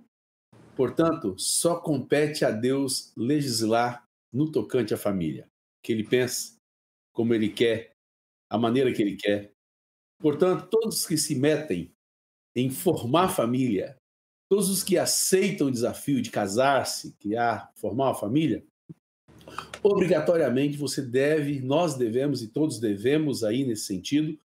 Portanto, 0.76 1.36
só 1.38 1.76
compete 1.76 2.44
a 2.44 2.52
Deus 2.52 3.14
legislar 3.16 4.06
no 4.34 4.52
tocante 4.52 4.94
à 4.94 4.98
família, 4.98 5.48
que 5.82 5.94
ele 5.94 6.04
pensa, 6.04 6.58
como 7.14 7.34
ele 7.34 7.48
quer, 7.48 7.94
a 8.50 8.58
maneira 8.58 8.92
que 8.92 9.02
ele 9.02 9.16
quer. 9.16 9.53
Portanto, 10.24 10.70
todos 10.72 11.06
que 11.06 11.18
se 11.18 11.36
metem 11.36 11.94
em 12.56 12.70
formar 12.70 13.28
família, 13.28 13.98
todos 14.50 14.70
os 14.70 14.82
que 14.82 14.98
aceitam 14.98 15.68
o 15.68 15.72
desafio 15.72 16.22
de 16.22 16.32
casar-se, 16.32 17.12
criar, 17.20 17.70
formar 17.76 18.06
uma 18.06 18.16
família, 18.16 18.64
obrigatoriamente 19.84 20.78
você 20.78 21.02
deve, 21.02 21.60
nós 21.60 21.98
devemos 21.98 22.42
e 22.42 22.48
todos 22.48 22.80
devemos 22.80 23.44
aí 23.44 23.66
nesse 23.66 23.84
sentido, 23.84 24.40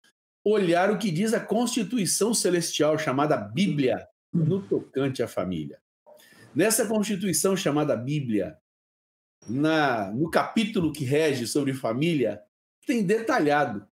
olhar 0.42 0.90
o 0.90 0.96
que 0.96 1.10
diz 1.10 1.34
a 1.34 1.40
Constituição 1.40 2.32
Celestial 2.32 2.98
chamada 2.98 3.36
Bíblia 3.36 4.08
no 4.32 4.62
tocante 4.62 5.22
à 5.22 5.28
família. 5.28 5.78
Nessa 6.54 6.86
Constituição 6.86 7.54
chamada 7.54 7.94
Bíblia, 7.94 8.56
na, 9.46 10.10
no 10.10 10.30
capítulo 10.30 10.90
que 10.90 11.04
rege 11.04 11.46
sobre 11.46 11.74
família, 11.74 12.42
tem 12.86 13.04
detalhado 13.04 13.86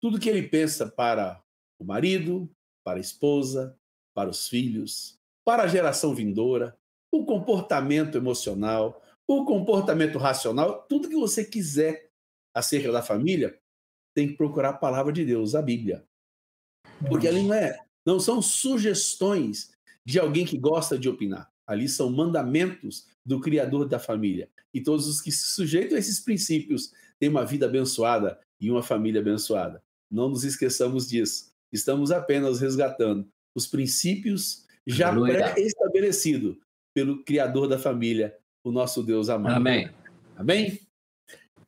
tudo 0.00 0.18
que 0.18 0.28
ele 0.28 0.48
pensa 0.48 0.86
para 0.88 1.42
o 1.78 1.84
marido, 1.84 2.50
para 2.84 2.98
a 2.98 3.00
esposa, 3.00 3.76
para 4.14 4.30
os 4.30 4.48
filhos, 4.48 5.18
para 5.44 5.64
a 5.64 5.68
geração 5.68 6.14
vindoura, 6.14 6.76
o 7.12 7.24
comportamento 7.24 8.16
emocional, 8.16 9.02
o 9.26 9.44
comportamento 9.44 10.18
racional, 10.18 10.86
tudo 10.88 11.08
que 11.08 11.16
você 11.16 11.44
quiser 11.44 12.10
acerca 12.54 12.90
da 12.90 13.02
família, 13.02 13.58
tem 14.14 14.28
que 14.28 14.36
procurar 14.36 14.70
a 14.70 14.74
palavra 14.74 15.12
de 15.12 15.24
Deus, 15.24 15.54
a 15.54 15.62
Bíblia. 15.62 16.04
Porque 17.08 17.28
ali 17.28 17.42
não 17.42 17.54
é, 17.54 17.78
não 18.04 18.18
são 18.18 18.42
sugestões 18.42 19.70
de 20.04 20.18
alguém 20.18 20.44
que 20.44 20.58
gosta 20.58 20.98
de 20.98 21.08
opinar. 21.08 21.50
Ali 21.66 21.88
são 21.88 22.10
mandamentos 22.10 23.06
do 23.24 23.40
Criador 23.40 23.88
da 23.88 23.98
família. 23.98 24.50
E 24.74 24.80
todos 24.80 25.06
os 25.06 25.20
que 25.20 25.30
se 25.30 25.52
sujeitam 25.52 25.96
a 25.96 26.00
esses 26.00 26.20
princípios 26.20 26.92
têm 27.18 27.28
uma 27.28 27.44
vida 27.44 27.66
abençoada 27.66 28.40
e 28.60 28.70
uma 28.70 28.82
família 28.82 29.20
abençoada. 29.20 29.82
Não 30.10 30.28
nos 30.28 30.44
esqueçamos 30.44 31.08
disso. 31.08 31.50
Estamos 31.72 32.10
apenas 32.10 32.60
resgatando 32.60 33.28
os 33.54 33.66
princípios 33.66 34.66
já 34.86 35.14
pré-estabelecidos 35.14 36.56
pelo 36.92 37.22
Criador 37.22 37.68
da 37.68 37.78
família, 37.78 38.36
o 38.64 38.72
nosso 38.72 39.02
Deus 39.02 39.28
amado. 39.28 39.56
Amém. 39.56 39.90
Amém? 40.36 40.80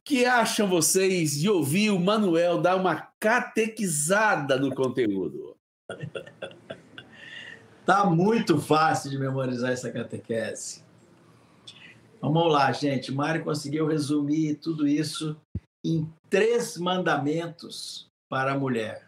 que 0.04 0.24
acham 0.24 0.68
vocês 0.68 1.40
de 1.40 1.48
ouvir 1.48 1.90
o 1.90 2.00
Manuel 2.00 2.60
dar 2.60 2.76
uma 2.76 3.08
catequizada 3.20 4.58
no 4.58 4.74
conteúdo? 4.74 5.56
Tá 7.84 8.06
muito 8.06 8.60
fácil 8.60 9.10
de 9.10 9.18
memorizar 9.18 9.72
essa 9.72 9.90
catequese. 9.90 10.84
Vamos 12.20 12.52
lá, 12.52 12.70
gente. 12.70 13.10
Mário 13.10 13.42
conseguiu 13.42 13.88
resumir 13.88 14.54
tudo 14.54 14.86
isso 14.86 15.36
em 15.84 16.08
três 16.30 16.76
mandamentos 16.76 18.08
para 18.32 18.52
a 18.54 18.58
mulher: 18.58 19.06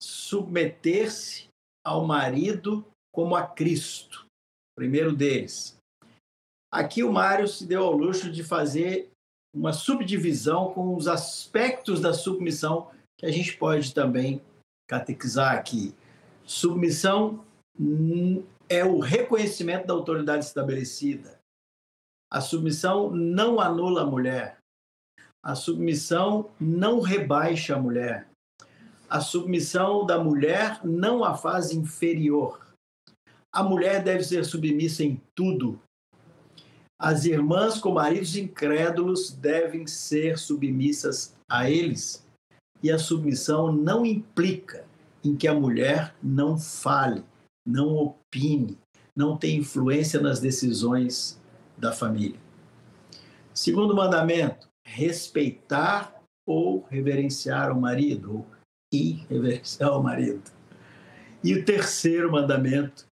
submeter-se 0.00 1.48
ao 1.84 2.06
marido 2.06 2.86
como 3.12 3.34
a 3.34 3.44
Cristo. 3.44 4.26
Primeiro 4.78 5.12
deles. 5.12 5.76
Aqui 6.72 7.02
o 7.02 7.12
Mário 7.12 7.48
se 7.48 7.66
deu 7.66 7.82
ao 7.82 7.92
luxo 7.92 8.30
de 8.30 8.44
fazer 8.44 9.10
uma 9.52 9.72
subdivisão 9.72 10.72
com 10.72 10.94
os 10.94 11.08
aspectos 11.08 12.00
da 12.00 12.14
submissão 12.14 12.88
que 13.18 13.26
a 13.26 13.32
gente 13.32 13.56
pode 13.56 13.92
também 13.92 14.40
catequizar 14.88 15.58
aqui. 15.58 15.92
Submissão 16.46 17.44
é 18.68 18.84
o 18.84 19.00
reconhecimento 19.00 19.88
da 19.88 19.94
autoridade 19.94 20.44
estabelecida. 20.44 21.40
A 22.32 22.40
submissão 22.40 23.10
não 23.10 23.58
anula 23.58 24.02
a 24.02 24.06
mulher. 24.06 24.59
A 25.42 25.54
submissão 25.54 26.50
não 26.60 27.00
rebaixa 27.00 27.76
a 27.76 27.80
mulher. 27.80 28.28
A 29.08 29.20
submissão 29.20 30.06
da 30.06 30.22
mulher 30.22 30.80
não 30.84 31.24
a 31.24 31.34
faz 31.34 31.72
inferior. 31.72 32.60
A 33.52 33.62
mulher 33.62 34.02
deve 34.02 34.22
ser 34.22 34.44
submissa 34.44 35.02
em 35.02 35.20
tudo, 35.34 35.80
as 37.02 37.24
irmãs 37.24 37.78
com 37.78 37.92
maridos 37.92 38.36
incrédulos 38.36 39.30
devem 39.32 39.86
ser 39.86 40.36
submissas 40.36 41.34
a 41.48 41.70
eles. 41.70 42.22
E 42.82 42.92
a 42.92 42.98
submissão 42.98 43.72
não 43.72 44.04
implica 44.04 44.84
em 45.24 45.34
que 45.34 45.48
a 45.48 45.54
mulher 45.54 46.14
não 46.22 46.58
fale, 46.58 47.24
não 47.66 47.96
opine, 47.96 48.76
não 49.16 49.34
tenha 49.34 49.58
influência 49.58 50.20
nas 50.20 50.40
decisões 50.40 51.40
da 51.78 51.90
família. 51.90 52.38
Segundo 53.54 53.96
mandamento, 53.96 54.68
respeitar 54.90 56.20
ou 56.46 56.84
reverenciar 56.90 57.70
o 57.70 57.80
marido, 57.80 58.38
ou 58.38 58.46
irreverenciar 58.92 59.96
o 59.96 60.02
marido. 60.02 60.50
E 61.44 61.54
o 61.54 61.64
terceiro 61.64 62.30
mandamento, 62.30 63.06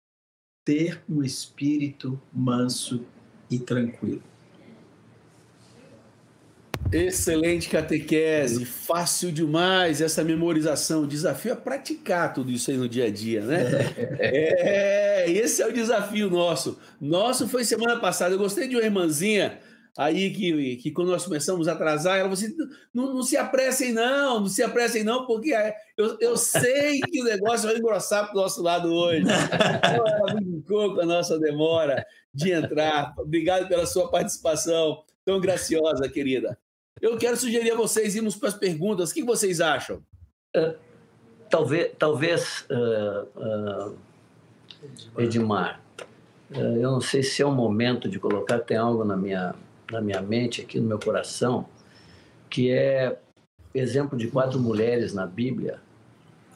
ter 0.66 1.04
um 1.08 1.22
espírito 1.22 2.20
manso 2.34 3.06
e 3.52 3.60
tranquilo. 3.60 4.24
Excelente 6.92 7.68
catequese, 7.68 8.64
fácil 8.64 9.32
demais 9.32 10.02
essa 10.02 10.24
memorização. 10.24 11.04
O 11.04 11.08
desafio 11.08 11.52
é 11.52 11.56
praticar 11.56 12.34
tudo 12.34 12.52
isso 12.52 12.72
aí 12.72 12.78
no 12.78 12.88
dia 12.88 13.06
a 13.06 13.12
dia, 13.12 13.44
né? 13.44 13.64
É, 14.18 15.30
esse 15.30 15.62
é 15.62 15.68
o 15.68 15.74
desafio 15.74 16.30
nosso. 16.30 16.80
Nosso 17.02 17.48
foi 17.50 17.66
semana 17.66 18.00
passada. 18.00 18.34
Eu 18.34 18.40
gostei 18.40 18.68
de 18.68 18.76
uma 18.76 18.86
irmãzinha 18.86 19.60
aí 19.98 20.32
que, 20.32 20.76
que 20.78 20.92
quando 20.92 21.12
nós 21.12 21.24
começamos 21.24 21.68
a 21.68 21.74
atrasar, 21.74 22.18
ela 22.18 22.30
falou 22.30 22.34
assim: 22.34 22.56
não, 22.94 23.14
não 23.14 23.24
se 23.24 23.38
apressem, 23.38 23.94
não, 23.94 24.42
não 24.42 24.48
se 24.48 24.62
apressem, 24.62 25.04
não, 25.04 25.26
porque 25.26 25.54
é, 25.54 25.76
eu, 25.98 26.18
eu 26.20 26.38
sei 26.38 27.00
que 27.00 27.22
o 27.22 27.26
negócio 27.26 27.68
vai 27.68 27.78
engrossar 27.78 28.26
para 28.26 28.38
o 28.38 28.42
nosso 28.42 28.62
lado 28.62 28.94
hoje. 28.94 29.22
Então, 29.22 30.08
ela 30.08 30.34
brincou 30.34 30.96
com 30.96 31.02
a 31.02 31.06
nossa 31.06 31.40
demora 31.40 32.06
de 32.34 32.52
entrar. 32.52 33.14
Obrigado 33.18 33.68
pela 33.68 33.86
sua 33.86 34.10
participação 34.10 35.04
tão 35.24 35.40
graciosa, 35.40 36.10
querida. 36.10 36.58
Eu 37.02 37.18
quero 37.18 37.36
sugerir 37.36 37.72
a 37.72 37.76
vocês 37.76 38.16
irmos 38.16 38.36
para 38.36 38.50
as 38.50 38.56
perguntas. 38.56 39.12
O 39.12 39.14
que 39.14 39.24
vocês 39.24 39.60
acham? 39.60 39.98
Uh, 40.56 40.76
talvez, 41.50 41.92
talvez 41.98 42.66
uh, 42.70 43.90
uh, 43.90 43.98
Edmar, 45.18 45.82
eu 46.52 46.92
não 46.92 47.02
sei 47.02 47.24
se 47.24 47.42
é 47.42 47.46
o 47.46 47.52
momento 47.52 48.08
de 48.08 48.20
colocar, 48.20 48.60
tem 48.60 48.78
algo 48.78 49.04
na 49.04 49.18
minha, 49.18 49.56
na 49.92 50.02
minha 50.02 50.22
mente, 50.22 50.62
aqui 50.62 50.80
no 50.80 50.88
meu 50.88 51.00
coração, 51.00 51.66
que 52.50 52.72
é 52.72 53.18
exemplo 53.74 54.18
de 54.18 54.28
quatro 54.28 54.60
mulheres 54.60 55.14
na 55.14 55.26
Bíblia, 55.26 55.80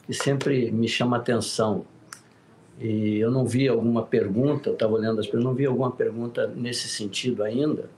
que 0.06 0.14
sempre 0.14 0.70
me 0.70 0.88
chama 0.88 1.16
atenção. 1.16 1.84
E 2.78 3.18
eu 3.18 3.30
não 3.30 3.44
vi 3.44 3.68
alguma 3.68 4.04
pergunta, 4.04 4.70
eu 4.70 4.72
estava 4.72 4.94
olhando 4.94 5.20
as 5.20 5.26
perguntas, 5.26 5.44
não 5.44 5.54
vi 5.54 5.66
alguma 5.66 5.90
pergunta 5.90 6.46
nesse 6.46 6.88
sentido 6.88 7.42
ainda. 7.42 7.90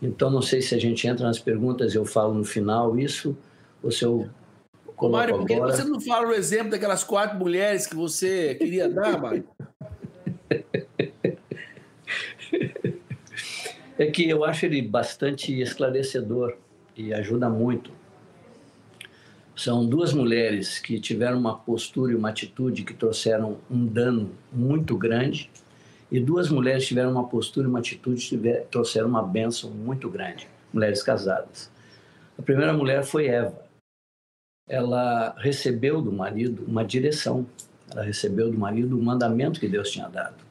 Então, 0.00 0.30
não 0.30 0.42
sei 0.42 0.62
se 0.62 0.74
a 0.74 0.78
gente 0.78 1.06
entra 1.06 1.26
nas 1.26 1.38
perguntas 1.38 1.94
eu 1.94 2.04
falo 2.04 2.34
no 2.34 2.44
final 2.44 2.98
isso, 2.98 3.36
ou 3.82 3.90
se 3.90 4.04
eu 4.04 4.28
coloco 4.94 5.18
Mário, 5.18 5.36
por 5.38 5.46
que 5.46 5.58
você 5.58 5.84
não 5.84 6.00
fala 6.00 6.28
o 6.28 6.32
exemplo 6.32 6.70
daquelas 6.70 7.04
quatro 7.04 7.38
mulheres 7.38 7.86
que 7.86 7.94
você 7.94 8.54
queria 8.54 8.88
dar, 8.88 9.20
Mário? 9.20 9.44
é 13.98 14.06
que 14.06 14.28
eu 14.28 14.44
acho 14.44 14.66
ele 14.66 14.82
bastante 14.82 15.58
esclarecedor 15.60 16.56
e 16.96 17.12
ajuda 17.14 17.48
muito. 17.48 17.90
São 19.54 19.86
duas 19.86 20.12
mulheres 20.12 20.78
que 20.78 21.00
tiveram 21.00 21.38
uma 21.38 21.56
postura 21.56 22.12
e 22.12 22.14
uma 22.14 22.28
atitude 22.28 22.84
que 22.84 22.92
trouxeram 22.92 23.56
um 23.70 23.86
dano 23.86 24.30
muito 24.52 24.96
grande, 24.98 25.50
e 26.12 26.20
duas 26.20 26.50
mulheres 26.50 26.86
tiveram 26.86 27.10
uma 27.10 27.26
postura 27.26 27.66
e 27.66 27.70
uma 27.70 27.78
atitude 27.78 28.28
que 28.28 28.60
trouxeram 28.70 29.08
uma 29.08 29.22
bênção 29.22 29.70
muito 29.70 30.10
grande, 30.10 30.46
mulheres 30.72 31.02
casadas. 31.02 31.70
A 32.38 32.42
primeira 32.42 32.74
mulher 32.74 33.02
foi 33.02 33.28
Eva. 33.28 33.64
Ela 34.68 35.34
recebeu 35.38 36.02
do 36.02 36.12
marido 36.12 36.64
uma 36.66 36.84
direção, 36.84 37.46
ela 37.90 38.02
recebeu 38.02 38.50
do 38.50 38.58
marido 38.58 38.98
o 38.98 39.02
mandamento 39.02 39.58
que 39.58 39.68
Deus 39.68 39.90
tinha 39.90 40.08
dado, 40.08 40.44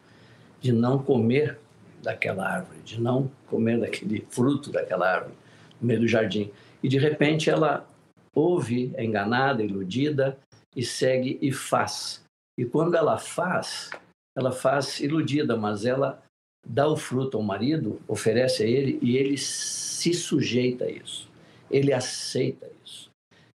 de 0.59 0.71
não 0.71 0.97
comer 0.97 1.59
daquela 2.05 2.47
árvore, 2.47 2.79
de 2.85 3.01
não 3.01 3.29
comer 3.47 3.79
daquele 3.79 4.25
fruto 4.29 4.71
daquela 4.71 5.11
árvore 5.11 5.35
no 5.81 5.87
meio 5.87 5.99
do 5.99 6.07
jardim. 6.07 6.51
E 6.81 6.87
de 6.87 6.97
repente 6.97 7.49
ela 7.49 7.85
ouve, 8.33 8.91
é 8.95 9.03
enganada, 9.03 9.63
iludida 9.63 10.37
e 10.75 10.83
segue 10.83 11.37
e 11.41 11.51
faz. 11.51 12.23
E 12.57 12.63
quando 12.63 12.95
ela 12.95 13.17
faz, 13.17 13.89
ela 14.37 14.51
faz 14.51 14.99
iludida, 14.99 15.57
mas 15.57 15.85
ela 15.85 16.23
dá 16.65 16.87
o 16.87 16.97
fruto 16.97 17.37
ao 17.37 17.43
marido, 17.43 18.01
oferece 18.07 18.63
a 18.63 18.65
ele 18.65 18.97
e 19.01 19.17
ele 19.17 19.37
se 19.37 20.13
sujeita 20.13 20.85
a 20.85 20.89
isso. 20.89 21.29
Ele 21.69 21.93
aceita 21.93 22.67
isso. 22.83 23.09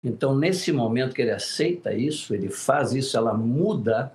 Então, 0.04 0.36
nesse 0.36 0.72
momento 0.72 1.14
que 1.14 1.22
ele 1.22 1.32
aceita 1.32 1.94
isso, 1.94 2.34
ele 2.34 2.50
faz 2.50 2.94
isso, 2.94 3.18
ela 3.18 3.34
muda. 3.34 4.14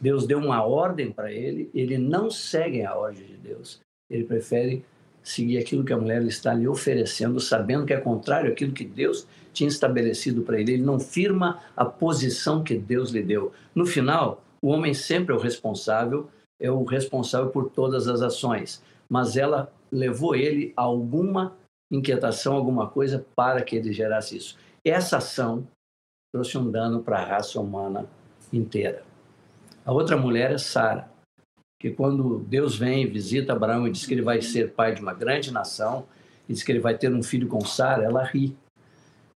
Deus 0.00 0.26
deu 0.26 0.38
uma 0.38 0.64
ordem 0.64 1.12
para 1.12 1.30
ele, 1.30 1.70
ele 1.74 1.98
não 1.98 2.30
segue 2.30 2.82
a 2.82 2.94
ordem 2.96 3.26
de 3.26 3.36
Deus. 3.36 3.80
Ele 4.08 4.24
prefere 4.24 4.84
seguir 5.22 5.58
aquilo 5.58 5.84
que 5.84 5.92
a 5.92 5.98
mulher 5.98 6.22
está 6.22 6.54
lhe 6.54 6.66
oferecendo, 6.66 7.38
sabendo 7.38 7.84
que 7.84 7.92
é 7.92 8.00
contrário 8.00 8.50
àquilo 8.50 8.72
que 8.72 8.84
Deus 8.84 9.26
tinha 9.52 9.68
estabelecido 9.68 10.42
para 10.42 10.58
ele. 10.58 10.74
Ele 10.74 10.82
não 10.82 10.98
firma 10.98 11.60
a 11.76 11.84
posição 11.84 12.64
que 12.64 12.76
Deus 12.76 13.10
lhe 13.10 13.22
deu. 13.22 13.52
No 13.74 13.84
final, 13.84 14.42
o 14.62 14.68
homem 14.68 14.94
sempre 14.94 15.34
é 15.34 15.36
o 15.36 15.40
responsável, 15.40 16.28
é 16.58 16.70
o 16.70 16.84
responsável 16.84 17.50
por 17.50 17.70
todas 17.70 18.08
as 18.08 18.22
ações, 18.22 18.82
mas 19.08 19.36
ela 19.36 19.72
levou 19.90 20.34
ele 20.34 20.72
a 20.76 20.82
alguma 20.82 21.56
inquietação, 21.90 22.54
alguma 22.54 22.88
coisa 22.88 23.24
para 23.34 23.62
que 23.62 23.76
ele 23.76 23.92
gerasse 23.92 24.36
isso. 24.36 24.56
Essa 24.84 25.18
ação 25.18 25.66
trouxe 26.32 26.56
um 26.56 26.70
dano 26.70 27.02
para 27.02 27.18
a 27.18 27.24
raça 27.24 27.60
humana 27.60 28.06
inteira. 28.52 29.09
A 29.84 29.92
outra 29.92 30.16
mulher 30.16 30.52
é 30.52 30.58
Sara 30.58 31.10
que 31.80 31.90
quando 31.90 32.40
Deus 32.40 32.76
vem 32.76 33.04
e 33.04 33.06
visita 33.06 33.54
Abraão 33.54 33.88
e 33.88 33.90
diz 33.90 34.04
que 34.04 34.12
ele 34.12 34.20
vai 34.20 34.42
ser 34.42 34.72
pai 34.72 34.94
de 34.94 35.00
uma 35.00 35.14
grande 35.14 35.50
nação, 35.50 36.06
e 36.46 36.52
diz 36.52 36.62
que 36.62 36.70
ele 36.70 36.78
vai 36.78 36.96
ter 36.96 37.10
um 37.12 37.22
filho 37.22 37.48
com 37.48 37.64
Sara, 37.64 38.04
ela 38.04 38.22
ri. 38.22 38.54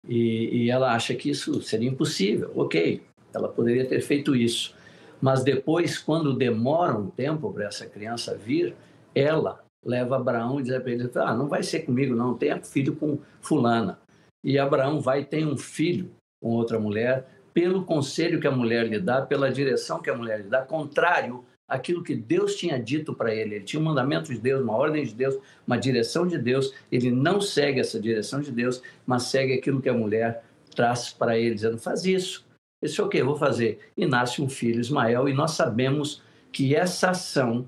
E, 0.05 0.65
e 0.65 0.69
ela 0.69 0.93
acha 0.93 1.15
que 1.15 1.29
isso 1.29 1.61
seria 1.61 1.87
impossível. 1.87 2.51
Ok, 2.53 3.01
ela 3.33 3.47
poderia 3.47 3.87
ter 3.87 4.01
feito 4.01 4.35
isso. 4.35 4.75
Mas 5.21 5.41
depois, 5.41 5.97
quando 5.97 6.33
demora 6.33 6.97
um 6.97 7.09
tempo 7.09 7.49
para 7.53 7.67
essa 7.67 7.85
criança 7.85 8.35
vir, 8.35 8.75
ela 9.15 9.63
leva 9.85 10.17
Abraão 10.17 10.59
e 10.59 10.63
diz 10.63 10.77
para 10.79 10.91
ele: 10.91 11.09
ah, 11.15 11.33
não 11.33 11.47
vai 11.47 11.63
ser 11.63 11.81
comigo, 11.81 12.13
não, 12.13 12.37
tenha 12.37 12.61
filho 12.61 12.93
com 12.97 13.19
Fulana. 13.39 13.99
E 14.43 14.59
Abraão 14.59 14.99
vai 14.99 15.21
e 15.21 15.25
tem 15.25 15.47
um 15.47 15.55
filho 15.55 16.11
com 16.41 16.49
outra 16.49 16.77
mulher, 16.77 17.25
pelo 17.53 17.85
conselho 17.85 18.39
que 18.39 18.47
a 18.47 18.51
mulher 18.51 18.87
lhe 18.87 18.99
dá, 18.99 19.21
pela 19.21 19.51
direção 19.51 20.01
que 20.01 20.09
a 20.09 20.15
mulher 20.15 20.41
lhe 20.41 20.49
dá, 20.49 20.61
contrário 20.61 21.45
àquilo 21.67 22.03
que 22.03 22.15
Deus 22.15 22.55
tinha 22.55 22.79
dito 22.79 23.13
para 23.13 23.33
ele. 23.33 23.55
Ele 23.55 23.63
tinha 23.63 23.79
um 23.79 23.85
mandamento 23.85 24.33
de 24.33 24.39
Deus, 24.39 24.61
uma 24.61 24.75
ordem 24.75 25.03
de 25.03 25.13
Deus, 25.13 25.37
uma 25.65 25.77
direção 25.77 26.27
de 26.27 26.37
Deus. 26.37 26.73
Ele 26.91 27.11
não 27.11 27.39
segue 27.39 27.79
essa 27.79 27.99
direção 27.99 28.41
de 28.41 28.51
Deus, 28.51 28.81
mas 29.05 29.23
segue 29.23 29.53
aquilo 29.53 29.81
que 29.81 29.89
a 29.89 29.93
mulher 29.93 30.43
traz 30.75 31.11
para 31.11 31.37
ele, 31.37 31.55
dizendo: 31.55 31.77
faz 31.77 32.05
isso. 32.05 32.45
Esse 32.81 32.99
é 32.99 33.03
o 33.03 33.07
que 33.07 33.17
eu 33.17 33.25
vou 33.25 33.37
fazer. 33.37 33.79
E 33.95 34.05
nasce 34.05 34.41
um 34.41 34.49
filho, 34.49 34.81
Ismael, 34.81 35.29
e 35.29 35.33
nós 35.33 35.51
sabemos 35.51 36.21
que 36.51 36.75
essa 36.75 37.11
ação, 37.11 37.67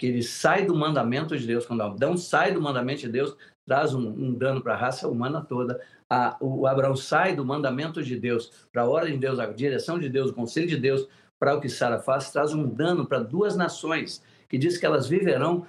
que 0.00 0.06
ele 0.06 0.22
sai 0.22 0.64
do 0.64 0.74
mandamento 0.74 1.36
de 1.36 1.46
Deus, 1.46 1.66
quando 1.66 1.82
Adão 1.82 2.16
sai 2.16 2.54
do 2.54 2.62
mandamento 2.62 3.02
de 3.02 3.08
Deus, 3.10 3.36
traz 3.68 3.92
um, 3.92 4.08
um 4.08 4.32
dano 4.32 4.62
para 4.62 4.72
a 4.72 4.76
raça 4.76 5.06
humana 5.06 5.42
toda. 5.42 5.78
A, 6.08 6.38
o 6.40 6.66
Abraão 6.66 6.96
sai 6.96 7.36
do 7.36 7.44
mandamento 7.44 8.02
de 8.02 8.18
Deus 8.18 8.50
para 8.72 8.80
a 8.80 8.88
ordem 8.88 9.12
de 9.12 9.18
Deus, 9.18 9.38
a 9.38 9.44
direção 9.48 9.98
de 9.98 10.08
Deus, 10.08 10.30
o 10.30 10.34
conselho 10.34 10.66
de 10.66 10.78
Deus 10.78 11.06
para 11.38 11.54
o 11.54 11.60
que 11.60 11.68
Sara 11.68 11.98
faz, 11.98 12.32
traz 12.32 12.54
um 12.54 12.66
dano 12.66 13.04
para 13.04 13.18
duas 13.18 13.54
nações, 13.54 14.24
que 14.48 14.56
diz 14.56 14.78
que 14.78 14.86
elas 14.86 15.06
viverão 15.06 15.66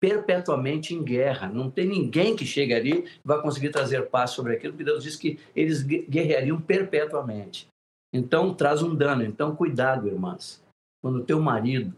perpetuamente 0.00 0.92
em 0.92 1.04
guerra. 1.04 1.46
Não 1.46 1.70
tem 1.70 1.86
ninguém 1.86 2.34
que 2.34 2.44
chegue 2.44 2.74
ali 2.74 3.04
e 3.04 3.20
vai 3.24 3.40
conseguir 3.40 3.70
trazer 3.70 4.08
paz 4.08 4.30
sobre 4.30 4.54
aquilo, 4.54 4.72
porque 4.72 4.84
Deus 4.84 5.04
diz 5.04 5.14
que 5.14 5.38
eles 5.54 5.84
guerreariam 5.84 6.60
perpetuamente. 6.60 7.68
Então, 8.12 8.52
traz 8.52 8.82
um 8.82 8.92
dano. 8.92 9.22
Então, 9.22 9.54
cuidado, 9.54 10.08
irmãs. 10.08 10.60
Quando 11.00 11.20
o 11.20 11.24
teu 11.24 11.40
marido 11.40 11.94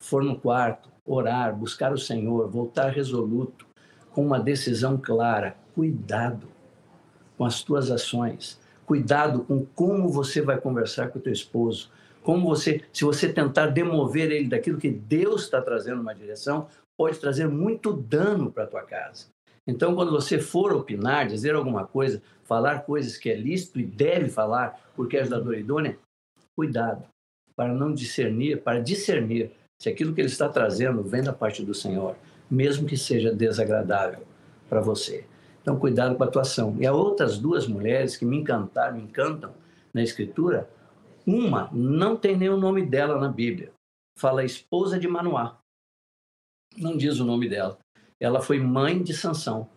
for 0.00 0.22
no 0.22 0.38
quarto, 0.38 0.88
orar, 1.04 1.54
buscar 1.54 1.92
o 1.92 1.98
Senhor, 1.98 2.48
voltar 2.48 2.90
resoluto, 2.90 3.66
com 4.12 4.24
uma 4.26 4.40
decisão 4.40 4.96
clara, 4.96 5.56
cuidado 5.74 6.48
com 7.36 7.44
as 7.44 7.62
tuas 7.62 7.90
ações. 7.90 8.60
Cuidado 8.84 9.44
com 9.44 9.64
como 9.64 10.08
você 10.08 10.40
vai 10.40 10.58
conversar 10.58 11.08
com 11.08 11.18
o 11.18 11.22
teu 11.22 11.32
esposo. 11.32 11.90
Como 12.22 12.48
você, 12.48 12.82
se 12.92 13.04
você 13.04 13.32
tentar 13.32 13.68
demover 13.68 14.30
ele 14.30 14.48
daquilo 14.48 14.78
que 14.78 14.90
Deus 14.90 15.42
está 15.42 15.62
trazendo 15.62 16.00
uma 16.00 16.14
direção, 16.14 16.68
pode 16.96 17.18
trazer 17.18 17.46
muito 17.46 17.92
dano 17.92 18.50
para 18.50 18.64
a 18.64 18.66
tua 18.66 18.82
casa. 18.82 19.26
Então, 19.66 19.94
quando 19.94 20.10
você 20.10 20.38
for 20.38 20.72
opinar, 20.72 21.28
dizer 21.28 21.54
alguma 21.54 21.86
coisa, 21.86 22.22
falar 22.42 22.80
coisas 22.80 23.16
que 23.16 23.30
é 23.30 23.36
lícito 23.36 23.78
e 23.78 23.84
deve 23.84 24.28
falar, 24.28 24.80
porque 24.96 25.16
é 25.16 25.20
ajudadora 25.20 25.58
idônea, 25.58 25.98
cuidado 26.56 27.04
para 27.54 27.74
não 27.74 27.92
discernir, 27.92 28.62
para 28.62 28.80
discernir 28.80 29.52
se 29.80 29.88
aquilo 29.88 30.12
que 30.12 30.20
ele 30.20 30.28
está 30.28 30.48
trazendo 30.48 31.02
vem 31.02 31.22
da 31.22 31.32
parte 31.32 31.64
do 31.64 31.72
Senhor, 31.72 32.16
mesmo 32.50 32.86
que 32.86 32.96
seja 32.96 33.32
desagradável 33.32 34.26
para 34.68 34.80
você. 34.80 35.24
Então, 35.62 35.78
cuidado 35.78 36.16
com 36.16 36.24
a 36.24 36.26
atuação. 36.26 36.76
E 36.80 36.86
há 36.86 36.92
outras 36.92 37.38
duas 37.38 37.66
mulheres 37.66 38.16
que 38.16 38.24
me 38.24 38.38
encantaram, 38.38 38.96
me 38.96 39.02
encantam 39.02 39.52
na 39.92 40.02
Escritura. 40.02 40.68
Uma 41.26 41.68
não 41.72 42.16
tem 42.16 42.36
nem 42.36 42.48
o 42.48 42.56
nome 42.56 42.84
dela 42.84 43.18
na 43.20 43.28
Bíblia. 43.28 43.72
Fala 44.18 44.44
esposa 44.44 44.98
de 44.98 45.06
Manoá. 45.06 45.58
Não 46.76 46.96
diz 46.96 47.20
o 47.20 47.24
nome 47.24 47.48
dela. 47.48 47.78
Ela 48.18 48.40
foi 48.40 48.58
mãe 48.58 49.02
de 49.02 49.14
Sansão. 49.14 49.68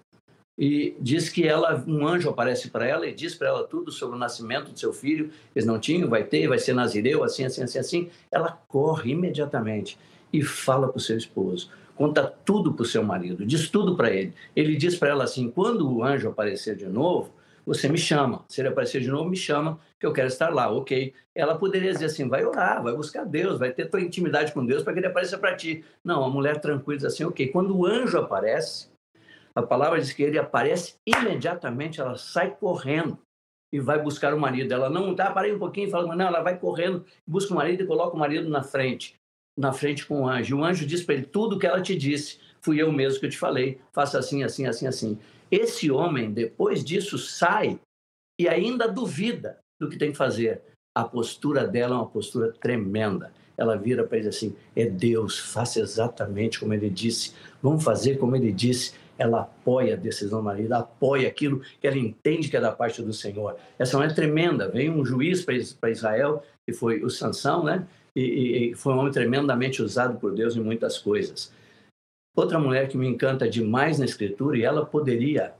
E 0.57 0.95
diz 0.99 1.29
que 1.29 1.47
ela, 1.47 1.83
um 1.87 2.05
anjo 2.05 2.29
aparece 2.29 2.69
para 2.69 2.85
ela 2.85 3.07
e 3.07 3.13
diz 3.13 3.33
para 3.33 3.47
ela 3.47 3.63
tudo 3.63 3.91
sobre 3.91 4.15
o 4.15 4.19
nascimento 4.19 4.71
do 4.71 4.79
seu 4.79 4.93
filho. 4.93 5.31
Eles 5.55 5.65
não 5.65 5.79
tinham, 5.79 6.09
vai 6.09 6.23
ter, 6.23 6.47
vai 6.47 6.59
ser 6.59 6.73
nazireu, 6.73 7.23
assim, 7.23 7.45
assim, 7.45 7.63
assim, 7.63 7.79
assim. 7.79 8.09
Ela 8.31 8.51
corre 8.67 9.11
imediatamente 9.11 9.97
e 10.31 10.43
fala 10.43 10.87
para 10.87 10.97
o 10.97 11.01
seu 11.01 11.17
esposo 11.17 11.69
conta 12.01 12.23
tudo 12.23 12.73
para 12.73 12.81
o 12.81 12.85
seu 12.85 13.03
marido, 13.03 13.45
diz 13.45 13.69
tudo 13.69 13.95
para 13.95 14.09
ele. 14.09 14.33
Ele 14.55 14.75
diz 14.75 14.95
para 14.95 15.09
ela 15.09 15.23
assim: 15.23 15.51
quando 15.51 15.87
o 15.87 16.03
anjo 16.03 16.29
aparecer 16.29 16.75
de 16.75 16.87
novo, 16.87 17.31
você 17.63 17.87
me 17.87 17.97
chama. 17.97 18.43
Se 18.47 18.59
ele 18.59 18.69
aparecer 18.69 19.01
de 19.01 19.07
novo, 19.07 19.29
me 19.29 19.37
chama, 19.37 19.79
que 19.99 20.05
eu 20.05 20.11
quero 20.11 20.27
estar 20.27 20.49
lá, 20.49 20.71
ok. 20.71 21.13
Ela 21.35 21.55
poderia 21.55 21.91
dizer 21.91 22.05
assim: 22.05 22.27
vai 22.27 22.43
orar, 22.43 22.81
vai 22.81 22.93
buscar 22.95 23.23
Deus, 23.23 23.59
vai 23.59 23.71
ter 23.71 23.85
tua 23.85 24.01
intimidade 24.01 24.51
com 24.51 24.65
Deus 24.65 24.81
para 24.81 24.93
que 24.93 24.99
ele 24.99 25.07
apareça 25.07 25.37
para 25.37 25.55
ti. 25.55 25.83
Não, 26.03 26.23
a 26.23 26.29
mulher 26.29 26.59
tranquila 26.59 26.97
diz 26.97 27.05
assim: 27.05 27.23
ok. 27.23 27.47
Quando 27.49 27.77
o 27.77 27.85
anjo 27.85 28.17
aparece, 28.17 28.87
a 29.55 29.61
palavra 29.61 29.99
diz 29.99 30.13
que 30.13 30.23
ele 30.23 30.39
aparece 30.39 30.95
imediatamente, 31.05 31.99
ela 31.99 32.17
sai 32.17 32.51
correndo 32.51 33.17
e 33.73 33.79
vai 33.79 34.01
buscar 34.01 34.33
o 34.33 34.39
marido. 34.39 34.73
Ela 34.73 34.89
não 34.89 35.15
tá, 35.15 35.31
parei 35.31 35.53
um 35.53 35.59
pouquinho 35.59 35.87
e 35.87 35.91
fala, 35.91 36.15
não, 36.15 36.27
ela 36.27 36.41
vai 36.41 36.57
correndo, 36.57 37.05
busca 37.27 37.53
o 37.53 37.55
marido 37.55 37.83
e 37.83 37.87
coloca 37.87 38.15
o 38.15 38.19
marido 38.19 38.49
na 38.49 38.63
frente 38.63 39.19
na 39.57 39.73
frente 39.73 40.05
com 40.05 40.21
o 40.21 40.27
anjo. 40.27 40.57
O 40.57 40.63
anjo 40.63 40.85
diz 40.85 41.03
para 41.03 41.15
ele: 41.15 41.25
Tudo 41.25 41.59
que 41.59 41.67
ela 41.67 41.81
te 41.81 41.95
disse, 41.95 42.39
fui 42.61 42.81
eu 42.81 42.91
mesmo 42.91 43.19
que 43.19 43.29
te 43.29 43.37
falei, 43.37 43.79
faça 43.93 44.17
assim, 44.19 44.43
assim, 44.43 44.65
assim, 44.65 44.87
assim. 44.87 45.19
Esse 45.49 45.91
homem, 45.91 46.31
depois 46.31 46.83
disso, 46.83 47.17
sai 47.17 47.79
e 48.39 48.47
ainda 48.47 48.87
duvida 48.87 49.59
do 49.79 49.89
que 49.89 49.97
tem 49.97 50.11
que 50.11 50.17
fazer. 50.17 50.61
A 50.95 51.03
postura 51.03 51.67
dela 51.67 51.95
é 51.95 51.97
uma 51.97 52.07
postura 52.07 52.51
tremenda. 52.53 53.31
Ela 53.57 53.77
vira 53.77 54.03
para 54.03 54.17
ele 54.17 54.29
assim: 54.29 54.55
É 54.75 54.85
Deus, 54.85 55.37
faça 55.37 55.79
exatamente 55.79 56.59
como 56.59 56.73
ele 56.73 56.89
disse, 56.89 57.33
vamos 57.61 57.83
fazer 57.83 58.17
como 58.17 58.35
ele 58.35 58.51
disse. 58.51 58.93
Ela 59.21 59.41
apoia 59.41 59.93
a 59.93 59.97
decisão 59.97 60.39
do 60.39 60.45
marido, 60.45 60.73
apoia 60.73 61.27
aquilo 61.27 61.61
que 61.79 61.87
ela 61.87 61.97
entende 61.97 62.49
que 62.49 62.57
é 62.57 62.61
da 62.61 62.71
parte 62.71 63.01
do 63.01 63.13
Senhor. 63.13 63.55
Essa 63.77 63.97
mulher 63.97 64.11
é 64.11 64.15
tremenda. 64.15 64.67
Vem 64.67 64.89
um 64.89 65.05
juiz 65.05 65.45
para 65.45 65.89
Israel, 65.89 66.43
que 66.65 66.73
foi 66.73 67.03
o 67.03 67.09
Sansão, 67.09 67.63
né? 67.63 67.87
e, 68.15 68.71
e 68.71 68.75
foi 68.75 68.93
um 68.93 68.99
homem 68.99 69.11
tremendamente 69.11 69.81
usado 69.81 70.19
por 70.19 70.33
Deus 70.33 70.55
em 70.55 70.61
muitas 70.61 70.97
coisas. 70.97 71.53
Outra 72.35 72.59
mulher 72.59 72.87
que 72.87 72.97
me 72.97 73.07
encanta 73.07 73.49
demais 73.49 73.99
na 73.99 74.05
escritura, 74.05 74.57
e 74.57 74.63
ela 74.63 74.85
poderia 74.85 75.53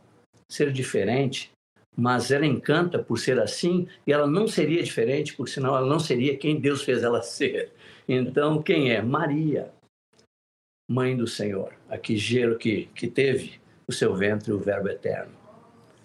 ser 0.49 0.71
diferente, 0.71 1.51
mas 1.95 2.31
ela 2.31 2.45
encanta 2.45 2.99
por 2.99 3.19
ser 3.19 3.39
assim, 3.39 3.87
e 4.07 4.13
ela 4.13 4.25
não 4.25 4.47
seria 4.47 4.81
diferente, 4.81 5.33
porque 5.35 5.51
senão 5.51 5.75
ela 5.75 5.87
não 5.87 5.99
seria 5.99 6.37
quem 6.37 6.59
Deus 6.59 6.83
fez 6.83 7.03
ela 7.03 7.21
ser. 7.23 7.71
Então, 8.07 8.61
quem 8.61 8.91
é? 8.91 9.01
Maria, 9.01 9.71
mãe 10.91 11.15
do 11.15 11.25
Senhor, 11.25 11.71
aqui 11.89 12.17
Gero 12.17 12.57
que, 12.57 12.87
que 12.93 13.07
teve 13.07 13.61
o 13.87 13.93
seu 13.93 14.13
ventre 14.13 14.51
o 14.51 14.59
Verbo 14.59 14.89
eterno, 14.89 15.31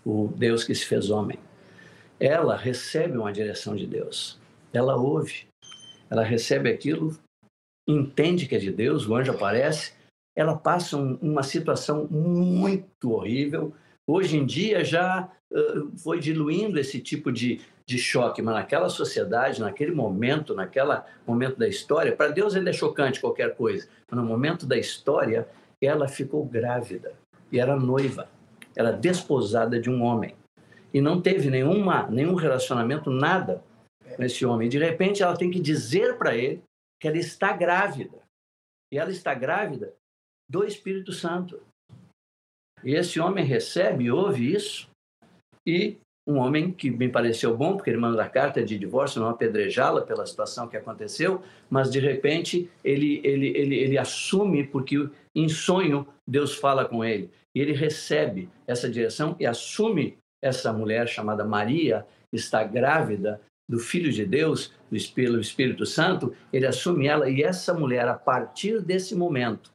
o 0.05 0.33
Deus 0.37 0.63
que 0.63 0.75
se 0.75 0.87
fez 0.87 1.11
homem. 1.11 1.39
Ela 2.21 2.57
recebe 2.57 3.19
uma 3.19 3.33
direção 3.33 3.75
de 3.75 3.85
Deus, 3.85 4.39
ela 4.73 4.97
ouve, 4.97 5.49
ela 6.09 6.23
recebe 6.23 6.71
aquilo, 6.71 7.19
entende 7.87 8.47
que 8.47 8.55
é 8.55 8.59
de 8.59 8.71
Deus, 8.71 9.09
o 9.09 9.17
anjo 9.17 9.33
aparece, 9.33 9.93
ela 10.37 10.57
passa 10.57 10.97
um, 10.97 11.17
uma 11.21 11.43
situação 11.43 12.07
muito 12.09 13.11
horrível. 13.11 13.75
Hoje 14.07 14.37
em 14.37 14.47
dia 14.47 14.85
já 14.85 15.29
uh, 15.51 15.99
foi 15.99 16.21
diluindo 16.21 16.79
esse 16.79 17.01
tipo 17.01 17.33
de, 17.33 17.61
de 17.89 17.99
choque, 17.99 18.43
mas 18.43 18.55
naquela 18.55 18.89
sociedade, 18.89 19.61
naquele 19.61 19.93
momento, 19.93 20.55
naquele 20.55 21.01
momento 21.27 21.57
da 21.57 21.69
história, 21.69 22.15
para 22.15 22.29
Deus 22.29 22.55
ele 22.55 22.69
é 22.69 22.73
chocante 22.73 23.21
qualquer 23.21 23.55
coisa, 23.55 23.89
mas 24.11 24.21
no 24.21 24.27
momento 24.27 24.67
da 24.67 24.77
história, 24.77 25.49
ela 25.81 26.09
ficou 26.09 26.45
grávida 26.45 27.15
e 27.53 27.61
era 27.61 27.77
noiva, 27.77 28.29
era 28.75 28.91
desposada 28.91 29.81
de 29.81 29.89
um 29.89 30.03
homem 30.03 30.35
e 30.97 31.01
não 31.01 31.21
teve 31.21 31.51
nenhuma, 31.51 32.09
nenhum 32.09 32.35
relacionamento, 32.35 33.11
nada 33.11 33.63
com 34.17 34.23
esse 34.23 34.47
homem. 34.47 34.67
De 34.67 34.79
repente, 34.79 35.23
ela 35.23 35.37
tem 35.37 35.51
que 35.51 35.61
dizer 35.61 36.17
para 36.17 36.35
ele 36.35 36.63
que 36.99 37.07
ela 37.07 37.19
está 37.19 37.53
grávida. 37.53 38.19
E 38.91 38.99
ela 38.99 39.11
está 39.11 39.35
grávida 39.35 39.93
do 40.49 40.65
Espírito 40.65 41.13
Santo. 41.13 41.61
E 42.83 42.95
esse 42.95 43.21
homem 43.21 43.45
recebe, 43.45 44.11
ouve 44.11 44.51
isso, 44.51 44.89
e 45.67 45.99
um 46.27 46.39
homem 46.39 46.73
que 46.73 46.91
me 46.91 47.09
pareceu 47.09 47.57
bom, 47.57 47.77
porque 47.77 47.91
ele 47.91 47.99
manda 47.99 48.21
a 48.23 48.29
carta 48.29 48.63
de 48.63 48.77
divórcio, 48.77 49.21
não 49.21 49.29
apedrejá-la 49.29 50.03
pela 50.03 50.27
situação 50.27 50.67
que 50.67 50.77
aconteceu, 50.77 51.41
mas 51.71 51.91
de 51.91 52.01
repente 52.01 52.69
ele, 52.83 53.21
ele, 53.23 53.49
ele, 53.57 53.77
ele 53.77 53.99
assume, 53.99 54.65
porque 54.65 55.09
em 55.35 55.49
sonho 55.49 56.07
Deus 56.27 56.55
fala 56.57 56.85
com 56.85 57.05
ele. 57.05 57.31
E 57.55 57.61
ele 57.61 57.73
recebe 57.73 58.49
essa 58.67 58.89
direção 58.89 59.37
e 59.39 59.47
assume 59.47 60.19
essa 60.43 60.73
mulher 60.73 61.09
chamada 61.09 61.45
Maria, 61.45 62.05
está 62.33 62.65
grávida 62.65 63.41
do 63.69 63.79
Filho 63.79 64.13
de 64.13 64.25
Deus, 64.25 64.73
do 64.91 64.97
Espírito, 64.97 65.41
Espírito 65.41 65.87
Santo, 65.87 66.35
ele 66.53 66.67
assume 66.67 67.07
ela 67.07 67.29
e 67.29 67.43
essa 67.43 67.75
mulher, 67.75 68.07
a 68.07 68.15
partir 68.15 68.81
desse 68.81 69.15
momento, 69.15 69.71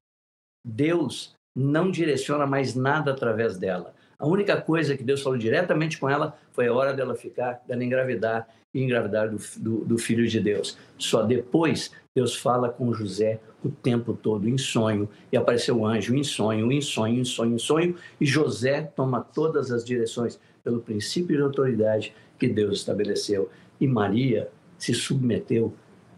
Deus 0.66 1.34
não 1.56 1.91
direciona 1.91 2.45
mais 2.45 2.76
nada 2.76 3.12
através 3.12 3.58
dela. 3.58 3.93
A 4.22 4.28
única 4.28 4.62
coisa 4.62 4.96
que 4.96 5.04
Deus 5.04 5.24
falou 5.24 5.36
diretamente 5.36 5.98
com 5.98 6.08
ela 6.08 6.38
foi 6.52 6.68
a 6.68 6.74
hora 6.74 6.94
dela 6.94 7.16
ficar, 7.16 7.60
dela 7.68 7.84
engravidar 7.84 8.48
e 8.72 8.80
engravidar 8.80 9.28
do, 9.28 9.38
do, 9.58 9.84
do, 9.84 9.98
Filho 9.98 10.28
de 10.28 10.40
Deus. 10.40 10.78
Só 10.96 11.24
depois 11.24 11.90
Deus 12.14 12.36
fala 12.36 12.70
com 12.70 12.94
José 12.94 13.40
o 13.66 13.70
tempo 13.70 14.14
todo 14.14 14.48
em 14.48 14.60
sonho 14.60 15.10
e 15.32 15.38
apareceu 15.38 15.80
o 15.80 15.88
anjo 15.88 16.16
em 16.16 16.24
sonho, 16.24 16.72
em 16.72 16.82
sonho, 16.82 17.20
em 17.20 17.26
sonho, 17.26 17.56
em 17.56 17.58
sonho 17.58 17.96
e 18.20 18.26
José 18.26 18.84
toma 18.96 19.22
todas 19.22 19.72
as 19.72 19.84
direções 19.84 20.40
pelo 20.64 20.82
princípio 20.82 21.36
de 21.36 21.42
autoridade 21.42 22.14
que 22.38 22.48
Deus 22.48 22.78
estabeleceu. 22.78 23.50
E 23.80 23.88
Maria 23.88 24.52
se 24.78 24.94
submeteu 24.94 25.74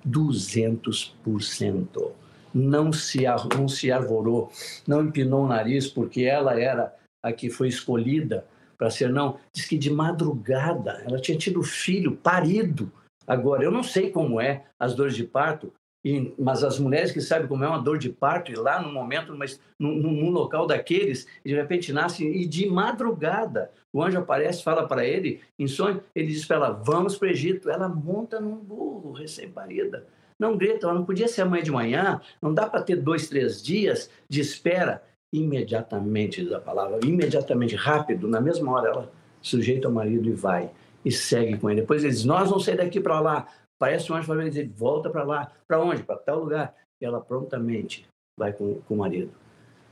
200%. 0.06 2.12
Não 2.54 2.92
se, 2.92 3.22
não 3.58 3.70
se 3.70 3.94
arvorou, 3.94 4.52
não 4.86 5.06
empinou 5.06 5.46
o 5.46 5.48
nariz 5.48 5.88
porque 5.88 6.24
ela 6.24 6.60
era 6.60 6.94
a 7.24 7.32
que 7.32 7.50
foi 7.50 7.70
escolhida 7.70 8.46
para 8.78 8.92
ser, 8.92 9.10
não. 9.10 9.40
Diz 9.54 9.66
que 9.66 9.78
de 9.78 9.90
madrugada 9.90 11.02
ela 11.08 11.20
tinha 11.20 11.38
tido 11.38 11.64
filho, 11.64 12.18
parido. 12.18 12.92
Agora, 13.26 13.64
eu 13.64 13.72
não 13.72 13.82
sei 13.82 14.12
como 14.12 14.42
é 14.42 14.66
as 14.78 14.94
dores 14.94 15.16
de 15.16 15.24
parto, 15.24 15.72
e, 16.06 16.34
mas 16.38 16.66
as 16.66 16.78
mulheres 16.78 17.14
que 17.14 17.22
sabem 17.22 17.48
como 17.48 17.64
é 17.64 17.68
uma 17.68 17.82
dor 17.82 17.98
de 17.98 18.10
parto, 18.10 18.52
e 18.52 18.56
lá 18.56 18.82
no 18.82 18.92
momento, 18.92 19.34
mas 19.38 19.58
num, 19.80 19.96
num 19.96 20.30
local 20.30 20.68
daqueles, 20.68 21.26
de 21.46 21.56
repente 21.56 21.94
nasce, 21.94 22.28
e 22.28 22.46
de 22.46 22.68
madrugada, 22.68 23.72
o 23.94 24.04
anjo 24.04 24.18
aparece, 24.20 24.64
fala 24.64 24.86
para 24.86 25.06
ele, 25.06 25.40
em 25.58 25.68
sonho, 25.68 26.04
ele 26.14 26.28
diz 26.28 26.46
para 26.46 26.58
ela: 26.58 26.70
Vamos 26.72 27.16
para 27.16 27.28
o 27.28 27.32
Egito. 27.32 27.70
Ela 27.70 27.88
monta 27.88 28.42
num 28.42 28.56
burro, 28.56 29.14
recém-parida. 29.14 30.08
Não, 30.38 30.58
Greta, 30.58 30.88
ela 30.88 30.96
não 30.96 31.06
podia 31.06 31.28
ser 31.28 31.44
amanhã 31.44 31.64
de 31.64 31.72
manhã, 31.72 32.22
não 32.42 32.54
dá 32.54 32.66
para 32.66 32.82
ter 32.82 32.96
dois, 32.96 33.30
três 33.30 33.62
dias 33.62 34.10
de 34.28 34.42
espera. 34.42 35.04
Imediatamente, 35.34 36.44
diz 36.44 36.54
a 36.54 36.60
palavra, 36.60 37.00
imediatamente, 37.04 37.76
rápido, 37.76 38.28
na 38.28 38.40
mesma 38.40 38.72
hora, 38.72 38.90
ela 38.90 39.12
sujeita 39.42 39.90
o 39.90 39.92
marido 39.92 40.30
e 40.30 40.34
vai, 40.34 40.70
e 41.04 41.12
segue 41.12 41.58
com 41.58 41.70
ele. 41.70 41.82
Depois 41.82 42.04
ele 42.04 42.14
diz: 42.14 42.24
Nós 42.24 42.50
vamos 42.50 42.64
sair 42.64 42.78
daqui 42.78 43.00
para 43.00 43.20
lá, 43.20 43.48
Parece 43.84 44.10
um 44.10 44.16
anjo 44.16 44.28
falando, 44.28 44.48
dizer, 44.48 44.70
volta 44.70 45.10
para 45.10 45.26
lá. 45.26 45.52
Para 45.68 45.82
onde? 45.82 46.04
Para 46.04 46.16
tal 46.16 46.40
lugar. 46.40 46.74
E 47.02 47.06
ela 47.06 47.20
prontamente 47.20 48.08
vai 48.38 48.54
com, 48.54 48.76
com 48.88 48.94
o 48.94 48.98
marido. 48.98 49.32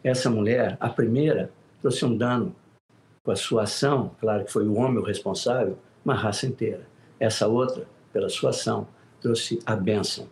Essa 0.02 0.30
mulher, 0.30 0.78
a 0.80 0.88
primeira, 0.88 1.52
trouxe 1.82 2.06
um 2.06 2.16
dano 2.16 2.56
com 3.22 3.32
a 3.32 3.36
sua 3.36 3.64
ação, 3.64 4.16
claro 4.20 4.46
que 4.46 4.52
foi 4.52 4.66
o 4.66 4.76
homem 4.76 4.98
o 4.98 5.04
responsável, 5.04 5.78
uma 6.06 6.16
raça 6.16 6.48
inteira. 6.48 6.88
Essa 7.20 7.48
outra, 7.48 7.86
pela 8.14 8.30
sua 8.30 8.52
ação, 8.52 8.88
trouxe 9.20 9.60
a 9.66 9.76
bênção 9.76 10.26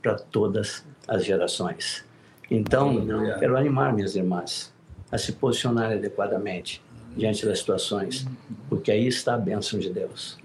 para 0.00 0.16
todas 0.16 0.86
as 1.08 1.24
gerações. 1.24 2.05
Então, 2.50 3.04
quero 3.38 3.56
animar 3.56 3.92
minhas 3.92 4.14
irmãs 4.14 4.72
a 5.10 5.18
se 5.18 5.32
posicionarem 5.32 5.98
adequadamente 5.98 6.82
diante 7.16 7.44
das 7.44 7.58
situações, 7.58 8.26
porque 8.68 8.90
aí 8.90 9.06
está 9.06 9.34
a 9.34 9.38
bênção 9.38 9.78
de 9.78 9.90
Deus. 9.90 10.38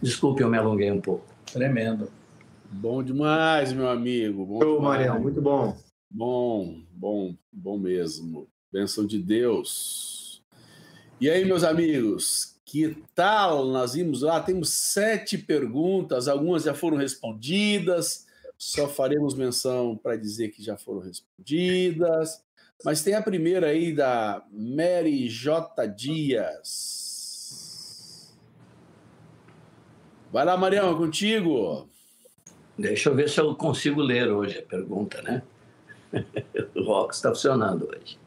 Desculpe, 0.00 0.42
eu 0.42 0.48
me 0.48 0.58
alonguei 0.58 0.90
um 0.90 1.00
pouco. 1.00 1.24
Tremendo. 1.52 2.10
Bom 2.70 3.02
demais, 3.02 3.72
meu 3.72 3.88
amigo. 3.88 4.44
Bom 4.44 4.62
Ô, 4.62 4.80
Marião, 4.80 5.18
muito 5.20 5.40
bom. 5.40 5.76
Bom, 6.10 6.82
bom, 6.92 7.34
bom 7.52 7.78
mesmo. 7.78 8.46
Bênção 8.70 9.06
de 9.06 9.18
Deus. 9.18 10.42
E 11.20 11.28
aí, 11.28 11.44
meus 11.44 11.64
amigos, 11.64 12.56
que 12.64 12.96
tal? 13.14 13.66
Nós 13.66 13.94
vimos 13.94 14.22
lá, 14.22 14.40
temos 14.40 14.70
sete 14.70 15.38
perguntas, 15.38 16.28
algumas 16.28 16.64
já 16.64 16.74
foram 16.74 16.96
respondidas, 16.96 18.27
só 18.58 18.88
faremos 18.88 19.34
menção 19.34 19.96
para 19.96 20.16
dizer 20.16 20.48
que 20.48 20.60
já 20.62 20.76
foram 20.76 21.00
respondidas. 21.00 22.44
Mas 22.84 23.02
tem 23.02 23.14
a 23.14 23.22
primeira 23.22 23.68
aí 23.68 23.92
da 23.92 24.44
Mary 24.50 25.28
J. 25.28 25.86
Dias. 25.86 27.08
Vai 30.32 30.44
lá, 30.44 30.56
Marião, 30.56 30.96
contigo. 30.96 31.88
Deixa 32.76 33.08
eu 33.08 33.14
ver 33.14 33.28
se 33.28 33.40
eu 33.40 33.54
consigo 33.54 34.00
ler 34.00 34.30
hoje 34.30 34.58
a 34.58 34.62
pergunta, 34.62 35.22
né? 35.22 35.42
o 36.74 36.82
Rox 36.84 37.16
está 37.16 37.30
funcionando 37.30 37.88
hoje. 37.88 38.18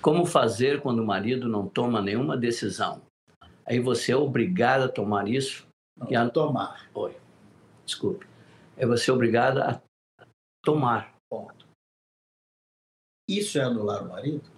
Como 0.00 0.24
fazer 0.24 0.80
quando 0.80 1.00
o 1.00 1.06
marido 1.06 1.48
não 1.48 1.66
toma 1.68 2.00
nenhuma 2.00 2.36
decisão? 2.36 3.02
Aí 3.64 3.78
você 3.80 4.12
é 4.12 4.16
obrigado 4.16 4.84
a 4.84 4.88
tomar 4.88 5.28
isso? 5.28 5.66
Não, 5.96 6.10
e 6.10 6.16
a 6.16 6.28
tomar. 6.28 6.88
Oi, 6.94 7.12
desculpe. 7.84 8.31
É 8.82 8.86
você 8.86 9.12
obrigado 9.12 9.58
a 9.58 9.80
tomar. 10.60 11.14
Ponto. 11.30 11.68
Isso 13.30 13.56
é 13.56 13.62
anular 13.62 14.04
o 14.04 14.08
marido? 14.08 14.50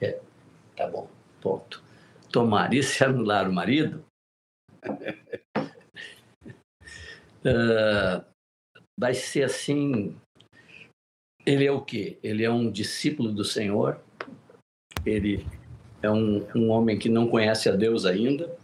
É, 0.00 0.20
tá 0.76 0.86
bom, 0.86 1.10
ponto. 1.40 1.82
Tomar 2.30 2.72
isso 2.72 3.02
é 3.02 3.08
anular 3.08 3.50
o 3.50 3.52
marido? 3.52 4.04
uh, 7.44 8.24
vai 8.96 9.12
ser 9.12 9.42
assim. 9.42 10.16
Ele 11.44 11.66
é 11.66 11.72
o 11.72 11.84
quê? 11.84 12.16
Ele 12.22 12.44
é 12.44 12.50
um 12.50 12.70
discípulo 12.70 13.32
do 13.32 13.42
Senhor, 13.42 14.00
ele 15.04 15.44
é 16.00 16.08
um, 16.08 16.46
um 16.54 16.70
homem 16.70 16.96
que 16.96 17.08
não 17.08 17.26
conhece 17.26 17.68
a 17.68 17.72
Deus 17.72 18.06
ainda. 18.06 18.56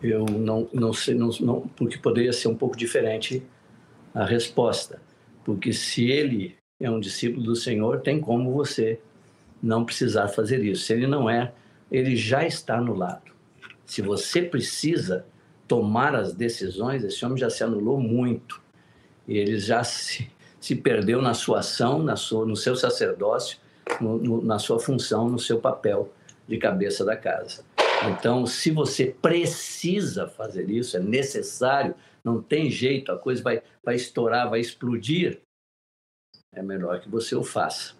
Eu 0.00 0.26
não, 0.26 0.70
não 0.72 0.92
sei, 0.92 1.16
não, 1.16 1.30
não, 1.40 1.66
porque 1.70 1.98
poderia 1.98 2.32
ser 2.32 2.46
um 2.46 2.56
pouco 2.56 2.76
diferente 2.76 3.44
a 4.14 4.24
resposta. 4.24 5.02
Porque 5.44 5.72
se 5.72 6.10
ele 6.10 6.56
é 6.80 6.90
um 6.90 7.00
discípulo 7.00 7.42
do 7.42 7.56
Senhor, 7.56 8.00
tem 8.00 8.20
como 8.20 8.52
você 8.52 9.00
não 9.62 9.84
precisar 9.84 10.28
fazer 10.28 10.64
isso. 10.64 10.84
Se 10.84 10.92
ele 10.92 11.06
não 11.06 11.28
é, 11.28 11.52
ele 11.90 12.16
já 12.16 12.46
está 12.46 12.78
anulado. 12.78 13.32
Se 13.84 14.00
você 14.00 14.42
precisa 14.42 15.26
tomar 15.66 16.14
as 16.14 16.32
decisões, 16.32 17.04
esse 17.04 17.24
homem 17.24 17.38
já 17.38 17.50
se 17.50 17.64
anulou 17.64 17.98
muito. 17.98 18.62
Ele 19.26 19.58
já 19.58 19.82
se, 19.82 20.30
se 20.60 20.74
perdeu 20.74 21.20
na 21.20 21.34
sua 21.34 21.60
ação, 21.60 22.02
na 22.02 22.16
sua, 22.16 22.46
no 22.46 22.56
seu 22.56 22.76
sacerdócio, 22.76 23.58
no, 24.00 24.18
no, 24.18 24.42
na 24.42 24.58
sua 24.58 24.78
função, 24.78 25.28
no 25.28 25.38
seu 25.38 25.58
papel 25.58 26.12
de 26.46 26.58
cabeça 26.58 27.04
da 27.04 27.16
casa. 27.16 27.64
Então, 28.06 28.46
se 28.46 28.70
você 28.70 29.06
precisa 29.06 30.28
fazer 30.28 30.68
isso, 30.68 30.96
é 30.96 31.00
necessário, 31.00 31.94
não 32.24 32.42
tem 32.42 32.70
jeito, 32.70 33.12
a 33.12 33.18
coisa 33.18 33.42
vai, 33.42 33.62
vai 33.84 33.94
estourar, 33.94 34.48
vai 34.48 34.60
explodir, 34.60 35.40
é 36.54 36.62
melhor 36.62 37.00
que 37.00 37.08
você 37.08 37.34
o 37.34 37.42
faça 37.42 37.94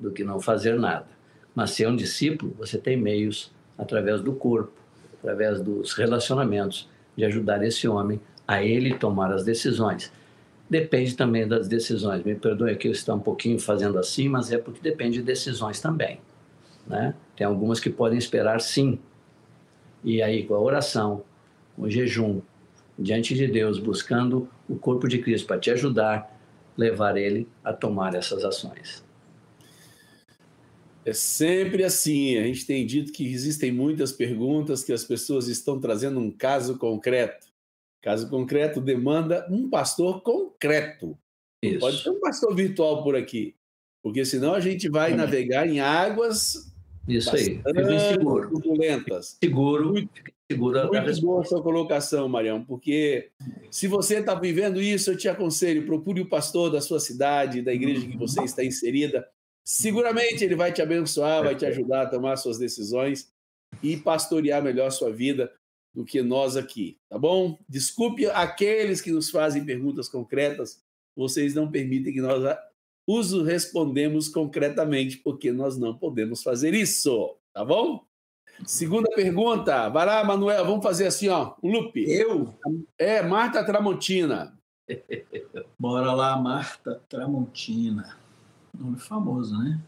do 0.00 0.12
que 0.12 0.24
não 0.24 0.40
fazer 0.40 0.78
nada. 0.78 1.06
Mas 1.54 1.70
se 1.70 1.84
é 1.84 1.88
um 1.88 1.96
discípulo, 1.96 2.54
você 2.58 2.78
tem 2.78 2.96
meios 2.96 3.52
através 3.76 4.22
do 4.22 4.34
corpo, 4.34 4.72
através 5.18 5.60
dos 5.60 5.92
relacionamentos, 5.92 6.88
de 7.16 7.24
ajudar 7.24 7.62
esse 7.62 7.86
homem 7.86 8.20
a 8.46 8.62
ele 8.62 8.96
tomar 8.98 9.32
as 9.32 9.44
decisões. 9.44 10.12
Depende 10.68 11.14
também 11.16 11.46
das 11.46 11.68
decisões. 11.68 12.24
Me 12.24 12.34
perdoe 12.34 12.76
que 12.76 12.88
eu 12.88 12.92
estou 12.92 13.14
um 13.14 13.20
pouquinho 13.20 13.58
fazendo 13.58 13.98
assim, 13.98 14.28
mas 14.28 14.50
é 14.50 14.58
porque 14.58 14.80
depende 14.80 15.18
de 15.18 15.22
decisões 15.22 15.80
também. 15.80 16.20
Né? 16.86 17.14
Tem 17.36 17.46
algumas 17.46 17.78
que 17.80 17.90
podem 17.90 18.18
esperar 18.18 18.60
sim. 18.60 18.98
E 20.02 20.22
aí, 20.22 20.44
com 20.44 20.54
a 20.54 20.60
oração, 20.60 21.22
com 21.76 21.82
o 21.82 21.90
jejum, 21.90 22.40
diante 22.98 23.34
de 23.34 23.46
Deus, 23.46 23.78
buscando 23.78 24.48
o 24.68 24.76
corpo 24.76 25.08
de 25.08 25.18
Cristo 25.18 25.46
para 25.46 25.58
te 25.58 25.70
ajudar, 25.70 26.30
levar 26.76 27.16
ele 27.16 27.48
a 27.62 27.72
tomar 27.72 28.14
essas 28.14 28.44
ações. 28.44 29.04
É 31.04 31.12
sempre 31.12 31.84
assim. 31.84 32.38
A 32.38 32.42
gente 32.44 32.66
tem 32.66 32.86
dito 32.86 33.12
que 33.12 33.30
existem 33.30 33.70
muitas 33.70 34.10
perguntas 34.10 34.82
que 34.82 34.92
as 34.92 35.04
pessoas 35.04 35.48
estão 35.48 35.78
trazendo 35.78 36.18
um 36.18 36.30
caso 36.30 36.78
concreto. 36.78 37.46
Caso 38.00 38.28
concreto 38.28 38.80
demanda 38.80 39.46
um 39.50 39.68
pastor 39.68 40.22
concreto. 40.22 41.16
Isso. 41.62 41.80
Pode 41.80 42.02
ter 42.02 42.10
um 42.10 42.20
pastor 42.20 42.54
virtual 42.54 43.02
por 43.02 43.16
aqui, 43.16 43.54
porque 44.02 44.24
senão 44.24 44.54
a 44.54 44.60
gente 44.60 44.88
vai 44.88 45.12
é. 45.12 45.16
navegar 45.16 45.66
em 45.66 45.80
águas 45.80 46.72
isso 47.08 47.34
aí. 47.34 47.60
seguro. 48.14 48.50
turbulentas. 48.50 49.36
Seguro. 49.42 49.92
Muito, 49.92 50.10
seguro 50.50 50.90
muito 50.90 51.20
boa 51.20 51.40
a 51.40 51.44
sua 51.44 51.62
colocação, 51.62 52.28
Marião, 52.28 52.64
porque 52.64 53.30
se 53.70 53.86
você 53.88 54.18
está 54.18 54.34
vivendo 54.34 54.80
isso, 54.80 55.10
eu 55.10 55.16
te 55.16 55.28
aconselho, 55.28 55.86
procure 55.86 56.20
o 56.20 56.28
pastor 56.28 56.70
da 56.70 56.80
sua 56.80 57.00
cidade, 57.00 57.62
da 57.62 57.72
igreja 57.72 58.06
que 58.06 58.16
você 58.16 58.42
está 58.42 58.64
inserida, 58.64 59.26
Seguramente 59.64 60.44
ele 60.44 60.54
vai 60.54 60.70
te 60.70 60.82
abençoar, 60.82 61.42
vai 61.42 61.56
te 61.56 61.64
ajudar 61.64 62.02
a 62.02 62.06
tomar 62.06 62.36
suas 62.36 62.58
decisões 62.58 63.32
e 63.82 63.96
pastorear 63.96 64.62
melhor 64.62 64.90
sua 64.92 65.10
vida 65.10 65.50
do 65.94 66.04
que 66.04 66.20
nós 66.20 66.54
aqui, 66.54 66.98
tá 67.08 67.18
bom? 67.18 67.58
Desculpe 67.66 68.26
aqueles 68.26 69.00
que 69.00 69.10
nos 69.10 69.30
fazem 69.30 69.64
perguntas 69.64 70.08
concretas, 70.08 70.82
vocês 71.16 71.54
não 71.54 71.70
permitem 71.70 72.12
que 72.12 72.20
nós 72.20 72.42
os 73.06 73.32
respondemos 73.46 74.28
concretamente, 74.28 75.18
porque 75.18 75.50
nós 75.50 75.78
não 75.78 75.96
podemos 75.96 76.42
fazer 76.42 76.74
isso, 76.74 77.34
tá 77.52 77.64
bom? 77.64 78.04
Segunda 78.64 79.08
pergunta, 79.10 79.88
vai 79.88 80.06
lá, 80.06 80.24
Manuel, 80.24 80.64
vamos 80.64 80.82
fazer 80.82 81.06
assim, 81.06 81.28
ó, 81.28 81.54
um 81.62 81.70
loop. 81.70 82.04
Eu? 82.06 82.54
É, 82.96 83.20
Marta 83.22 83.64
Tramontina. 83.64 84.56
Bora 85.78 86.12
lá, 86.12 86.36
Marta 86.36 87.00
Tramontina. 87.08 88.16
Nome 88.72 88.98
famoso, 88.98 89.58
né? 89.58 89.80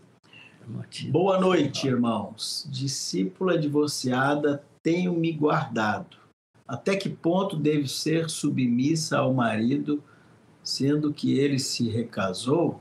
Boa 1.10 1.40
noite, 1.40 1.86
irmãos. 1.86 2.68
Discípula 2.70 3.56
divorciada, 3.56 4.64
tenho 4.82 5.12
me 5.12 5.32
guardado. 5.32 6.16
Até 6.66 6.96
que 6.96 7.08
ponto 7.08 7.56
deve 7.56 7.86
ser 7.86 8.28
submissa 8.28 9.18
ao 9.18 9.32
marido, 9.32 10.02
sendo 10.62 11.12
que 11.12 11.38
ele 11.38 11.60
se 11.60 11.88
recasou? 11.88 12.80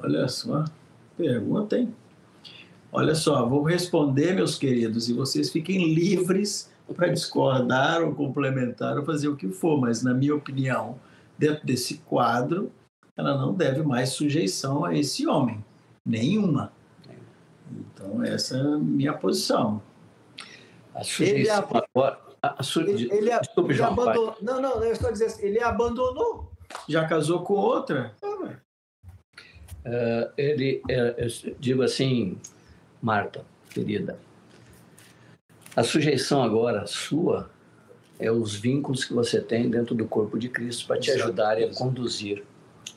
Olha 0.00 0.28
só, 0.28 0.64
pergunta, 1.16 1.76
hein? 1.76 1.92
Olha 2.94 3.14
só, 3.14 3.46
vou 3.48 3.62
responder, 3.62 4.34
meus 4.34 4.58
queridos, 4.58 5.08
e 5.08 5.14
vocês 5.14 5.50
fiquem 5.50 5.94
livres 5.94 6.70
para 6.94 7.08
discordar 7.08 8.02
ou 8.02 8.14
complementar 8.14 8.98
ou 8.98 9.04
fazer 9.04 9.28
o 9.28 9.36
que 9.36 9.48
for, 9.48 9.80
mas, 9.80 10.02
na 10.02 10.12
minha 10.12 10.34
opinião, 10.34 11.00
dentro 11.38 11.64
desse 11.66 11.98
quadro, 11.98 12.70
ela 13.16 13.34
não 13.38 13.54
deve 13.54 13.82
mais 13.82 14.10
sujeição 14.10 14.84
a 14.84 14.94
esse 14.94 15.26
homem. 15.26 15.64
Nenhuma. 16.04 16.70
Então, 17.70 18.22
essa 18.22 18.58
é 18.58 18.60
a 18.60 18.76
minha 18.76 19.14
posição. 19.14 19.80
A 20.94 21.02
sujeição 21.02 21.66
ele, 21.70 21.84
agora. 21.94 22.18
A 22.42 22.62
su... 22.62 22.80
ele, 22.82 23.08
ele, 23.10 23.38
Desculpe, 23.38 23.72
João, 23.72 23.92
abandonou. 23.92 24.36
Não, 24.42 24.60
não, 24.60 24.84
eu 24.84 24.92
estou 24.92 25.10
dizendo 25.10 25.28
assim, 25.28 25.46
ele 25.46 25.62
abandonou. 25.62 26.52
Já 26.86 27.06
casou 27.06 27.42
com 27.42 27.54
outra? 27.54 28.14
Uh, 29.84 30.30
ele, 30.36 30.82
uh, 30.90 31.14
eu 31.16 31.54
digo 31.58 31.82
assim, 31.82 32.38
Marta, 33.02 33.44
querida, 33.70 34.16
a 35.74 35.82
sujeição 35.82 36.40
agora 36.42 36.86
sua 36.86 37.50
é 38.16 38.30
os 38.30 38.54
vínculos 38.54 39.04
que 39.04 39.12
você 39.12 39.40
tem 39.40 39.68
dentro 39.68 39.92
do 39.94 40.06
corpo 40.06 40.38
de 40.38 40.48
Cristo 40.48 40.86
para 40.86 41.00
te 41.00 41.10
ajudarem 41.10 41.64
a 41.64 41.74
conduzir 41.74 42.44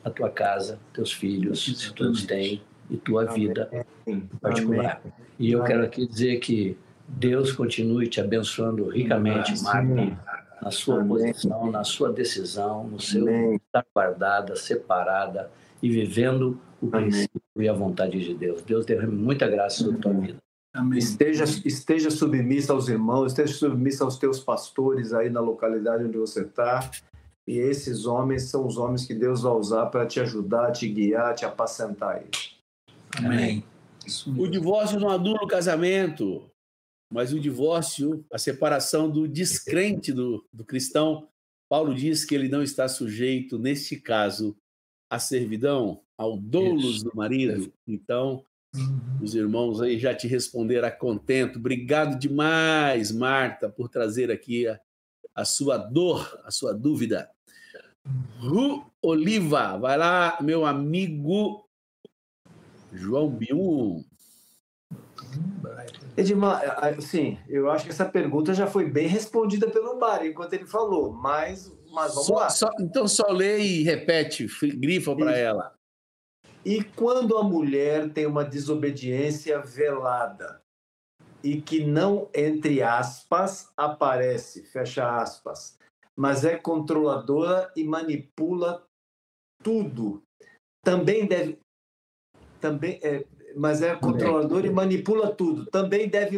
a 0.04 0.10
tua 0.12 0.30
casa, 0.30 0.78
teus 0.94 1.12
filhos, 1.12 1.66
se 1.66 1.92
todos 1.92 2.24
têm, 2.24 2.62
e 2.88 2.98
tua 2.98 3.26
vida 3.26 3.68
em 4.06 4.20
particular. 4.40 5.02
E 5.40 5.52
eu 5.52 5.64
quero 5.64 5.84
aqui 5.84 6.06
dizer 6.06 6.38
que 6.38 6.78
Deus 7.08 7.52
continue 7.52 8.08
te 8.08 8.22
abençoando 8.22 8.88
ricamente, 8.90 9.60
Marta, 9.64 10.20
na 10.62 10.70
sua 10.70 11.04
posição, 11.04 11.72
na 11.72 11.84
sua 11.84 12.12
decisão, 12.12 12.84
no 12.84 13.00
seu 13.00 13.56
estar 13.56 13.84
guardada, 13.94 14.56
separada 14.56 15.50
e 15.82 15.90
vivendo 15.90 16.60
o 16.80 16.88
princípio 16.88 17.42
e 17.58 17.70
a 17.70 17.74
vontade 17.74 18.20
de 18.20 18.34
Deus. 18.34 18.62
Deus 18.62 18.86
derrame 18.86 19.16
muita 19.16 19.48
graça 19.48 19.84
sobre 19.84 19.98
a 19.98 20.02
tua 20.02 20.14
vida. 20.14 20.38
Amém. 20.74 21.00
Esteja, 21.00 21.46
esteja 21.64 22.12
submissa 22.12 22.74
aos 22.74 22.90
irmãos, 22.90 23.28
esteja 23.28 23.54
submissa 23.54 24.04
aos 24.04 24.18
teus 24.18 24.40
pastores 24.42 25.14
aí 25.14 25.30
na 25.30 25.40
localidade 25.40 26.04
onde 26.04 26.18
você 26.18 26.42
está. 26.42 26.92
E 27.48 27.58
esses 27.58 28.06
homens 28.06 28.50
são 28.50 28.66
os 28.66 28.78
homens 28.78 29.06
que 29.06 29.14
Deus 29.14 29.44
vai 29.44 29.54
usar 29.54 29.86
para 29.86 30.06
te 30.06 30.20
ajudar, 30.20 30.72
te 30.72 30.90
guiar, 30.90 31.34
te 31.34 31.46
apacentar 31.46 32.18
aí. 32.18 32.30
Amém. 33.18 33.64
O 34.38 34.48
divórcio 34.48 35.00
não 35.00 35.10
anula 35.10 35.44
o 35.44 35.48
casamento, 35.48 36.50
mas 37.12 37.32
o 37.32 37.40
divórcio, 37.40 38.26
a 38.32 38.38
separação 38.38 39.10
do 39.10 39.28
descrente 39.28 40.12
do, 40.12 40.44
do 40.52 40.66
cristão, 40.66 41.28
Paulo 41.70 41.96
diz 41.96 42.26
que 42.26 42.36
ele 42.36 42.50
não 42.50 42.62
está 42.62 42.88
sujeito, 42.88 43.58
neste 43.58 43.96
caso, 43.96 44.56
à 45.16 45.20
servidão, 45.20 46.02
ao 46.18 46.38
doulos 46.38 47.04
do 47.04 47.12
marido. 47.16 47.72
Então, 47.88 48.44
Uhum. 48.76 49.20
Os 49.22 49.34
irmãos 49.34 49.82
aí 49.82 49.98
já 49.98 50.14
te 50.14 50.28
responderam 50.28 50.88
a 50.88 50.92
contento. 50.92 51.60
Obrigado 51.60 52.20
demais, 52.20 53.12
Marta, 53.12 53.70
por 53.70 53.88
trazer 53.88 54.30
aqui 54.30 54.68
a, 54.68 54.80
a 55.34 55.46
sua 55.46 55.78
dor, 55.78 56.42
a 56.44 56.52
sua 56.52 56.74
dúvida. 56.74 57.30
Ru 58.38 58.86
Oliva, 59.02 59.78
vai 59.78 59.98
lá, 59.98 60.38
meu 60.42 60.66
amigo 60.66 61.68
João 62.94 63.30
Bium. 63.30 64.04
Edmar, 66.16 66.62
assim, 66.98 67.38
eu 67.48 67.70
acho 67.70 67.86
que 67.86 67.92
essa 67.92 68.06
pergunta 68.06 68.54
já 68.54 68.68
foi 68.68 68.90
bem 68.90 69.08
respondida 69.08 69.70
pelo 69.70 70.00
Mário 70.00 70.30
enquanto 70.30 70.54
ele 70.54 70.66
falou, 70.66 71.12
mas, 71.12 71.76
mas 71.96 72.14
vamos 72.14 72.28
só, 72.28 72.36
lá. 72.36 72.50
Só, 72.50 72.70
então 72.80 73.08
só 73.08 73.28
lê 73.32 73.60
e 73.60 73.84
repete, 73.84 74.48
grifa 74.76 75.16
para 75.16 75.36
ela. 75.38 75.74
E 76.64 76.84
quando 76.84 77.38
a 77.38 77.44
mulher 77.44 78.12
tem 78.12 78.26
uma 78.26 78.44
desobediência 78.44 79.60
velada 79.60 80.62
e 81.44 81.62
que 81.62 81.86
não, 81.86 82.30
entre 82.34 82.82
aspas, 82.82 83.72
aparece, 83.78 84.66
fecha 84.66 85.22
aspas, 85.22 85.78
mas 86.16 86.44
é 86.44 86.58
controladora 86.58 87.72
e 87.76 87.84
manipula 87.84 88.86
tudo, 89.64 90.24
também 90.84 91.26
deve. 91.26 91.60
Também 92.60 93.00
é, 93.04 93.26
mas 93.56 93.82
é 93.82 93.96
controladora 93.96 94.68
e 94.68 94.72
manipula 94.72 95.34
tudo. 95.34 95.66
Também 95.68 96.10
deve, 96.10 96.38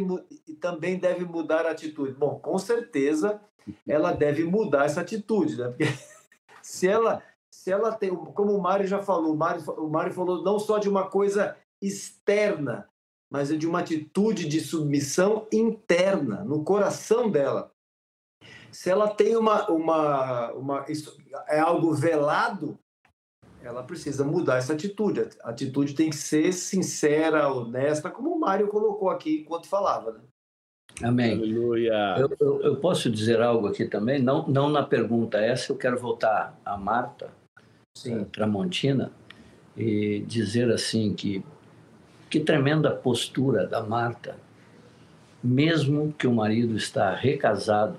também 0.60 1.00
deve 1.00 1.26
mudar 1.26 1.66
a 1.66 1.72
atitude. 1.72 2.14
Bom, 2.14 2.38
com 2.40 2.60
certeza 2.60 3.42
ela 3.88 4.12
deve 4.12 4.44
mudar 4.44 4.86
essa 4.86 5.02
atitude, 5.02 5.58
né? 5.58 5.68
Porque 5.68 5.86
se 6.62 6.88
ela 6.88 7.24
se 7.50 7.72
ela 7.72 7.92
tem, 7.92 8.16
como 8.16 8.54
o 8.54 8.62
Mário 8.62 8.86
já 8.86 9.02
falou, 9.02 9.34
o 9.34 9.38
Mário, 9.38 9.64
o 9.72 9.90
Mário 9.90 10.14
falou 10.14 10.44
não 10.44 10.60
só 10.60 10.78
de 10.78 10.88
uma 10.88 11.10
coisa 11.10 11.58
externa, 11.82 12.88
mas 13.32 13.52
é 13.52 13.56
de 13.56 13.68
uma 13.68 13.80
atitude 13.80 14.48
de 14.48 14.62
submissão 14.62 15.48
interna, 15.52 16.44
no 16.44 16.64
coração 16.64 17.30
dela. 17.30 17.72
Se 18.72 18.90
ela 18.90 19.10
tem 19.10 19.36
uma, 19.36 19.70
uma, 19.70 20.52
uma 20.54 20.86
isso 20.88 21.18
é 21.48 21.60
algo 21.60 21.94
velado, 21.94 22.78
ela 23.62 23.84
precisa 23.84 24.24
mudar 24.24 24.58
essa 24.58 24.74
atitude. 24.74 25.28
A 25.44 25.50
atitude 25.50 25.94
tem 25.94 26.10
que 26.10 26.16
ser 26.16 26.54
sincera, 26.54 27.52
honesta, 27.52 28.10
como 28.10 28.36
o 28.36 28.40
Mário 28.40 28.68
colocou 28.68 29.10
aqui 29.10 29.42
enquanto 29.42 29.68
falava. 29.68 30.12
Né? 30.12 30.22
Amém. 31.04 31.34
Aleluia. 31.34 32.16
Eu, 32.18 32.36
eu, 32.40 32.62
eu, 32.64 32.76
posso 32.78 33.10
dizer 33.10 33.42
algo 33.42 33.68
aqui 33.68 33.86
também, 33.86 34.22
não, 34.22 34.48
não 34.48 34.70
na 34.70 34.84
pergunta 34.84 35.38
essa, 35.38 35.72
eu 35.72 35.78
quero 35.78 35.98
voltar 35.98 36.60
a 36.66 36.76
Marta, 36.76 37.30
Sim. 37.96 38.24
Tramontina 38.26 39.12
e 39.76 40.24
dizer 40.28 40.72
assim 40.72 41.14
que 41.14 41.44
que 42.30 42.40
tremenda 42.40 42.92
postura 42.92 43.66
da 43.66 43.82
Marta, 43.82 44.36
mesmo 45.44 46.14
que 46.18 46.28
o 46.28 46.34
marido 46.34 46.76
está 46.76 47.16
recasado, 47.16 47.98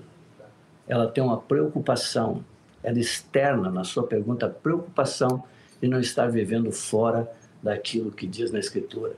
ela 0.86 1.06
tem 1.06 1.22
uma 1.22 1.38
preocupação, 1.38 2.44
ela 2.82 2.98
externa 2.98 3.70
na 3.70 3.84
sua 3.84 4.06
pergunta 4.06 4.46
a 4.46 4.50
preocupação 4.50 5.42
de 5.80 5.88
não 5.88 6.00
estar 6.00 6.26
vivendo 6.26 6.70
fora 6.72 7.30
daquilo 7.62 8.10
que 8.10 8.26
diz 8.26 8.50
na 8.50 8.58
Escritura. 8.58 9.14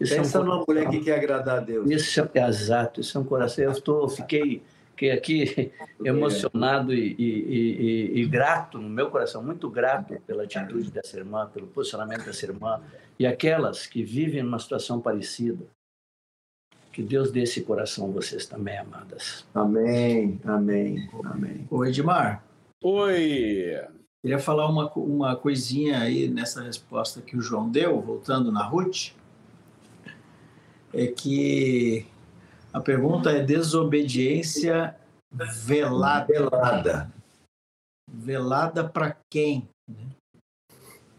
Isso 0.00 0.16
Pensa 0.16 0.38
é 0.38 0.40
um 0.40 0.44
numa 0.44 0.64
mulher 0.66 0.88
que 0.88 1.00
quer 1.00 1.16
agradar 1.16 1.58
a 1.58 1.60
Deus. 1.60 1.90
Isso 1.90 2.20
é, 2.20 2.30
é 2.34 2.48
exato, 2.48 3.00
isso 3.00 3.16
é 3.16 3.20
um 3.20 3.24
coração. 3.24 3.64
Eu 3.64 3.70
estou, 3.70 4.08
fiquei 4.08 4.62
fiquei 5.02 5.10
aqui 5.10 5.72
emocionado 6.04 6.94
e, 6.94 7.14
e, 7.18 8.14
e, 8.14 8.20
e, 8.20 8.26
grato 8.26 8.78
no 8.78 8.88
meu 8.88 9.10
coração, 9.10 9.42
muito 9.42 9.68
grato 9.68 10.14
pela 10.26 10.44
atitude 10.44 10.90
dessa 10.90 11.16
irmã, 11.16 11.50
pelo 11.52 11.66
posicionamento 11.66 12.24
dessa 12.24 12.46
irmã 12.46 12.80
e 13.18 13.26
aquelas 13.26 13.86
que 13.86 14.02
vivem 14.02 14.42
numa 14.42 14.58
situação 14.58 15.00
parecida. 15.00 15.64
Que 16.92 17.02
Deus 17.02 17.30
dê 17.32 17.42
esse 17.42 17.62
coração 17.62 18.06
a 18.06 18.10
vocês 18.10 18.46
também, 18.46 18.76
amadas. 18.76 19.46
Amém, 19.54 20.38
amém, 20.44 21.08
amém. 21.24 21.66
Oi, 21.70 21.88
Edmar. 21.88 22.44
Oi. 22.84 23.80
Queria 24.20 24.38
falar 24.38 24.68
uma, 24.68 24.92
uma 24.92 25.34
coisinha 25.34 26.00
aí 26.00 26.28
nessa 26.28 26.62
resposta 26.62 27.22
que 27.22 27.36
o 27.36 27.40
João 27.40 27.68
deu, 27.70 28.00
voltando 28.00 28.52
na 28.52 28.62
Ruth. 28.62 29.12
É 30.92 31.06
que 31.06 32.06
a 32.72 32.80
pergunta 32.80 33.30
é 33.30 33.42
desobediência 33.42 34.96
velada. 35.30 36.26
Velada. 36.26 37.12
Velada 38.10 38.88
para 38.88 39.16
quem? 39.30 39.68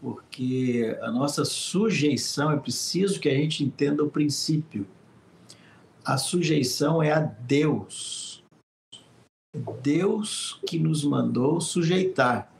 Porque 0.00 0.96
a 1.00 1.10
nossa 1.10 1.44
sujeição 1.44 2.50
é 2.52 2.56
preciso 2.56 3.18
que 3.18 3.28
a 3.28 3.34
gente 3.34 3.64
entenda 3.64 4.04
o 4.04 4.10
princípio. 4.10 4.86
A 6.04 6.18
sujeição 6.18 7.02
é 7.02 7.12
a 7.12 7.20
Deus. 7.20 8.42
Deus 9.80 10.60
que 10.66 10.78
nos 10.78 11.04
mandou 11.04 11.60
sujeitar. 11.60 12.52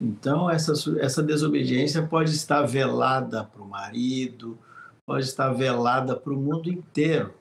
Então, 0.00 0.50
essa, 0.50 0.72
essa 1.00 1.22
desobediência 1.22 2.06
pode 2.06 2.30
estar 2.30 2.62
velada 2.62 3.44
para 3.44 3.62
o 3.62 3.68
marido, 3.68 4.58
pode 5.06 5.24
estar 5.24 5.50
velada 5.52 6.16
para 6.16 6.32
o 6.32 6.36
mundo 6.36 6.68
inteiro 6.68 7.32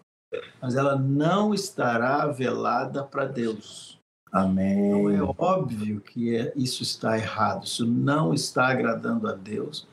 mas 0.62 0.76
ela 0.76 0.96
não 0.98 1.54
estará 1.54 2.26
velada 2.28 3.04
para 3.04 3.26
Deus. 3.26 4.00
Amém. 4.32 4.88
Então 4.88 5.10
é 5.10 5.36
óbvio 5.38 6.02
que 6.02 6.36
é, 6.36 6.52
isso 6.56 6.84
está 6.84 7.18
errado, 7.18 7.66
isso 7.66 7.86
não 7.86 8.34
está 8.34 8.68
agradando 8.68 9.28
a 9.28 9.34
Deus 9.34 9.88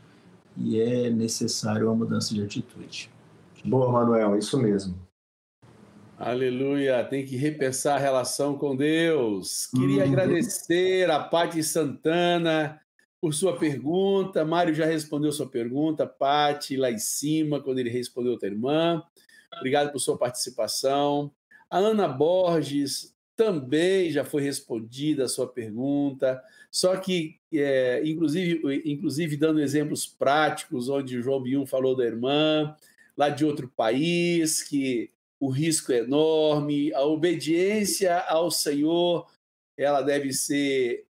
e 0.57 0.81
é 0.81 1.11
necessário 1.11 1.87
uma 1.87 1.95
mudança 1.95 2.35
de 2.35 2.43
atitude. 2.43 3.11
Boa, 3.65 3.91
Manuel, 3.93 4.37
isso 4.37 4.59
mesmo. 4.59 4.97
Aleluia, 6.19 7.05
tem 7.05 7.25
que 7.25 7.37
repensar 7.37 7.97
a 7.97 8.01
relação 8.01 8.57
com 8.57 8.77
Deus. 8.77 9.69
Queria 9.75 10.05
uhum. 10.05 10.13
agradecer 10.13 11.11
a 11.11 11.21
Pati 11.21 11.63
Santana 11.63 12.81
por 13.23 13.33
sua 13.33 13.57
pergunta. 13.57 14.45
Mário 14.45 14.75
já 14.75 14.85
respondeu 14.85 15.31
sua 15.31 15.49
pergunta, 15.49 16.05
Pati, 16.05 16.77
lá 16.77 16.91
em 16.91 16.99
cima, 16.99 17.61
quando 17.61 17.79
ele 17.79 17.89
respondeu 17.89 18.35
a 18.35 18.39
tua 18.39 18.49
irmã. 18.49 19.01
Obrigado 19.59 19.93
por 19.93 20.01
sua 20.01 20.19
participação. 20.19 21.31
A 21.71 21.79
Ana 21.79 22.09
Borges 22.09 23.15
também 23.37 24.11
já 24.11 24.25
foi 24.25 24.43
respondida 24.43 25.25
a 25.25 25.29
sua 25.29 25.47
pergunta, 25.47 26.43
só 26.69 26.97
que, 26.97 27.37
é, 27.55 28.03
inclusive, 28.05 28.61
inclusive 28.85 29.37
dando 29.37 29.61
exemplos 29.61 30.05
práticos, 30.05 30.89
onde 30.89 31.17
o 31.17 31.23
João 31.23 31.41
Bium 31.41 31.65
falou 31.65 31.97
da 31.97 32.05
irmã, 32.05 32.75
lá 33.17 33.29
de 33.29 33.45
outro 33.45 33.69
país, 33.69 34.65
que 34.65 35.11
o 35.39 35.49
risco 35.49 35.93
é 35.93 35.99
enorme, 35.99 36.93
a 36.93 37.05
obediência 37.05 38.19
ao 38.19 38.51
Senhor 38.51 39.29
ela 39.77 40.03
deve 40.03 40.33
ser 40.33 41.07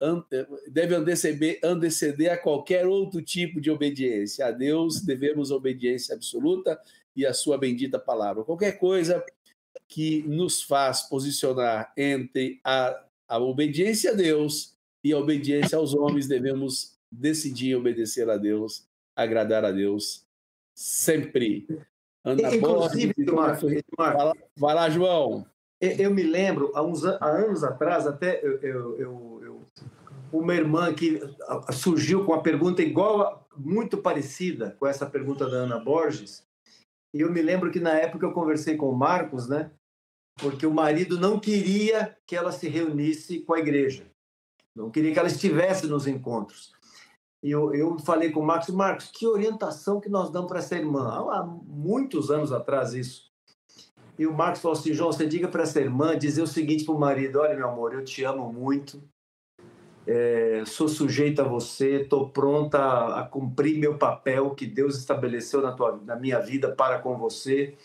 deve 0.69 0.95
anteceder, 0.95 1.59
anteceder 1.63 2.33
a 2.33 2.37
qualquer 2.37 2.87
outro 2.87 3.23
tipo 3.23 3.61
de 3.61 3.71
obediência. 3.71 4.47
A 4.47 4.51
Deus 4.51 5.01
devemos 5.01 5.51
obediência 5.51 6.15
absoluta 6.15 6.79
e 7.17 7.25
a 7.27 7.33
sua 7.33 7.59
bendita 7.59 7.99
palavra. 7.99 8.45
Qualquer 8.45 8.79
coisa 8.79 9.25
que 9.89 10.23
nos 10.23 10.63
faz 10.63 11.03
posicionar 11.03 11.93
entre 11.97 12.61
a, 12.65 13.05
a 13.29 13.39
obediência 13.39 14.13
a 14.13 14.15
Deus 14.15 14.77
e 15.03 15.13
a 15.13 15.19
obediência 15.19 15.79
aos 15.79 15.95
homens, 15.95 16.29
devemos 16.29 16.97
decidir 17.11 17.75
obedecer 17.75 18.29
a 18.29 18.37
Deus, 18.37 18.87
agradar 19.17 19.65
a 19.65 19.73
Deus 19.73 20.25
sempre. 20.75 21.67
Ana 22.23 22.55
Inclusive, 22.55 23.15
Borges, 23.25 23.83
vai 24.57 24.75
lá, 24.75 24.91
João. 24.91 25.47
Eu 25.81 26.12
me 26.12 26.22
lembro, 26.22 26.70
há, 26.74 26.83
uns, 26.83 27.05
há 27.05 27.26
anos 27.26 27.64
atrás, 27.64 28.07
até 28.07 28.45
eu, 28.45 28.61
eu, 28.61 28.99
eu, 28.99 29.66
uma 30.31 30.55
irmã 30.55 30.93
que 30.93 31.20
surgiu 31.72 32.24
com 32.24 32.33
uma 32.33 32.43
pergunta 32.43 32.83
igual, 32.83 33.49
muito 33.57 33.97
parecida 33.97 34.76
com 34.78 34.87
essa 34.87 35.07
pergunta 35.07 35.49
da 35.49 35.59
Ana 35.59 35.78
Borges. 35.78 36.47
E 37.14 37.22
eu 37.22 37.33
me 37.33 37.41
lembro 37.41 37.70
que 37.70 37.81
na 37.81 37.95
época 37.95 38.26
eu 38.26 38.33
conversei 38.33 38.76
com 38.76 38.91
o 38.91 38.97
Marcos, 38.97 39.49
né? 39.49 39.70
Porque 40.37 40.66
o 40.66 40.72
marido 40.72 41.18
não 41.18 41.41
queria 41.41 42.16
que 42.26 42.37
ela 42.37 42.53
se 42.53 42.68
reunisse 42.68 43.41
com 43.41 43.55
a 43.55 43.59
igreja. 43.59 44.07
Não 44.76 44.91
queria 44.91 45.12
que 45.12 45.18
ela 45.18 45.28
estivesse 45.28 45.87
nos 45.87 46.07
encontros. 46.07 46.72
E 47.43 47.51
eu, 47.51 47.74
eu 47.74 47.99
falei 47.99 48.31
com 48.31 48.41
o 48.41 48.47
Marcos, 48.47 48.74
Marcos, 48.74 49.11
que 49.12 49.26
orientação 49.26 49.99
que 49.99 50.11
nós 50.11 50.31
damos 50.31 50.49
para 50.49 50.59
essa 50.59 50.76
irmã? 50.76 51.09
Há 51.09 51.43
muitos 51.43 52.31
anos 52.31 52.53
atrás 52.53 52.93
isso. 52.93 53.30
E 54.21 54.27
o 54.27 54.35
Marcos 54.35 54.61
falou 54.61 54.77
assim: 54.77 54.93
João, 54.93 55.11
você 55.11 55.27
diga 55.27 55.49
para 55.49 55.62
essa 55.62 55.81
irmã 55.81 56.18
dizer 56.18 56.43
o 56.43 56.47
seguinte 56.47 56.85
para 56.85 56.95
o 56.95 57.01
marido: 57.01 57.41
olha, 57.41 57.57
meu 57.57 57.66
amor, 57.66 57.95
eu 57.95 58.05
te 58.05 58.23
amo 58.23 58.53
muito, 58.53 59.03
é, 60.07 60.62
sou 60.66 60.89
sujeito 60.89 61.41
a 61.41 61.49
você, 61.49 62.03
estou 62.03 62.29
pronta 62.29 62.79
a, 62.79 63.21
a, 63.21 63.25
cumprir 63.25 63.79
meu 63.79 63.97
papel 63.97 64.51
que 64.51 64.66
Deus 64.66 64.99
estabeleceu 64.99 65.62
na, 65.62 65.73
tua, 65.73 65.99
na 66.05 66.16
minha 66.16 66.39
vida 66.39 66.71
para 66.71 66.99
com 66.99 67.16
você. 67.16 67.79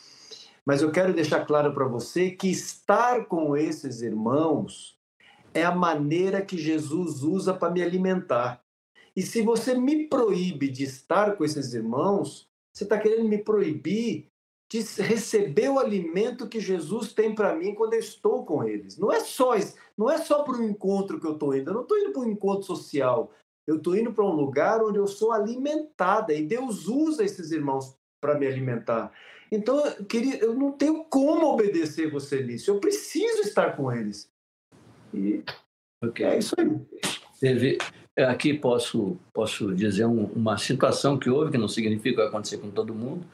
Mas 0.66 0.82
eu 0.82 0.92
quero 0.92 1.14
deixar 1.14 1.46
claro 1.46 1.74
para 1.74 1.88
você 1.88 2.32
que 2.32 2.50
estar 2.50 3.28
com 3.28 3.56
esses 3.56 4.02
irmãos 4.02 5.00
é 5.54 5.64
a 5.64 5.74
maneira 5.74 6.42
que 6.42 6.58
Jesus 6.58 7.24
usa 7.24 7.54
para 7.54 7.72
me 7.72 7.82
alimentar. 7.82 8.62
E 9.16 9.22
se 9.22 9.42
você 9.42 9.74
me 9.74 10.10
proíbe 10.10 10.68
de 10.68 10.84
estar 10.84 11.38
com 11.38 11.46
esses 11.46 11.74
irmãos, 11.74 12.50
você 12.74 12.84
está 12.84 13.00
querendo 13.00 13.30
me 13.30 13.38
proibir 13.38 14.28
de 14.72 14.80
receber 15.02 15.70
o 15.70 15.80
alimento 15.80 16.50
que 16.50 16.60
Jesus 16.60 17.14
tem 17.14 17.36
para 17.36 17.56
mim 17.56 17.76
quando 17.76 17.94
eu 17.94 18.00
estou 18.00 18.46
com 18.46 18.64
eles. 18.64 18.98
Não 18.98 19.12
é 19.12 19.20
só 19.20 19.54
não 19.98 20.10
é 20.10 20.18
só 20.18 20.44
para 20.44 20.58
um 20.58 20.64
encontro 20.64 21.20
que 21.20 21.28
eu 21.28 21.34
estou 21.34 21.56
indo. 21.56 21.70
Eu 21.70 21.76
não 21.76 21.82
estou 21.84 21.98
indo 21.98 22.12
para 22.12 22.22
um 22.22 22.30
encontro 22.30 22.64
social. 22.64 23.32
Eu 23.68 23.78
estou 23.78 23.96
indo 23.96 24.12
para 24.12 24.26
um 24.26 24.34
lugar 24.34 24.84
onde 24.84 24.98
eu 24.98 25.08
sou 25.08 25.32
alimentada 25.32 26.34
e 26.34 26.46
Deus 26.46 26.88
usa 26.88 27.24
esses 27.24 27.52
irmãos 27.52 27.96
para 28.22 28.38
me 28.38 28.48
alimentar. 28.48 29.12
Então, 29.52 29.82
queria, 30.10 30.38
eu 30.38 30.56
não 30.56 30.72
tenho 30.72 31.04
como 31.06 31.48
obedecer 31.48 32.12
você 32.12 32.44
nisso. 32.44 32.70
Eu 32.70 32.80
preciso 32.80 33.42
estar 33.42 33.76
com 33.76 33.92
eles. 33.92 34.30
E 35.14 35.44
okay. 36.04 36.26
é 36.26 36.38
isso 36.40 36.56
aí. 36.58 36.70
Teve, 37.40 37.78
aqui 38.18 38.54
posso 38.54 39.18
posso 39.32 39.74
dizer 39.74 40.06
um, 40.06 40.26
uma 40.26 40.58
situação 40.58 41.18
que 41.18 41.30
houve 41.30 41.52
que 41.52 41.58
não 41.58 41.68
significa 41.68 42.10
que 42.10 42.22
vai 42.22 42.28
acontecer 42.28 42.58
com 42.58 42.72
todo 42.72 42.94
mundo 42.94 43.26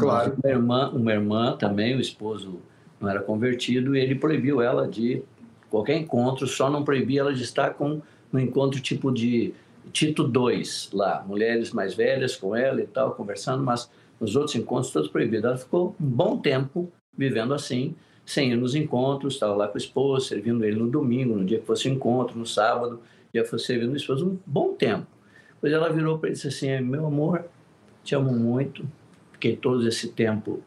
Claro. 0.00 0.36
Uma 0.42 0.50
irmã, 0.50 0.90
uma 0.90 1.12
irmã 1.12 1.56
também, 1.56 1.96
o 1.96 2.00
esposo 2.00 2.60
não 3.00 3.08
era 3.08 3.20
convertido, 3.20 3.96
e 3.96 4.00
ele 4.00 4.14
proibiu 4.14 4.60
ela 4.60 4.86
de 4.86 5.22
qualquer 5.70 5.96
encontro, 5.96 6.46
só 6.46 6.68
não 6.68 6.84
proibia 6.84 7.20
ela 7.20 7.32
de 7.32 7.42
estar 7.42 7.74
com 7.74 8.02
um 8.32 8.38
encontro 8.38 8.80
tipo 8.80 9.12
de 9.12 9.54
Tito 9.92 10.24
2 10.24 10.90
lá, 10.92 11.24
mulheres 11.26 11.72
mais 11.72 11.94
velhas 11.94 12.36
com 12.36 12.54
ela 12.54 12.80
e 12.80 12.86
tal, 12.86 13.12
conversando, 13.14 13.62
mas 13.62 13.90
nos 14.20 14.36
outros 14.36 14.54
encontros 14.54 14.92
todos 14.92 15.08
proibidos. 15.08 15.44
Ela 15.44 15.56
ficou 15.56 15.96
um 16.00 16.06
bom 16.06 16.36
tempo 16.38 16.92
vivendo 17.16 17.54
assim, 17.54 17.94
sem 18.24 18.52
ir 18.52 18.56
nos 18.56 18.74
encontros, 18.74 19.34
estava 19.34 19.54
lá 19.54 19.66
com 19.66 19.74
o 19.74 19.78
esposo, 19.78 20.26
servindo 20.26 20.64
ele 20.64 20.76
no 20.76 20.88
domingo, 20.88 21.36
no 21.36 21.44
dia 21.44 21.58
que 21.58 21.66
fosse 21.66 21.88
encontro, 21.88 22.38
no 22.38 22.46
sábado, 22.46 23.00
que 23.32 23.42
fosse 23.44 23.66
servindo 23.66 23.92
o 23.92 23.96
esposo, 23.96 24.26
um 24.26 24.38
bom 24.46 24.74
tempo. 24.74 25.06
Depois 25.54 25.72
ela 25.72 25.90
virou 25.92 26.18
para 26.18 26.28
ele 26.28 26.34
e 26.34 26.40
disse 26.40 26.48
assim, 26.48 26.80
meu 26.84 27.06
amor, 27.06 27.44
te 28.04 28.14
amo 28.14 28.32
muito, 28.32 28.84
fiquei 29.40 29.56
todo 29.56 29.88
esse 29.88 30.08
tempo 30.08 30.62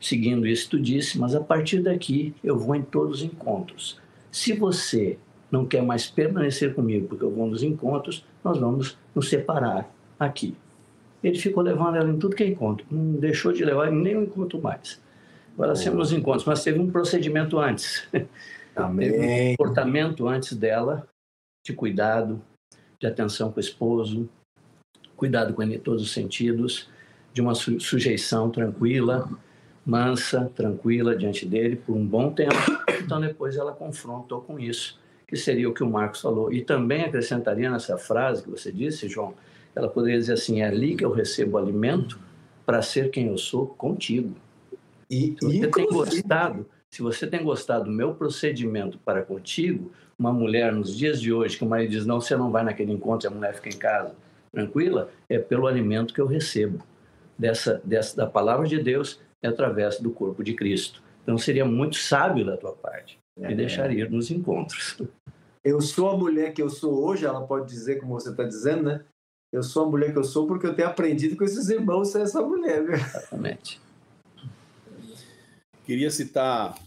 seguindo 0.00 0.46
isso 0.46 0.70
tu 0.70 0.80
disse, 0.80 1.18
mas 1.18 1.34
a 1.34 1.40
partir 1.40 1.82
daqui 1.82 2.34
eu 2.42 2.58
vou 2.58 2.74
em 2.74 2.82
todos 2.82 3.18
os 3.18 3.22
encontros. 3.22 4.00
Se 4.32 4.54
você 4.54 5.18
não 5.50 5.66
quer 5.66 5.82
mais 5.82 6.10
permanecer 6.10 6.74
comigo 6.74 7.06
porque 7.06 7.22
eu 7.22 7.30
vou 7.30 7.46
nos 7.46 7.62
encontros, 7.62 8.24
nós 8.42 8.58
vamos 8.58 8.96
nos 9.14 9.28
separar 9.28 9.92
aqui. 10.18 10.56
Ele 11.22 11.38
ficou 11.38 11.62
levando 11.62 11.96
ela 11.96 12.08
em 12.08 12.18
tudo 12.18 12.34
que 12.34 12.42
é 12.42 12.46
encontro, 12.46 12.86
não 12.90 13.20
deixou 13.20 13.52
de 13.52 13.62
levar 13.62 13.92
em 13.92 13.96
nenhum 13.96 14.22
encontro 14.22 14.60
mais. 14.62 14.98
Agora 15.52 15.74
oh. 15.74 15.94
nos 15.94 16.12
encontros, 16.12 16.46
mas 16.46 16.64
teve 16.64 16.78
um 16.78 16.90
procedimento 16.90 17.58
antes. 17.58 18.08
Amém. 18.74 19.10
teve 19.10 19.26
um 19.26 19.56
comportamento 19.56 20.26
antes 20.26 20.56
dela 20.56 21.06
de 21.62 21.74
cuidado, 21.74 22.40
de 22.98 23.06
atenção 23.06 23.52
com 23.52 23.58
o 23.58 23.60
esposo, 23.60 24.26
cuidado 25.14 25.52
com 25.52 25.62
ele 25.62 25.74
em 25.74 25.78
todos 25.78 26.02
os 26.02 26.12
sentidos 26.12 26.88
de 27.32 27.40
uma 27.40 27.54
sujeição 27.54 28.50
tranquila, 28.50 29.28
mansa, 29.84 30.50
tranquila 30.54 31.16
diante 31.16 31.46
dele 31.46 31.76
por 31.76 31.96
um 31.96 32.06
bom 32.06 32.30
tempo. 32.32 32.54
Então 33.02 33.20
depois 33.20 33.56
ela 33.56 33.72
confrontou 33.72 34.40
com 34.40 34.58
isso, 34.58 34.98
que 35.26 35.36
seria 35.36 35.68
o 35.68 35.74
que 35.74 35.82
o 35.82 35.90
Marcos 35.90 36.20
falou. 36.20 36.52
E 36.52 36.62
também 36.62 37.04
acrescentaria 37.04 37.70
nessa 37.70 37.96
frase 37.96 38.42
que 38.42 38.50
você 38.50 38.70
disse, 38.72 39.08
João, 39.08 39.34
ela 39.74 39.88
poderia 39.88 40.18
dizer 40.18 40.34
assim: 40.34 40.60
é 40.60 40.66
ali 40.66 40.96
que 40.96 41.04
eu 41.04 41.10
recebo 41.10 41.58
alimento 41.58 42.18
para 42.66 42.82
ser 42.82 43.10
quem 43.10 43.28
eu 43.28 43.38
sou 43.38 43.66
contigo. 43.66 44.34
E, 45.10 45.34
se 45.40 45.46
você 45.46 45.66
tem 45.68 45.88
gostado, 45.88 46.66
se 46.88 47.02
você 47.02 47.26
tem 47.26 47.42
gostado 47.42 47.84
do 47.84 47.90
meu 47.90 48.14
procedimento 48.14 48.98
para 48.98 49.22
contigo, 49.22 49.90
uma 50.18 50.32
mulher 50.32 50.72
nos 50.72 50.96
dias 50.96 51.20
de 51.20 51.32
hoje 51.32 51.56
que 51.56 51.64
o 51.64 51.68
marido 51.68 51.90
diz 51.90 52.06
não, 52.06 52.20
você 52.20 52.36
não 52.36 52.50
vai 52.50 52.62
naquele 52.62 52.92
encontro, 52.92 53.28
a 53.28 53.30
mulher 53.30 53.54
fica 53.54 53.68
em 53.68 53.78
casa 53.78 54.14
tranquila, 54.52 55.10
é 55.28 55.38
pelo 55.38 55.66
alimento 55.66 56.12
que 56.12 56.20
eu 56.20 56.26
recebo 56.26 56.80
dessa, 57.40 57.80
dessa 57.82 58.16
da 58.16 58.26
palavra 58.26 58.66
de 58.66 58.78
Deus 58.78 59.20
é 59.42 59.48
através 59.48 59.98
do 59.98 60.10
corpo 60.10 60.44
de 60.44 60.54
Cristo. 60.54 61.02
Então 61.22 61.38
seria 61.38 61.64
muito 61.64 61.96
sábio 61.96 62.44
da 62.44 62.56
tua 62.56 62.72
parte 62.72 63.18
me 63.36 63.52
é. 63.52 63.54
deixar 63.54 63.90
ir 63.90 64.10
nos 64.10 64.30
encontros. 64.30 64.98
Eu 65.64 65.80
sou 65.80 66.10
a 66.10 66.16
mulher 66.16 66.52
que 66.52 66.62
eu 66.62 66.68
sou 66.68 67.04
hoje, 67.04 67.24
ela 67.24 67.46
pode 67.46 67.68
dizer 67.68 67.98
como 67.98 68.12
você 68.12 68.30
está 68.30 68.44
dizendo, 68.44 68.82
né? 68.84 69.04
Eu 69.52 69.62
sou 69.62 69.84
a 69.84 69.88
mulher 69.88 70.12
que 70.12 70.18
eu 70.18 70.24
sou 70.24 70.46
porque 70.46 70.66
eu 70.66 70.74
tenho 70.74 70.88
aprendido 70.88 71.36
com 71.36 71.44
esses 71.44 71.68
irmãos 71.68 72.08
ser 72.08 72.22
essa 72.22 72.40
mulher. 72.40 72.84
Viu? 72.84 72.94
Exatamente. 72.94 73.80
Queria 75.84 76.10
citar 76.10 76.78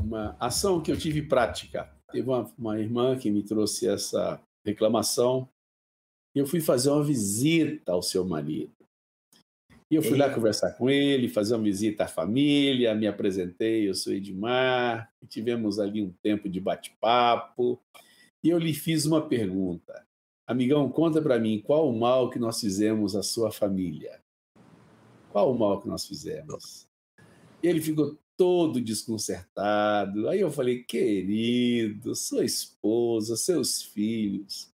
uma 0.00 0.36
ação 0.40 0.80
que 0.80 0.90
eu 0.90 0.96
tive 0.96 1.22
prática. 1.22 1.88
Teve 2.10 2.28
uma, 2.28 2.50
uma 2.56 2.78
irmã 2.78 3.16
que 3.16 3.30
me 3.30 3.42
trouxe 3.42 3.86
essa 3.86 4.40
reclamação 4.64 5.48
e 6.34 6.38
eu 6.38 6.46
fui 6.46 6.60
fazer 6.60 6.90
uma 6.90 7.04
visita 7.04 7.92
ao 7.92 8.02
seu 8.02 8.24
marido. 8.24 8.77
E 9.90 9.94
eu 9.94 10.02
fui 10.02 10.18
lá 10.18 10.28
conversar 10.28 10.72
com 10.72 10.90
ele, 10.90 11.28
fazer 11.28 11.54
uma 11.54 11.64
visita 11.64 12.04
à 12.04 12.08
família, 12.08 12.94
me 12.94 13.06
apresentei, 13.06 13.88
eu 13.88 13.94
sou 13.94 14.12
Edmar, 14.12 15.10
tivemos 15.28 15.78
ali 15.78 16.02
um 16.02 16.12
tempo 16.22 16.46
de 16.46 16.60
bate-papo, 16.60 17.80
e 18.44 18.50
eu 18.50 18.58
lhe 18.58 18.74
fiz 18.74 19.06
uma 19.06 19.26
pergunta. 19.26 20.06
Amigão, 20.46 20.90
conta 20.90 21.22
para 21.22 21.38
mim 21.38 21.62
qual 21.64 21.88
o 21.88 21.98
mal 21.98 22.28
que 22.28 22.38
nós 22.38 22.60
fizemos 22.60 23.16
à 23.16 23.22
sua 23.22 23.50
família? 23.50 24.20
Qual 25.30 25.54
o 25.54 25.58
mal 25.58 25.80
que 25.80 25.88
nós 25.88 26.06
fizemos? 26.06 26.86
Ele 27.62 27.80
ficou 27.80 28.18
todo 28.36 28.80
desconcertado. 28.80 30.28
Aí 30.28 30.40
eu 30.40 30.50
falei, 30.50 30.84
querido, 30.84 32.14
sua 32.14 32.44
esposa, 32.44 33.36
seus 33.36 33.82
filhos, 33.82 34.70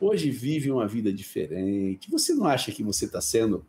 hoje 0.00 0.30
vivem 0.30 0.72
uma 0.72 0.86
vida 0.86 1.12
diferente. 1.12 2.10
Você 2.10 2.34
não 2.34 2.46
acha 2.46 2.70
que 2.70 2.82
você 2.82 3.06
está 3.06 3.20
sendo 3.20 3.66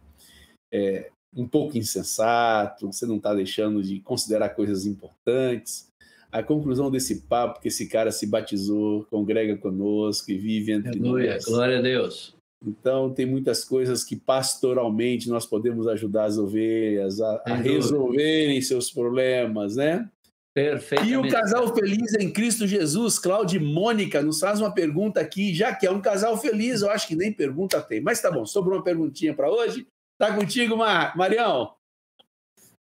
é, 0.72 1.10
um 1.36 1.48
pouco 1.48 1.78
insensato, 1.78 2.92
você 2.92 3.06
não 3.06 3.18
está 3.18 3.34
deixando 3.34 3.84
de 3.84 4.00
considerar 4.00 4.50
coisas 4.50 4.86
importantes. 4.86 5.88
A 6.32 6.44
conclusão 6.44 6.92
desse 6.92 7.22
papo 7.22 7.62
que 7.62 7.70
esse 7.70 7.88
cara 7.88 8.12
se 8.12 8.28
batizou, 8.28 9.06
congrega 9.10 9.56
conosco 9.58 10.32
e 10.32 10.38
vive 10.38 10.74
entre 10.74 11.00
Aleluia, 11.00 11.36
nós. 11.36 11.46
Glória 11.46 11.80
a 11.80 11.82
Deus. 11.82 12.36
Então, 12.66 13.14
tem 13.14 13.26
muitas 13.26 13.64
coisas 13.64 14.04
que 14.04 14.16
pastoralmente 14.16 15.30
nós 15.30 15.46
podemos 15.46 15.88
ajudar 15.88 16.26
as 16.26 16.38
ovelhas 16.38 17.22
a, 17.22 17.44
a 17.46 17.56
resolverem 17.56 18.62
seus 18.62 18.90
problemas, 18.92 19.76
né? 19.76 20.10
Perfeito. 20.56 21.06
E 21.06 21.16
o 21.16 21.30
casal 21.30 21.74
feliz 21.76 22.16
em 22.16 22.32
Cristo 22.32 22.66
Jesus, 22.66 23.20
Cláudio 23.20 23.62
e 23.62 23.64
Mônica, 23.64 24.24
nos 24.24 24.40
faz 24.40 24.60
uma 24.60 24.74
pergunta 24.74 25.20
aqui, 25.20 25.54
já 25.54 25.72
que 25.76 25.86
é 25.86 25.92
um 25.92 26.02
casal 26.02 26.36
feliz, 26.36 26.82
eu 26.82 26.90
acho 26.90 27.08
que 27.08 27.16
nem 27.16 27.32
pergunta 27.32 27.80
tem. 27.80 28.02
Mas 28.02 28.20
tá 28.20 28.32
bom, 28.32 28.44
sobrou 28.44 28.80
uma 28.80 28.84
perguntinha 28.84 29.36
para 29.36 29.52
hoje. 29.52 29.86
Tá 30.18 30.36
contigo, 30.36 30.76
Mar... 30.76 31.16
Marião? 31.16 31.76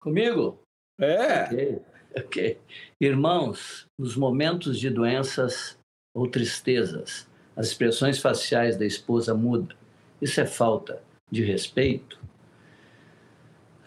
Comigo? 0.01 0.61
É. 0.99 1.79
Ok. 2.17 2.59
Irmãos, 2.99 3.87
nos 3.97 4.17
momentos 4.17 4.77
de 4.77 4.89
doenças 4.89 5.77
ou 6.13 6.27
tristezas, 6.27 7.29
as 7.55 7.67
expressões 7.67 8.19
faciais 8.19 8.75
da 8.75 8.85
esposa 8.85 9.33
mudam. 9.33 9.77
Isso 10.21 10.41
é 10.41 10.45
falta 10.45 11.01
de 11.31 11.43
respeito? 11.43 12.19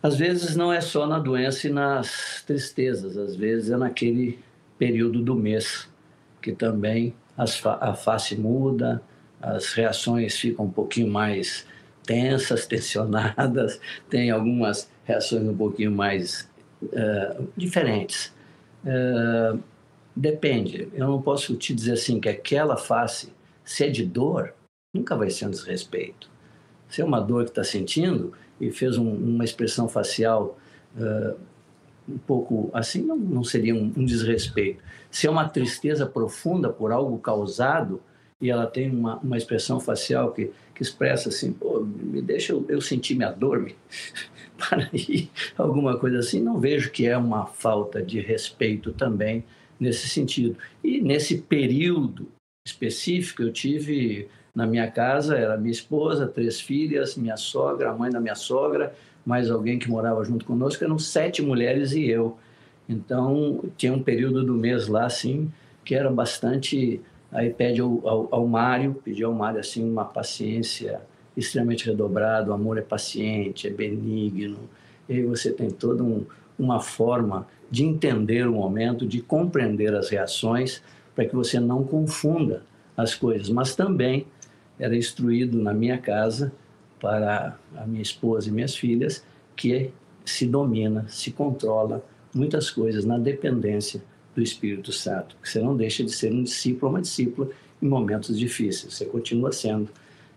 Às 0.02 0.16
vezes 0.16 0.56
não 0.56 0.72
é 0.72 0.80
só 0.80 1.06
na 1.06 1.18
doença 1.18 1.68
e 1.68 1.70
nas 1.70 2.42
tristezas, 2.46 3.16
às 3.16 3.36
vezes 3.36 3.70
é 3.70 3.76
naquele 3.76 4.38
período 4.78 5.22
do 5.22 5.34
mês 5.34 5.88
que 6.40 6.52
também 6.52 7.14
fa 7.60 7.78
a 7.80 7.94
face 7.94 8.36
muda, 8.36 9.02
as 9.40 9.72
reações 9.72 10.38
ficam 10.38 10.66
um 10.66 10.70
pouquinho 10.70 11.08
mais 11.08 11.66
tensas, 12.06 12.66
tensionadas, 12.66 13.80
tem 14.08 14.30
algumas 14.30 14.88
reações 15.04 15.42
um 15.42 15.56
pouquinho 15.56 15.90
mais 15.90 16.48
uh, 16.82 17.48
diferentes. 17.56 18.32
Uh, 18.84 19.58
depende, 20.14 20.88
eu 20.92 21.08
não 21.08 21.22
posso 21.22 21.56
te 21.56 21.74
dizer 21.74 21.92
assim 21.92 22.20
que 22.20 22.28
aquela 22.28 22.76
face, 22.76 23.32
se 23.64 23.84
é 23.84 23.88
de 23.88 24.04
dor, 24.04 24.54
nunca 24.94 25.16
vai 25.16 25.30
ser 25.30 25.46
um 25.46 25.50
desrespeito. 25.50 26.30
Se 26.88 27.02
é 27.02 27.04
uma 27.04 27.20
dor 27.20 27.44
que 27.44 27.50
está 27.50 27.64
sentindo 27.64 28.32
e 28.60 28.70
fez 28.70 28.96
um, 28.96 29.10
uma 29.10 29.44
expressão 29.44 29.88
facial 29.88 30.58
uh, 30.96 31.36
um 32.08 32.18
pouco 32.18 32.70
assim, 32.72 33.02
não, 33.02 33.16
não 33.16 33.42
seria 33.42 33.74
um, 33.74 33.92
um, 33.96 34.04
desrespeito. 34.04 34.82
Se 35.10 35.26
é 35.26 35.30
uma 35.30 35.48
tristeza 35.48 36.06
profunda 36.06 36.68
por 36.68 36.92
algo 36.92 37.18
causado 37.18 38.00
e 38.44 38.50
ela 38.50 38.66
tem 38.66 38.90
uma, 38.90 39.16
uma 39.20 39.38
expressão 39.38 39.80
facial 39.80 40.30
que, 40.30 40.50
que 40.74 40.82
expressa 40.82 41.30
assim, 41.30 41.50
pô, 41.50 41.80
me 41.80 42.20
deixa 42.20 42.52
eu, 42.52 42.62
eu 42.68 42.78
sentir 42.78 43.14
minha 43.14 43.30
dor, 43.30 43.58
me... 43.58 43.74
para 44.58 44.90
aí, 44.92 45.30
alguma 45.56 45.96
coisa 45.96 46.18
assim, 46.18 46.42
não 46.42 46.60
vejo 46.60 46.90
que 46.90 47.06
é 47.06 47.16
uma 47.16 47.46
falta 47.46 48.02
de 48.02 48.20
respeito 48.20 48.92
também 48.92 49.42
nesse 49.80 50.10
sentido. 50.10 50.58
E 50.82 51.00
nesse 51.00 51.38
período 51.38 52.28
específico, 52.66 53.40
eu 53.40 53.50
tive 53.50 54.28
na 54.54 54.66
minha 54.66 54.90
casa, 54.90 55.38
era 55.38 55.56
minha 55.56 55.72
esposa, 55.72 56.26
três 56.26 56.60
filhas, 56.60 57.16
minha 57.16 57.38
sogra, 57.38 57.92
a 57.92 57.94
mãe 57.94 58.10
da 58.10 58.20
minha 58.20 58.34
sogra, 58.34 58.94
mais 59.24 59.50
alguém 59.50 59.78
que 59.78 59.88
morava 59.88 60.22
junto 60.22 60.44
conosco, 60.44 60.84
eram 60.84 60.98
sete 60.98 61.40
mulheres 61.40 61.92
e 61.92 62.06
eu. 62.10 62.36
Então, 62.86 63.64
tinha 63.74 63.94
um 63.94 64.02
período 64.02 64.44
do 64.44 64.52
mês 64.52 64.86
lá, 64.86 65.06
assim, 65.06 65.50
que 65.82 65.94
era 65.94 66.10
bastante... 66.10 67.00
Aí 67.34 67.52
pede 67.52 67.80
ao, 67.80 68.00
ao, 68.08 68.28
ao 68.30 68.46
Mário, 68.46 68.94
pedi 69.04 69.24
ao 69.24 69.34
Mário, 69.34 69.58
assim, 69.58 69.82
uma 69.82 70.04
paciência 70.04 71.00
extremamente 71.36 71.84
redobrada, 71.84 72.52
o 72.52 72.54
amor 72.54 72.78
é 72.78 72.80
paciente, 72.80 73.66
é 73.66 73.70
benigno, 73.70 74.70
e 75.08 75.14
aí 75.14 75.22
você 75.24 75.50
tem 75.50 75.68
toda 75.68 76.04
um, 76.04 76.24
uma 76.56 76.78
forma 76.78 77.48
de 77.68 77.84
entender 77.84 78.46
o 78.46 78.52
momento, 78.52 79.04
de 79.04 79.20
compreender 79.20 79.92
as 79.96 80.10
reações, 80.10 80.80
para 81.12 81.26
que 81.26 81.34
você 81.34 81.58
não 81.58 81.82
confunda 81.82 82.62
as 82.96 83.16
coisas. 83.16 83.48
Mas 83.50 83.74
também 83.74 84.26
era 84.78 84.96
instruído 84.96 85.60
na 85.60 85.74
minha 85.74 85.98
casa 85.98 86.52
para 87.00 87.58
a 87.76 87.84
minha 87.84 88.02
esposa 88.02 88.48
e 88.48 88.52
minhas 88.52 88.76
filhas 88.76 89.24
que 89.56 89.90
se 90.24 90.46
domina, 90.46 91.04
se 91.08 91.32
controla 91.32 92.04
muitas 92.32 92.70
coisas 92.70 93.04
na 93.04 93.18
dependência 93.18 94.02
do 94.34 94.42
Espírito 94.42 94.92
Santo. 94.92 95.36
Você 95.42 95.60
não 95.60 95.76
deixa 95.76 96.04
de 96.04 96.12
ser 96.12 96.32
um 96.32 96.42
discípulo 96.42 96.86
ou 96.86 96.90
uma 96.90 97.02
discípula 97.02 97.50
em 97.80 97.86
momentos 97.86 98.38
difíceis. 98.38 98.94
Você 98.94 99.04
continua 99.04 99.52
sendo 99.52 99.88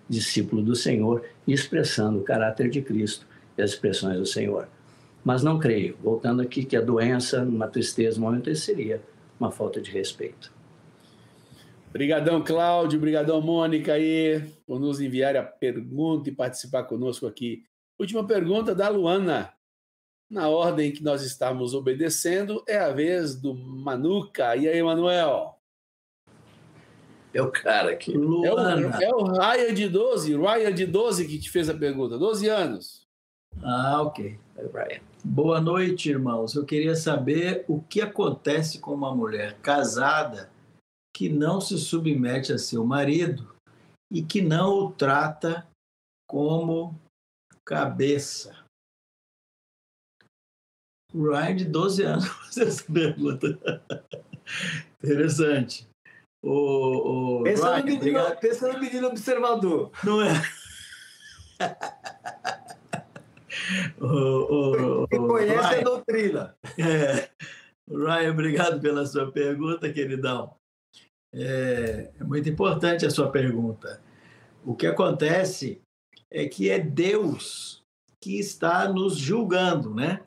discípulo 0.10 0.62
do 0.62 0.76
Senhor 0.76 1.24
e 1.46 1.54
expressando 1.54 2.20
o 2.20 2.24
caráter 2.24 2.70
de 2.70 2.82
Cristo 2.82 3.26
e 3.58 3.62
as 3.62 3.72
expressões 3.72 4.18
do 4.18 4.26
Senhor. 4.26 4.68
Mas 5.24 5.44
não 5.44 5.60
creio, 5.60 5.98
voltando 6.02 6.42
aqui, 6.42 6.64
que 6.64 6.78
a 6.78 6.82
doença, 6.82 7.44
uma 7.44 7.68
tristeza, 7.68 8.20
um 8.20 8.24
momento, 8.24 8.54
seria 8.56 9.02
uma 9.40 9.52
falta 9.52 9.82
de 9.82 9.92
respeito. 9.92 10.54
Obrigadão, 11.90 12.44
Cláudio. 12.44 12.98
Obrigadão, 12.98 13.42
Mônica, 13.42 13.94
aí, 13.94 14.42
por 14.66 14.80
nos 14.80 15.02
enviar 15.02 15.36
a 15.36 15.44
pergunta 15.44 16.30
e 16.30 16.32
participar 16.32 16.84
conosco 16.84 17.26
aqui. 17.26 17.64
Última 18.00 18.26
pergunta 18.26 18.76
da 18.76 18.88
Luana. 18.88 19.52
Na 20.30 20.50
ordem 20.50 20.92
que 20.92 21.04
nós 21.04 21.22
estamos 21.22 21.74
obedecendo, 21.74 22.64
é 22.68 22.78
a 22.78 22.92
vez 22.92 23.36
do 23.36 23.54
Manuca. 23.54 24.56
E 24.56 24.68
aí, 24.68 24.84
Manuel? 24.84 25.58
É 27.34 27.42
o 27.42 27.52
cara 27.52 27.92
aqui. 27.92 28.12
Luana. 28.12 28.98
É 29.02 29.10
o, 29.10 29.12
é 29.12 29.16
o 29.16 29.24
Raya 29.24 29.74
de 29.74 29.88
12, 29.88 30.36
Raya 30.36 30.72
de 30.72 30.86
12 30.86 31.28
que 31.28 31.40
te 31.40 31.50
fez 31.50 31.70
a 31.70 31.74
pergunta. 31.74 32.18
12 32.18 32.50
anos. 32.50 33.08
Ah, 33.62 34.02
ok. 34.02 34.40
É 34.58 35.02
Boa 35.24 35.62
noite, 35.62 36.10
irmãos. 36.10 36.56
Eu 36.56 36.66
queria 36.66 36.96
saber 36.96 37.64
o 37.68 37.82
que 37.82 38.02
acontece 38.02 38.80
com 38.80 38.94
uma 38.94 39.16
mulher 39.16 39.58
casada 39.62 40.50
que 41.16 41.30
não 41.30 41.62
se 41.62 41.78
submete 41.78 42.54
a 42.54 42.58
seu 42.58 42.86
marido 42.86 43.56
e 44.12 44.22
que 44.22 44.42
não 44.42 44.74
o 44.80 44.92
trata 44.92 45.68
como 46.28 47.00
cabeça. 47.66 48.67
Ryan, 51.14 51.56
de 51.56 51.66
12 51.66 52.04
anos, 52.04 52.28
faz 52.28 52.58
essa 52.58 52.92
pergunta. 52.92 53.60
Interessante. 55.04 55.88
O, 56.44 57.40
o 57.40 57.44
pensa, 57.44 57.76
Ryan, 57.76 57.80
no 57.80 57.86
menino, 57.86 58.36
pensa 58.40 58.72
no 58.72 58.80
menino 58.80 59.08
observador. 59.08 59.92
Não 60.04 60.22
é? 60.22 60.34
o, 64.00 65.04
o, 65.04 65.08
Quem 65.08 65.28
conhece 65.28 65.68
Ryan, 65.68 65.80
a 65.80 65.84
doutrina. 65.84 66.56
É. 66.78 67.30
Ryan, 67.90 68.32
obrigado 68.32 68.82
pela 68.82 69.06
sua 69.06 69.32
pergunta, 69.32 69.92
queridão. 69.92 70.56
É, 71.34 72.12
é 72.20 72.24
muito 72.24 72.50
importante 72.50 73.06
a 73.06 73.10
sua 73.10 73.32
pergunta. 73.32 74.02
O 74.66 74.76
que 74.76 74.88
acontece 74.88 75.82
é 76.32 76.48
que 76.48 76.70
é 76.70 76.80
Deus 76.80 77.84
que 78.22 78.40
está 78.40 78.90
nos 78.90 79.18
julgando, 79.18 79.94
né? 79.94 80.22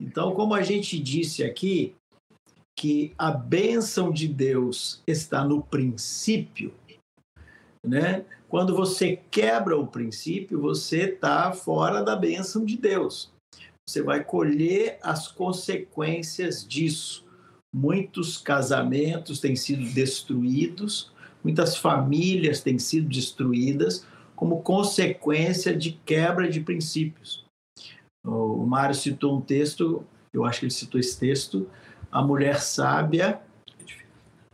Então, 0.00 0.32
como 0.32 0.54
a 0.54 0.62
gente 0.62 0.98
disse 0.98 1.44
aqui, 1.44 1.94
que 2.74 3.12
a 3.18 3.30
bênção 3.30 4.10
de 4.10 4.26
Deus 4.26 5.02
está 5.06 5.44
no 5.44 5.62
princípio, 5.62 6.72
né? 7.84 8.24
Quando 8.48 8.74
você 8.74 9.20
quebra 9.30 9.78
o 9.78 9.86
princípio, 9.86 10.60
você 10.60 11.10
está 11.10 11.52
fora 11.52 12.02
da 12.02 12.16
bênção 12.16 12.64
de 12.64 12.76
Deus. 12.76 13.30
Você 13.86 14.02
vai 14.02 14.24
colher 14.24 14.98
as 15.02 15.28
consequências 15.28 16.66
disso. 16.66 17.26
Muitos 17.72 18.38
casamentos 18.38 19.40
têm 19.40 19.54
sido 19.54 19.84
destruídos, 19.92 21.12
muitas 21.44 21.76
famílias 21.76 22.60
têm 22.60 22.78
sido 22.78 23.08
destruídas 23.08 24.06
como 24.34 24.62
consequência 24.62 25.76
de 25.76 25.92
quebra 25.92 26.48
de 26.48 26.60
princípios. 26.60 27.39
O 28.24 28.66
Mário 28.66 28.94
citou 28.94 29.36
um 29.36 29.40
texto, 29.40 30.04
eu 30.32 30.44
acho 30.44 30.60
que 30.60 30.66
ele 30.66 30.72
citou 30.72 31.00
esse 31.00 31.18
texto, 31.18 31.68
a 32.10 32.22
mulher 32.22 32.60
sábia, 32.60 33.40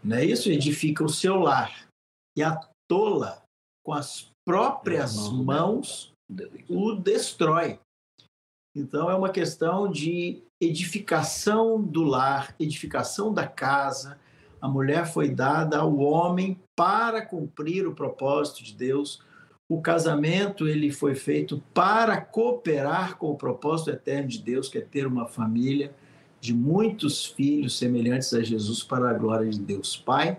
não 0.03 0.17
é 0.17 0.25
isso? 0.25 0.49
Edifica 0.51 1.03
o 1.03 1.09
seu 1.09 1.37
lar. 1.37 1.89
E 2.39 2.43
a 2.43 2.61
tola, 2.89 3.43
com 3.85 3.93
as 3.93 4.31
próprias 4.47 5.29
mãos, 5.31 6.13
o 6.69 6.93
destrói. 6.93 7.81
Então, 8.77 9.11
é 9.11 9.17
uma 9.17 9.31
questão 9.31 9.91
de 9.91 10.43
edificação 10.63 11.83
do 11.83 12.05
lar, 12.05 12.55
edificação 12.61 13.35
da 13.35 13.49
casa. 13.49 14.17
A 14.61 14.69
mulher 14.69 15.07
foi 15.07 15.29
dada 15.29 15.79
ao 15.79 15.97
homem 15.99 16.61
para 16.77 17.25
cumprir 17.25 17.87
o 17.89 17.95
propósito 17.95 18.63
de 18.63 18.75
Deus. 18.75 19.21
O 19.69 19.81
casamento 19.81 20.69
ele 20.69 20.93
foi 20.93 21.15
feito 21.15 21.63
para 21.75 22.21
cooperar 22.21 23.17
com 23.19 23.31
o 23.31 23.37
propósito 23.37 23.91
eterno 23.91 24.29
de 24.29 24.39
Deus, 24.41 24.69
que 24.69 24.79
é 24.79 24.81
ter 24.81 25.07
uma 25.07 25.27
família 25.27 25.93
de 26.41 26.55
muitos 26.55 27.27
filhos 27.27 27.77
semelhantes 27.77 28.33
a 28.33 28.43
Jesus 28.43 28.83
para 28.85 29.11
a 29.11 29.15
glória 29.15 29.51
de 29.51 29.59
Deus 29.59 29.97
Pai. 29.97 30.39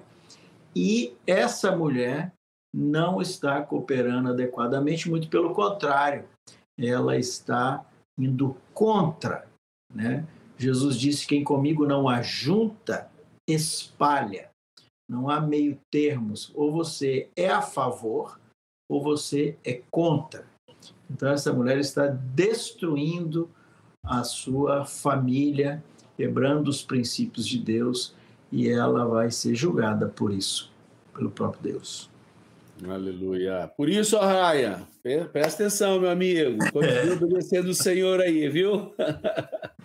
E 0.74 1.14
essa 1.26 1.76
mulher 1.76 2.32
não 2.74 3.22
está 3.22 3.62
cooperando 3.62 4.30
adequadamente, 4.30 5.10
muito 5.10 5.28
pelo 5.28 5.54
contrário, 5.54 6.26
ela 6.78 7.18
está 7.18 7.86
indo 8.18 8.56
contra. 8.74 9.48
Né? 9.94 10.26
Jesus 10.58 10.98
disse: 10.98 11.28
Quem 11.28 11.44
comigo 11.44 11.86
não 11.86 12.08
ajunta, 12.08 13.10
espalha. 13.48 14.50
Não 15.10 15.30
há 15.30 15.40
meio 15.40 15.80
termos. 15.90 16.52
Ou 16.54 16.72
você 16.72 17.30
é 17.36 17.50
a 17.50 17.62
favor, 17.62 18.40
ou 18.88 19.02
você 19.02 19.58
é 19.64 19.82
contra. 19.90 20.46
Então, 21.10 21.30
essa 21.30 21.54
mulher 21.54 21.78
está 21.78 22.08
destruindo 22.08 23.50
a 24.04 24.24
sua 24.24 24.86
família, 24.86 25.84
quebrando 26.16 26.68
os 26.68 26.82
princípios 26.82 27.48
de 27.48 27.60
Deus, 27.60 28.16
e 28.52 28.70
ela 28.70 29.06
vai 29.06 29.32
ser 29.32 29.56
julgada 29.56 30.08
por 30.08 30.34
isso, 30.34 30.72
pelo 31.14 31.30
próprio 31.30 31.74
Deus. 31.74 32.10
Aleluia. 32.88 33.72
Por 33.76 33.90
isso, 33.90 34.18
Arraia, 34.18 34.84
presta 35.32 35.64
atenção, 35.64 36.00
meu 36.00 36.10
amigo. 36.10 36.60
Continue 36.72 37.12
obedecendo 37.12 37.70
o 37.70 37.74
Senhor 37.74 38.22
aí, 38.22 38.48
viu? 38.50 38.94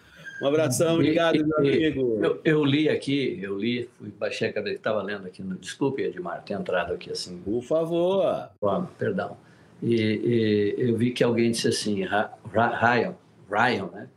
Um 0.43 0.49
abração, 0.49 0.95
obrigado, 0.95 1.39
meu 1.47 1.57
amigo. 1.57 2.19
Eu, 2.21 2.41
eu, 2.45 2.65
li 2.65 2.89
aqui, 2.89 3.39
eu 3.41 3.57
li, 3.57 3.89
fui, 3.97 4.09
baixei 4.09 4.49
a 4.49 4.53
cabeça, 4.53 4.75
estava 4.75 5.01
lendo 5.01 5.25
aqui, 5.25 5.41
no, 5.41 5.55
desculpe, 5.55 6.03
Edmar, 6.03 6.43
ter 6.43 6.55
entrado 6.55 6.93
aqui 6.93 7.13
assim. 7.13 7.39
Por 7.43 7.63
favor. 7.63 8.51
perdão. 8.99 9.37
E, 9.81 9.95
e, 9.95 10.75
eu 10.79 10.97
vi 10.97 11.13
que 11.13 11.23
alguém 11.23 11.53
disse 11.53 11.69
assim, 11.69 12.05
Ryan, 12.05 13.15
Ryan, 13.49 13.91
né? 13.93 14.09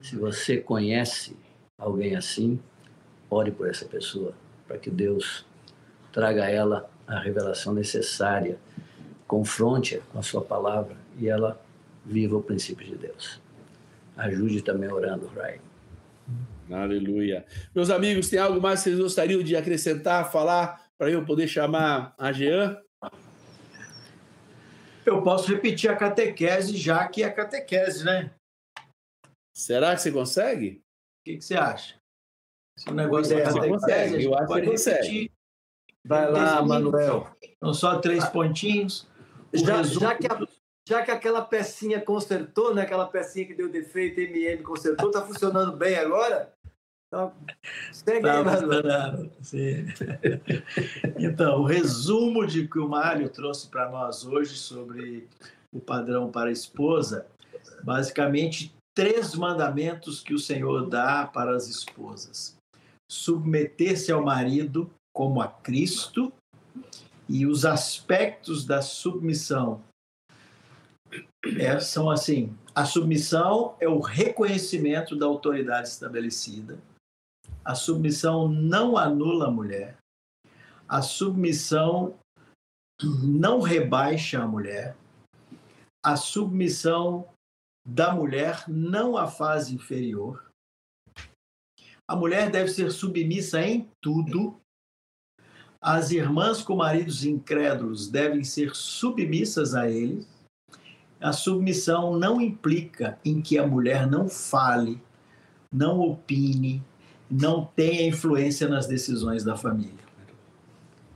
Se 0.00 0.14
você 0.14 0.58
conhece 0.58 1.36
alguém 1.76 2.14
assim, 2.14 2.60
ore 3.28 3.50
por 3.50 3.68
essa 3.68 3.84
pessoa, 3.84 4.34
para 4.68 4.78
que 4.78 4.88
Deus 4.88 5.44
traga 6.12 6.44
a 6.44 6.48
ela 6.48 6.88
a 7.08 7.18
revelação 7.18 7.74
necessária, 7.74 8.56
confronte-a 9.26 10.00
com 10.12 10.20
a 10.20 10.22
sua 10.22 10.42
palavra 10.42 10.94
e 11.18 11.28
ela 11.28 11.60
viva 12.06 12.36
o 12.36 12.42
princípio 12.42 12.86
de 12.86 12.94
Deus. 12.94 13.40
Ajude 14.16 14.62
também 14.62 14.88
orando, 14.92 15.26
Ryan. 15.34 15.71
Aleluia. 16.70 17.44
Meus 17.74 17.90
amigos, 17.90 18.28
tem 18.28 18.38
algo 18.38 18.60
mais 18.60 18.80
que 18.80 18.90
vocês 18.90 18.98
gostariam 18.98 19.42
de 19.42 19.56
acrescentar, 19.56 20.30
falar, 20.30 20.90
para 20.98 21.10
eu 21.10 21.24
poder 21.24 21.48
chamar 21.48 22.14
a 22.18 22.32
Jean? 22.32 22.80
Eu 25.04 25.22
posso 25.22 25.48
repetir 25.52 25.90
a 25.90 25.96
catequese, 25.96 26.76
já 26.76 27.06
que 27.08 27.22
é 27.22 27.30
catequese, 27.30 28.04
né? 28.04 28.32
Será 29.54 29.94
que 29.94 30.00
você 30.00 30.12
consegue? 30.12 30.80
O 31.20 31.24
que, 31.24 31.36
que 31.38 31.44
você 31.44 31.54
acha? 31.54 31.96
Se 32.78 32.88
o 32.88 32.94
negócio 32.94 33.38
é, 33.38 33.44
você 33.44 33.68
consegue, 33.68 34.24
eu 34.24 34.34
acho 34.34 34.46
que 34.46 34.60
você 34.60 34.66
consegue. 34.66 35.32
Vai 36.04 36.30
lá, 36.30 36.62
Manuel. 36.62 37.30
São 37.60 37.74
só 37.74 37.98
três 37.98 38.24
pontinhos. 38.26 39.06
Já, 39.52 39.82
já, 39.82 40.14
que 40.14 40.26
a, 40.26 40.40
já 40.88 41.02
que 41.02 41.10
aquela 41.10 41.42
pecinha 41.42 42.00
consertou, 42.00 42.74
né? 42.74 42.82
Aquela 42.82 43.06
pecinha 43.06 43.46
que 43.46 43.54
deu 43.54 43.68
defeito, 43.68 44.20
MM 44.20 44.62
consertou, 44.62 45.08
está 45.08 45.24
funcionando 45.24 45.76
bem 45.76 45.96
agora? 45.96 46.52
Então, 47.12 47.32
segue 47.92 48.22
tá 48.22 48.38
aí. 48.38 48.42
Então, 51.18 51.60
o 51.60 51.64
resumo 51.64 52.46
de 52.46 52.66
que 52.66 52.78
o 52.78 52.88
Mário 52.88 53.28
trouxe 53.28 53.68
para 53.68 53.90
nós 53.90 54.24
hoje 54.24 54.56
sobre 54.56 55.28
o 55.70 55.78
padrão 55.78 56.30
para 56.30 56.48
a 56.48 56.52
esposa, 56.52 57.26
basicamente 57.82 58.74
três 58.94 59.34
mandamentos 59.34 60.20
que 60.20 60.34
o 60.34 60.38
Senhor 60.38 60.88
dá 60.88 61.26
para 61.26 61.54
as 61.54 61.68
esposas: 61.68 62.56
submeter-se 63.10 64.10
ao 64.10 64.24
marido 64.24 64.90
como 65.14 65.42
a 65.42 65.48
Cristo 65.48 66.32
e 67.28 67.46
os 67.46 67.66
aspectos 67.66 68.64
da 68.64 68.80
submissão 68.80 69.82
é, 71.58 71.80
são 71.80 72.10
assim: 72.10 72.56
a 72.74 72.84
submissão 72.84 73.76
é 73.80 73.88
o 73.88 74.00
reconhecimento 74.00 75.16
da 75.16 75.26
autoridade 75.26 75.88
estabelecida. 75.88 76.78
A 77.64 77.74
submissão 77.74 78.48
não 78.48 78.96
anula 78.96 79.48
a 79.48 79.50
mulher. 79.50 79.98
A 80.88 81.02
submissão 81.02 82.18
não 83.22 83.60
rebaixa 83.60 84.42
a 84.42 84.46
mulher. 84.46 84.96
A 86.04 86.16
submissão 86.16 87.28
da 87.86 88.14
mulher 88.14 88.64
não 88.68 89.16
a 89.16 89.26
faz 89.26 89.70
inferior. 89.70 90.50
A 92.08 92.16
mulher 92.16 92.50
deve 92.50 92.68
ser 92.68 92.90
submissa 92.90 93.60
em 93.62 93.88
tudo. 94.00 94.60
As 95.80 96.10
irmãs 96.10 96.62
com 96.62 96.76
maridos 96.76 97.24
incrédulos 97.24 98.08
devem 98.08 98.44
ser 98.44 98.74
submissas 98.74 99.74
a 99.74 99.90
eles. 99.90 100.31
A 101.22 101.32
submissão 101.32 102.18
não 102.18 102.40
implica 102.40 103.16
em 103.24 103.40
que 103.40 103.56
a 103.56 103.66
mulher 103.66 104.10
não 104.10 104.28
fale, 104.28 105.00
não 105.72 106.00
opine, 106.00 106.82
não 107.30 107.64
tenha 107.64 108.06
influência 108.06 108.68
nas 108.68 108.88
decisões 108.88 109.44
da 109.44 109.56
família. 109.56 110.02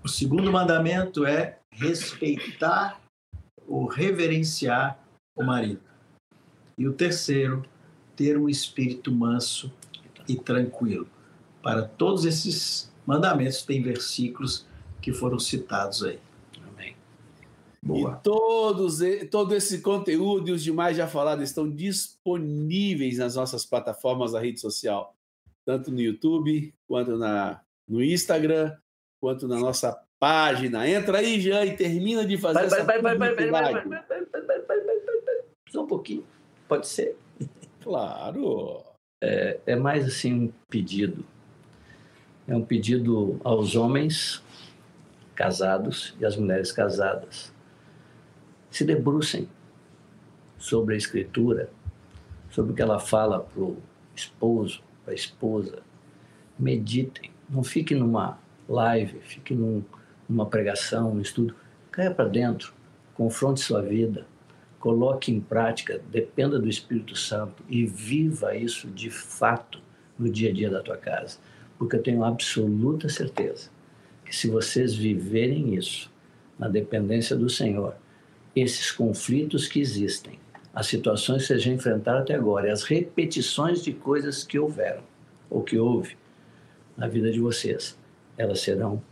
O 0.04 0.08
segundo 0.08 0.52
mandamento 0.52 1.26
é 1.26 1.58
respeitar 1.72 3.00
ou 3.66 3.86
reverenciar 3.86 4.96
o 5.34 5.42
marido. 5.42 5.82
E 6.78 6.86
o 6.86 6.92
terceiro, 6.92 7.64
ter 8.14 8.38
um 8.38 8.48
espírito 8.48 9.10
manso 9.10 9.72
e 10.28 10.36
tranquilo. 10.36 11.08
Para 11.60 11.82
todos 11.82 12.24
esses 12.24 12.92
mandamentos, 13.04 13.62
tem 13.62 13.82
versículos 13.82 14.64
que 15.02 15.12
foram 15.12 15.40
citados 15.40 16.04
aí. 16.04 16.20
Boa. 17.86 18.18
E 18.18 18.24
todos, 18.24 18.98
todo 19.30 19.54
esse 19.54 19.80
conteúdo 19.80 20.48
e 20.48 20.52
os 20.52 20.62
demais 20.62 20.96
já 20.96 21.06
falados 21.06 21.44
estão 21.44 21.70
disponíveis 21.70 23.18
nas 23.18 23.36
nossas 23.36 23.64
plataformas 23.64 24.32
da 24.32 24.40
rede 24.40 24.60
social, 24.60 25.14
tanto 25.64 25.92
no 25.92 26.00
YouTube, 26.00 26.74
quanto 26.88 27.16
na, 27.16 27.60
no 27.88 28.02
Instagram, 28.02 28.76
quanto 29.20 29.46
na 29.46 29.60
nossa 29.60 29.96
página. 30.18 30.88
Entra 30.88 31.18
aí, 31.18 31.40
Jean, 31.40 31.64
e 31.64 31.76
termina 31.76 32.26
de 32.26 32.36
fazer 32.36 32.68
vai, 32.68 33.00
vai, 33.00 33.16
vai, 33.16 33.34
vai, 33.34 33.50
vai, 33.50 33.84
Só 35.68 35.84
um 35.84 35.86
pouquinho. 35.86 36.24
Pode 36.66 36.88
ser? 36.88 37.16
Claro. 37.82 38.82
É, 39.22 39.60
é 39.64 39.76
mais 39.76 40.04
assim 40.04 40.34
um 40.34 40.52
pedido. 40.68 41.24
É 42.48 42.56
um 42.56 42.64
pedido 42.64 43.40
aos 43.44 43.76
homens 43.76 44.42
casados 45.36 46.16
e 46.18 46.24
às 46.24 46.36
mulheres 46.36 46.72
casadas 46.72 47.54
se 48.76 48.84
debrucem 48.84 49.48
sobre 50.58 50.92
a 50.92 50.98
Escritura, 50.98 51.70
sobre 52.50 52.72
o 52.72 52.74
que 52.74 52.82
ela 52.82 52.98
fala 52.98 53.40
para 53.40 53.62
o 53.62 53.78
esposo, 54.14 54.82
para 55.02 55.14
a 55.14 55.14
esposa. 55.14 55.78
Meditem. 56.58 57.30
Não 57.48 57.64
fique 57.64 57.94
numa 57.94 58.38
live, 58.68 59.18
fique 59.20 59.54
num, 59.54 59.82
numa 60.28 60.44
pregação, 60.44 61.14
um 61.14 61.22
estudo. 61.22 61.54
Caia 61.90 62.10
para 62.10 62.28
dentro, 62.28 62.74
confronte 63.14 63.60
sua 63.60 63.80
vida, 63.80 64.26
coloque 64.78 65.32
em 65.32 65.40
prática, 65.40 65.98
dependa 66.10 66.58
do 66.58 66.68
Espírito 66.68 67.16
Santo 67.16 67.64
e 67.70 67.86
viva 67.86 68.54
isso 68.54 68.88
de 68.88 69.08
fato 69.08 69.80
no 70.18 70.28
dia 70.28 70.50
a 70.50 70.52
dia 70.52 70.68
da 70.68 70.82
tua 70.82 70.98
casa. 70.98 71.38
Porque 71.78 71.96
eu 71.96 72.02
tenho 72.02 72.22
absoluta 72.22 73.08
certeza 73.08 73.70
que 74.22 74.36
se 74.36 74.50
vocês 74.50 74.94
viverem 74.94 75.74
isso, 75.74 76.12
na 76.58 76.68
dependência 76.68 77.34
do 77.34 77.48
Senhor, 77.48 77.96
esses 78.56 78.90
conflitos 78.90 79.68
que 79.68 79.78
existem, 79.78 80.40
as 80.74 80.86
situações 80.86 81.42
que 81.42 81.48
vocês 81.48 81.62
já 81.62 81.70
enfrentaram 81.70 82.20
até 82.20 82.34
agora, 82.34 82.72
as 82.72 82.82
repetições 82.82 83.82
de 83.82 83.92
coisas 83.92 84.42
que 84.42 84.58
houveram 84.58 85.02
ou 85.50 85.62
que 85.62 85.78
houve 85.78 86.16
na 86.96 87.06
vida 87.06 87.30
de 87.30 87.38
vocês, 87.38 87.98
elas 88.38 88.60
serão 88.60 89.02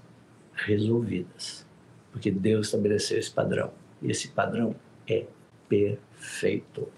resolvidas. 0.55 1.67
Porque 2.11 2.31
Deus 2.31 2.67
estabeleceu 2.67 3.19
esse 3.19 3.31
padrão. 3.31 3.73
E 4.01 4.11
esse 4.11 4.29
padrão 4.29 4.75
é 5.09 5.27
perfeito 5.69 6.89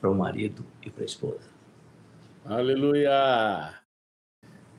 para 0.00 0.10
o 0.10 0.14
marido 0.14 0.64
e 0.84 0.90
para 0.90 1.02
a 1.02 1.06
esposa. 1.06 1.48
Aleluia! 2.44 3.74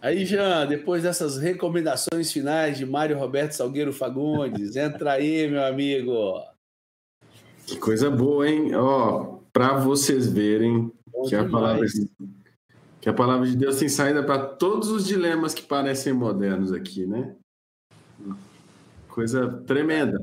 Aí, 0.01 0.25
Jean, 0.25 0.67
depois 0.67 1.03
dessas 1.03 1.37
recomendações 1.37 2.31
finais 2.31 2.77
de 2.77 2.85
Mário 2.85 3.17
Roberto 3.17 3.53
Salgueiro 3.53 3.91
Fagundes, 3.91 4.75
entra 4.75 5.13
aí, 5.13 5.49
meu 5.49 5.63
amigo. 5.63 6.39
Que 7.67 7.75
coisa 7.77 8.09
boa, 8.09 8.47
hein? 8.47 8.73
Ó, 8.75 9.39
para 9.51 9.77
vocês 9.77 10.25
verem 10.25 10.89
que 11.27 11.35
a, 11.35 11.47
palavra 11.47 11.85
de, 11.85 12.09
que 13.01 13.09
a 13.09 13.13
palavra 13.13 13.45
de 13.45 13.57
Deus 13.57 13.75
tem 13.75 13.89
saída 13.89 14.23
para 14.23 14.47
todos 14.55 14.89
os 14.89 15.05
dilemas 15.05 15.53
que 15.53 15.63
parecem 15.63 16.13
modernos 16.13 16.71
aqui, 16.71 17.05
né? 17.05 17.35
Coisa 19.09 19.61
tremenda. 19.67 20.17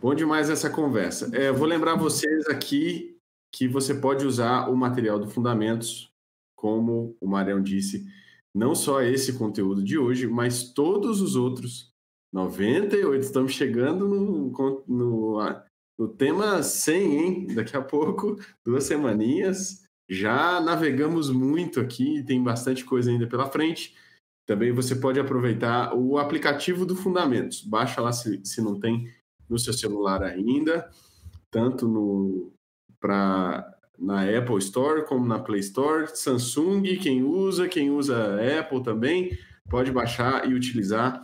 Bom 0.00 0.14
demais 0.14 0.48
essa 0.48 0.70
conversa. 0.70 1.28
É, 1.36 1.50
vou 1.50 1.66
lembrar 1.66 1.96
vocês 1.96 2.46
aqui 2.46 3.18
que 3.52 3.66
você 3.66 3.92
pode 3.92 4.24
usar 4.24 4.68
o 4.68 4.76
material 4.76 5.18
do 5.18 5.28
Fundamentos, 5.28 6.08
como 6.56 7.16
o 7.20 7.26
Marião 7.26 7.60
disse, 7.60 8.06
não 8.54 8.76
só 8.76 9.02
esse 9.02 9.32
conteúdo 9.32 9.82
de 9.82 9.98
hoje, 9.98 10.28
mas 10.28 10.72
todos 10.72 11.20
os 11.20 11.34
outros. 11.34 11.92
98, 12.32 13.22
estamos 13.22 13.52
chegando 13.52 14.08
no, 14.08 14.50
no, 14.88 15.40
no 15.98 16.08
tema 16.08 16.62
100, 16.62 17.18
hein? 17.18 17.46
Daqui 17.54 17.76
a 17.76 17.82
pouco, 17.82 18.38
duas 18.64 18.84
semaninhas. 18.84 19.84
Já 20.08 20.60
navegamos 20.60 21.30
muito 21.30 21.80
aqui, 21.80 22.22
tem 22.24 22.42
bastante 22.42 22.84
coisa 22.84 23.10
ainda 23.10 23.26
pela 23.26 23.50
frente. 23.50 23.94
Também 24.46 24.72
você 24.72 24.94
pode 24.94 25.18
aproveitar 25.18 25.94
o 25.94 26.18
aplicativo 26.18 26.84
do 26.84 26.94
Fundamentos. 26.94 27.62
Baixa 27.62 28.00
lá 28.00 28.12
se, 28.12 28.40
se 28.44 28.60
não 28.60 28.78
tem 28.78 29.08
no 29.48 29.58
seu 29.58 29.72
celular 29.72 30.22
ainda, 30.22 30.90
tanto 31.50 31.88
no 31.88 32.52
para 33.00 33.70
na 33.98 34.22
Apple 34.22 34.58
Store 34.58 35.06
como 35.06 35.24
na 35.24 35.38
Play 35.38 35.60
Store, 35.60 36.08
Samsung, 36.08 36.82
quem 36.96 37.22
usa, 37.22 37.68
quem 37.68 37.90
usa 37.90 38.36
Apple 38.58 38.82
também 38.82 39.38
pode 39.68 39.92
baixar 39.92 40.50
e 40.50 40.54
utilizar. 40.54 41.22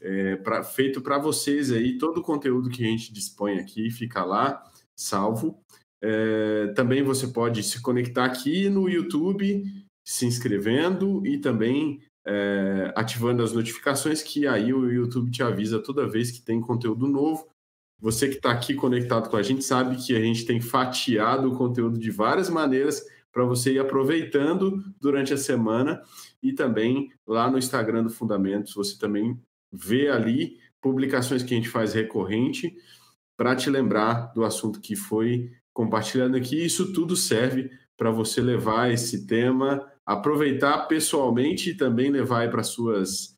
É, 0.00 0.36
pra, 0.36 0.62
feito 0.62 1.00
para 1.00 1.18
vocês 1.18 1.72
aí, 1.72 1.98
todo 1.98 2.18
o 2.18 2.22
conteúdo 2.22 2.70
que 2.70 2.84
a 2.84 2.88
gente 2.88 3.12
dispõe 3.12 3.58
aqui 3.58 3.90
fica 3.90 4.24
lá, 4.24 4.62
salvo. 4.94 5.58
É, 6.02 6.72
também 6.74 7.02
você 7.02 7.26
pode 7.28 7.62
se 7.62 7.80
conectar 7.80 8.24
aqui 8.24 8.68
no 8.68 8.88
YouTube 8.88 9.64
se 10.06 10.24
inscrevendo 10.24 11.26
e 11.26 11.36
também 11.38 12.00
é, 12.24 12.92
ativando 12.94 13.42
as 13.42 13.52
notificações, 13.52 14.22
que 14.22 14.46
aí 14.46 14.72
o 14.72 14.88
YouTube 14.88 15.30
te 15.32 15.42
avisa 15.42 15.80
toda 15.80 16.08
vez 16.08 16.30
que 16.30 16.40
tem 16.40 16.60
conteúdo 16.60 17.08
novo. 17.08 17.48
Você 18.00 18.28
que 18.28 18.36
está 18.36 18.52
aqui 18.52 18.74
conectado 18.74 19.28
com 19.28 19.36
a 19.36 19.42
gente 19.42 19.64
sabe 19.64 19.96
que 19.96 20.14
a 20.14 20.20
gente 20.20 20.44
tem 20.44 20.60
fatiado 20.60 21.50
o 21.50 21.56
conteúdo 21.56 21.98
de 21.98 22.10
várias 22.10 22.48
maneiras 22.48 23.04
para 23.32 23.44
você 23.44 23.72
ir 23.72 23.78
aproveitando 23.80 24.82
durante 25.00 25.34
a 25.34 25.36
semana 25.36 26.00
e 26.42 26.52
também 26.52 27.10
lá 27.26 27.50
no 27.50 27.58
Instagram 27.58 28.04
do 28.04 28.10
Fundamentos 28.10 28.74
você 28.74 28.96
também 28.98 29.38
vê 29.72 30.08
ali 30.08 30.58
publicações 30.80 31.42
que 31.42 31.54
a 31.54 31.56
gente 31.56 31.68
faz 31.68 31.94
recorrente 31.94 32.76
para 33.36 33.54
te 33.54 33.68
lembrar 33.68 34.32
do 34.32 34.44
assunto 34.44 34.80
que 34.80 34.96
foi 34.96 35.52
compartilhando 35.72 36.36
aqui. 36.36 36.64
Isso 36.64 36.92
tudo 36.92 37.14
serve 37.14 37.70
para 37.96 38.10
você 38.10 38.40
levar 38.40 38.90
esse 38.90 39.26
tema, 39.26 39.86
aproveitar 40.04 40.86
pessoalmente 40.86 41.70
e 41.70 41.76
também 41.76 42.10
levar 42.10 42.50
para 42.50 42.62
suas 42.62 43.36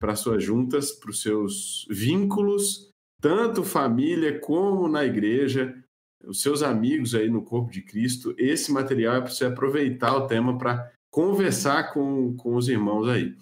para 0.00 0.16
suas 0.16 0.42
juntas, 0.42 0.92
para 0.92 1.10
os 1.10 1.20
seus 1.20 1.86
vínculos, 1.90 2.90
tanto 3.20 3.62
família 3.62 4.40
como 4.40 4.88
na 4.88 5.04
igreja, 5.04 5.76
os 6.24 6.40
seus 6.40 6.62
amigos 6.62 7.14
aí 7.14 7.28
no 7.28 7.42
corpo 7.42 7.70
de 7.70 7.82
Cristo. 7.82 8.34
Esse 8.38 8.72
material 8.72 9.16
é 9.16 9.20
para 9.20 9.30
você 9.30 9.44
aproveitar 9.44 10.16
o 10.16 10.26
tema 10.26 10.56
para 10.56 10.90
conversar 11.10 11.92
com, 11.92 12.34
com 12.34 12.56
os 12.56 12.68
irmãos 12.68 13.08
aí, 13.08 13.36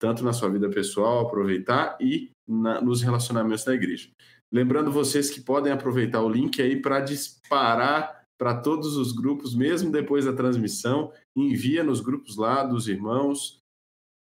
tanto 0.00 0.24
na 0.24 0.32
sua 0.32 0.48
vida 0.48 0.68
pessoal, 0.68 1.20
aproveitar 1.20 1.96
e 2.00 2.32
na, 2.48 2.80
nos 2.80 3.02
relacionamentos 3.02 3.64
da 3.64 3.74
igreja. 3.74 4.10
Lembrando 4.52 4.90
vocês 4.90 5.30
que 5.30 5.40
podem 5.40 5.72
aproveitar 5.72 6.22
o 6.22 6.28
link 6.28 6.60
aí 6.60 6.80
para 6.80 7.00
disparar 7.00 8.20
para 8.36 8.54
todos 8.54 8.96
os 8.96 9.12
grupos, 9.12 9.54
mesmo 9.54 9.92
depois 9.92 10.24
da 10.24 10.32
transmissão, 10.32 11.12
envia 11.36 11.84
nos 11.84 12.00
grupos 12.00 12.36
lá 12.38 12.64
dos 12.64 12.88
irmãos, 12.88 13.60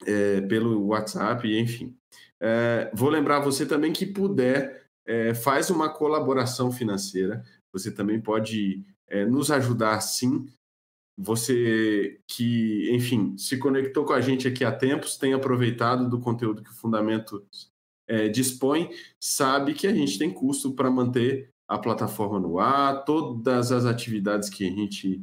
é, 0.06 0.42
pelo 0.42 0.88
WhatsApp, 0.88 1.48
enfim. 1.56 1.96
É, 2.42 2.92
vou 2.96 3.10
lembrar 3.10 3.40
você 3.42 3.64
também 3.64 3.94
que 3.94 4.08
puder, 4.08 4.88
é, 5.06 5.36
faz 5.36 5.70
uma 5.70 5.88
colaboração 5.88 6.72
financeira. 6.72 7.44
Você 7.72 7.92
também 7.92 8.20
pode 8.20 8.84
é, 9.08 9.24
nos 9.24 9.52
ajudar 9.52 10.02
sim. 10.02 10.48
Você 11.18 12.20
que, 12.28 12.90
enfim, 12.92 13.38
se 13.38 13.58
conectou 13.58 14.06
com 14.06 14.14
a 14.14 14.22
gente 14.22 14.48
aqui 14.48 14.64
há 14.64 14.72
tempos, 14.72 15.18
tem 15.18 15.34
aproveitado 15.34 16.10
do 16.10 16.20
conteúdo 16.20 16.64
que 16.64 16.72
o 16.72 16.76
Fundamento 16.76 17.46
é, 18.08 18.28
dispõe, 18.28 18.90
sabe 19.20 19.74
que 19.74 19.88
a 19.88 19.94
gente 19.94 20.18
tem 20.18 20.32
custo 20.32 20.74
para 20.74 20.90
manter 20.90 21.50
a 21.68 21.78
plataforma 21.78 22.40
no 22.40 22.60
ar, 22.60 23.06
todas 23.06 23.72
as 23.72 23.86
atividades 23.86 24.50
que 24.50 24.68
a 24.68 24.70
gente 24.70 25.22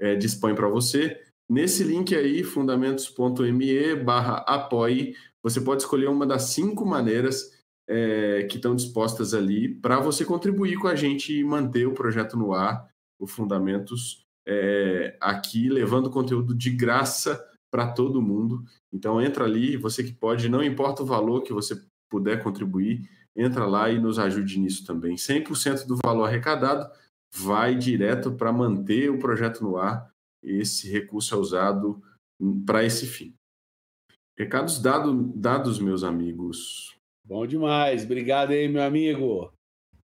é, 0.00 0.16
dispõe 0.16 0.54
para 0.54 0.68
você. 0.68 1.20
Nesse 1.48 1.84
link 1.84 2.14
aí, 2.14 2.42
fundamentos.me 2.42 3.94
barra 3.94 4.38
apoie, 4.38 5.14
você 5.40 5.60
pode 5.60 5.82
escolher 5.82 6.08
uma 6.08 6.26
das 6.26 6.44
cinco 6.44 6.84
maneiras 6.84 7.56
é, 7.88 8.48
que 8.50 8.56
estão 8.56 8.74
dispostas 8.74 9.32
ali 9.32 9.72
para 9.76 10.00
você 10.00 10.24
contribuir 10.24 10.76
com 10.76 10.88
a 10.88 10.96
gente 10.96 11.32
e 11.32 11.44
manter 11.44 11.86
o 11.86 11.94
projeto 11.94 12.36
no 12.36 12.52
ar, 12.52 12.88
o 13.20 13.28
Fundamentos, 13.28 14.25
é, 14.46 15.16
aqui 15.20 15.68
levando 15.68 16.10
conteúdo 16.10 16.54
de 16.54 16.70
graça 16.70 17.44
para 17.70 17.92
todo 17.92 18.22
mundo. 18.22 18.64
Então 18.92 19.20
entra 19.20 19.44
ali, 19.44 19.76
você 19.76 20.04
que 20.04 20.12
pode, 20.12 20.48
não 20.48 20.62
importa 20.62 21.02
o 21.02 21.06
valor 21.06 21.42
que 21.42 21.52
você 21.52 21.80
puder 22.08 22.42
contribuir, 22.42 23.08
entra 23.34 23.66
lá 23.66 23.90
e 23.90 23.98
nos 23.98 24.18
ajude 24.18 24.58
nisso 24.58 24.86
também. 24.86 25.16
100% 25.16 25.86
do 25.86 25.98
valor 26.02 26.24
arrecadado 26.24 26.90
vai 27.34 27.74
direto 27.74 28.32
para 28.32 28.52
manter 28.52 29.10
o 29.10 29.18
projeto 29.18 29.62
no 29.62 29.76
ar. 29.76 30.10
Esse 30.42 30.88
recurso 30.90 31.34
é 31.34 31.38
usado 31.38 32.02
para 32.64 32.84
esse 32.84 33.06
fim. 33.06 33.34
Recados 34.38 34.80
dado, 34.80 35.32
dados, 35.34 35.80
meus 35.80 36.04
amigos. 36.04 36.94
Bom 37.24 37.46
demais. 37.46 38.04
Obrigado 38.04 38.52
aí, 38.52 38.68
meu 38.68 38.82
amigo. 38.82 39.52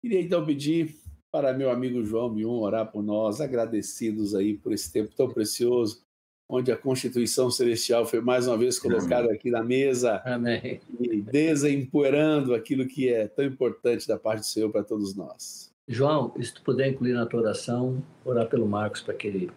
Queria 0.01 0.21
então 0.21 0.45
pedir 0.45 0.95
para 1.35 1.51
meu 1.51 1.69
amigo 1.69 2.01
João 2.01 2.29
Mion 2.29 2.61
orar 2.61 2.89
por 2.89 3.03
nós, 3.03 3.41
agradecidos 3.41 4.33
aí 4.33 4.53
por 4.53 4.71
esse 4.71 4.89
tempo 4.89 5.13
tão 5.13 5.27
precioso 5.27 6.01
onde 6.47 6.71
a 6.71 6.77
Constituição 6.77 7.51
Celestial 7.51 8.05
foi 8.05 8.21
mais 8.21 8.47
uma 8.47 8.57
vez 8.57 8.79
colocada 8.79 9.33
aqui 9.33 9.51
na 9.51 9.61
mesa 9.61 10.21
Amém. 10.23 10.79
e 10.97 11.21
desempoeirando 11.21 12.55
aquilo 12.55 12.87
que 12.87 13.09
é 13.09 13.27
tão 13.27 13.43
importante 13.43 14.07
da 14.07 14.17
parte 14.17 14.39
do 14.39 14.45
Senhor 14.45 14.71
para 14.71 14.81
todos 14.81 15.13
nós. 15.13 15.73
João, 15.89 16.33
se 16.41 16.53
tu 16.53 16.61
puder 16.61 16.87
incluir 16.91 17.11
na 17.11 17.25
tua 17.25 17.41
oração, 17.41 18.01
orar 18.23 18.47
pelo 18.47 18.65
Marcos 18.65 19.01
para 19.01 19.13
que 19.13 19.27
ele 19.27 19.51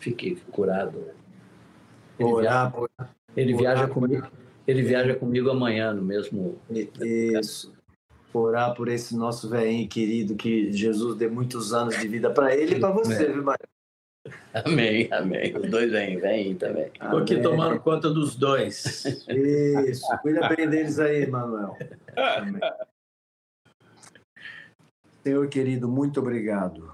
fique 0.00 0.34
curado. 0.50 1.04
Ele 2.18 2.28
Orar 2.28 2.42
viaja, 2.42 2.70
por 2.70 2.90
ele 3.36 3.54
orar 3.54 3.62
viaja 3.62 3.88
comigo. 3.88 4.26
Ele 4.66 4.82
viaja 4.82 5.14
comigo 5.14 5.50
amanhã 5.50 5.94
no 5.94 6.02
mesmo. 6.02 6.58
Isso. 6.68 7.75
Orar 8.38 8.74
por 8.74 8.88
esse 8.88 9.16
nosso 9.16 9.48
velhinho 9.48 9.88
querido, 9.88 10.34
que 10.34 10.70
Jesus 10.72 11.16
dê 11.16 11.28
muitos 11.28 11.72
anos 11.72 11.98
de 11.98 12.06
vida 12.06 12.30
para 12.30 12.54
ele 12.54 12.76
e 12.76 12.80
para 12.80 12.90
você, 12.90 13.32
viu, 13.32 13.42
Maria? 13.42 13.66
Amém, 14.52 15.08
amém. 15.12 15.56
Os 15.56 15.70
dois 15.70 15.90
vêm, 15.90 16.18
vêm 16.18 16.54
também. 16.56 16.86
Estou 16.86 17.18
aqui 17.18 17.34
Amém. 17.34 17.42
tomando 17.42 17.80
conta 17.80 18.10
dos 18.10 18.34
dois. 18.34 19.04
Isso. 19.28 20.06
Cuida 20.22 20.48
bem 20.48 20.68
deles 20.68 20.98
aí, 20.98 21.26
Manuel. 21.26 21.76
Amém. 22.16 22.60
Senhor 25.22 25.48
querido, 25.48 25.88
muito 25.88 26.20
obrigado. 26.20 26.92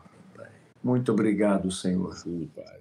Muito 0.82 1.12
obrigado, 1.12 1.70
Senhor. 1.70 2.14
Sim, 2.14 2.50
Pai. 2.54 2.80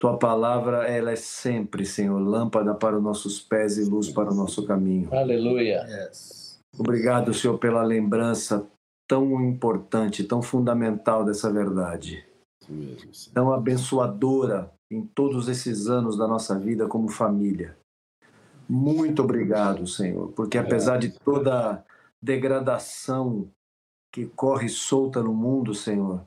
Tua 0.00 0.18
palavra, 0.18 0.88
ela 0.88 1.12
é 1.12 1.16
sempre, 1.16 1.86
Senhor, 1.86 2.18
lâmpada 2.18 2.74
para 2.74 2.96
os 2.96 3.02
nossos 3.02 3.40
pés 3.40 3.78
e 3.78 3.84
luz 3.84 4.10
para 4.10 4.32
o 4.32 4.34
nosso 4.34 4.66
caminho. 4.66 5.08
Aleluia. 5.14 5.86
Obrigado, 6.78 7.34
Senhor, 7.34 7.58
pela 7.58 7.82
lembrança 7.82 8.66
tão 9.06 9.40
importante, 9.42 10.24
tão 10.24 10.40
fundamental 10.40 11.24
dessa 11.24 11.52
verdade. 11.52 12.24
Isso 12.60 12.72
mesmo, 12.72 13.14
Senhor. 13.14 13.34
tão 13.34 13.52
abençoadora 13.52 14.72
em 14.90 15.04
todos 15.04 15.48
esses 15.48 15.88
anos 15.88 16.16
da 16.16 16.26
nossa 16.26 16.58
vida 16.58 16.86
como 16.86 17.08
família. 17.08 17.76
Muito 18.68 19.22
obrigado, 19.22 19.86
Senhor, 19.86 20.32
porque 20.32 20.56
apesar 20.56 20.98
de 20.98 21.10
toda 21.10 21.72
a 21.72 21.82
degradação 22.22 23.48
que 24.12 24.26
corre 24.26 24.68
solta 24.68 25.22
no 25.22 25.34
mundo, 25.34 25.74
Senhor, 25.74 26.24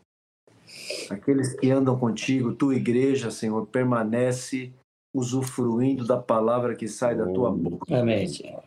aqueles 1.10 1.54
que 1.56 1.72
andam 1.72 1.98
contigo, 1.98 2.54
tua 2.54 2.76
igreja, 2.76 3.32
Senhor, 3.32 3.66
permanece 3.68 4.74
usufruindo 5.14 6.06
da 6.06 6.18
palavra 6.18 6.76
que 6.76 6.88
sai 6.88 7.16
da 7.16 7.26
tua 7.26 7.50
boca. 7.50 7.98
Amém, 7.98 8.28
Senhor. 8.28 8.65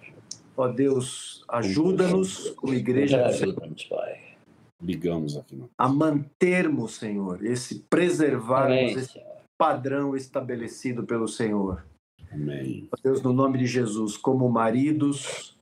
Ó 0.59 0.67
Deus, 0.67 1.45
ajuda-nos, 1.49 2.51
como 2.51 2.75
igreja, 2.75 3.23
do 3.29 3.33
Senhor, 3.33 3.55
Pai. 3.89 4.35
Ligamos 4.83 5.37
aqui. 5.37 5.55
Não. 5.55 5.71
a 5.79 5.89
mantermos, 5.89 6.97
Senhor, 6.97 7.45
esse 7.45 7.85
preservarmos 7.89 8.97
esse 8.97 9.23
padrão 9.57 10.17
estabelecido 10.17 11.05
pelo 11.05 11.29
Senhor. 11.29 11.85
Amém. 12.33 12.89
Ó 12.93 12.97
Deus, 13.01 13.23
no 13.23 13.33
nome 13.33 13.59
de 13.59 13.67
Jesus, 13.67 14.17
como 14.17 14.49
maridos, 14.49 15.57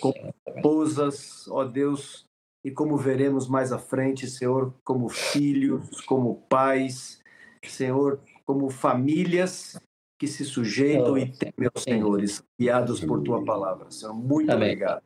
Com- 0.00 0.14
esposas, 0.56 1.48
ó 1.48 1.64
Deus, 1.64 2.24
e 2.64 2.70
como 2.70 2.96
veremos 2.96 3.48
mais 3.48 3.72
à 3.72 3.78
frente, 3.80 4.28
Senhor, 4.28 4.72
como 4.84 5.08
filhos, 5.08 6.00
como 6.02 6.36
pais, 6.48 7.20
Senhor, 7.64 8.20
como 8.46 8.70
famílias 8.70 9.76
que 10.18 10.26
se 10.26 10.44
sujeitam 10.44 11.16
e 11.16 11.30
temem 11.30 11.70
aos 11.72 11.84
senhores, 11.84 12.42
guiados 12.58 13.00
por 13.00 13.22
tua 13.22 13.44
palavra. 13.44 13.90
Senhor, 13.90 14.12
muito 14.12 14.50
Amém. 14.50 14.72
obrigado. 14.72 15.02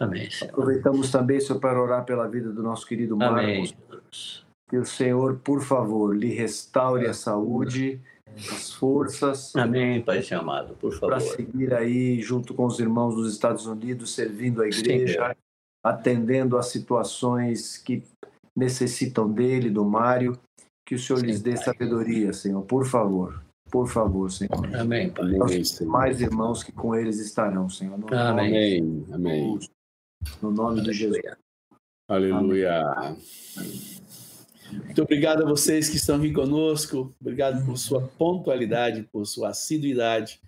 Amém, 0.00 0.30
Senhor. 0.30 0.50
Aproveitamos 0.50 1.10
também, 1.10 1.38
Senhor, 1.40 1.60
para 1.60 1.80
orar 1.80 2.04
pela 2.04 2.26
vida 2.26 2.50
do 2.50 2.62
nosso 2.62 2.86
querido 2.86 3.14
Amém, 3.22 3.58
Marcos. 3.58 3.74
Jesus. 3.90 4.44
Que 4.68 4.78
o 4.78 4.84
Senhor, 4.84 5.36
por 5.44 5.62
favor, 5.62 6.16
lhe 6.16 6.32
restaure 6.32 7.06
a 7.06 7.12
saúde, 7.12 8.00
as 8.50 8.72
forças, 8.72 9.54
Amém, 9.54 10.02
Pai 10.02 10.22
Senhor 10.22 10.40
amado, 10.40 10.74
por 10.74 10.98
para 10.98 11.20
favor. 11.20 11.36
seguir 11.36 11.74
aí 11.74 12.20
junto 12.20 12.54
com 12.54 12.64
os 12.64 12.80
irmãos 12.80 13.14
dos 13.14 13.30
Estados 13.32 13.66
Unidos, 13.66 14.14
servindo 14.14 14.62
a 14.62 14.72
Sim, 14.72 14.80
igreja, 14.80 15.36
atendendo 15.84 16.56
a 16.56 16.62
situações 16.62 17.76
que 17.76 18.02
necessitam 18.56 19.30
dele, 19.30 19.68
do 19.68 19.84
Mário. 19.84 20.38
Que 20.86 20.94
o 20.94 20.98
Senhor 20.98 21.20
Sim, 21.20 21.26
lhes 21.26 21.40
dê 21.40 21.54
Pai. 21.54 21.64
sabedoria, 21.64 22.32
Senhor, 22.32 22.62
por 22.62 22.84
favor. 22.86 23.43
Por 23.74 23.88
favor, 23.88 24.30
Senhor. 24.30 24.52
Amém, 24.76 25.10
Pai. 25.10 25.34
Amém, 25.34 25.64
Senhor. 25.64 25.90
Mais 25.90 26.20
irmãos 26.20 26.62
que 26.62 26.70
com 26.70 26.94
eles 26.94 27.18
estarão, 27.18 27.68
Senhor. 27.68 27.98
No, 27.98 28.06
Amém. 28.16 28.78
Amém. 28.78 29.04
Amém. 29.12 29.58
no 30.40 30.52
nome 30.52 30.80
de 30.80 30.92
Jesus. 30.92 31.20
Aleluia. 32.06 32.84
Muito 34.70 35.02
obrigado 35.02 35.42
a 35.42 35.48
vocês 35.48 35.88
que 35.88 35.96
estão 35.96 36.18
aqui 36.18 36.32
conosco. 36.32 37.12
Obrigado 37.20 37.66
por 37.66 37.76
sua 37.76 38.02
pontualidade, 38.16 39.08
por 39.10 39.26
sua 39.26 39.48
assiduidade. 39.48 40.40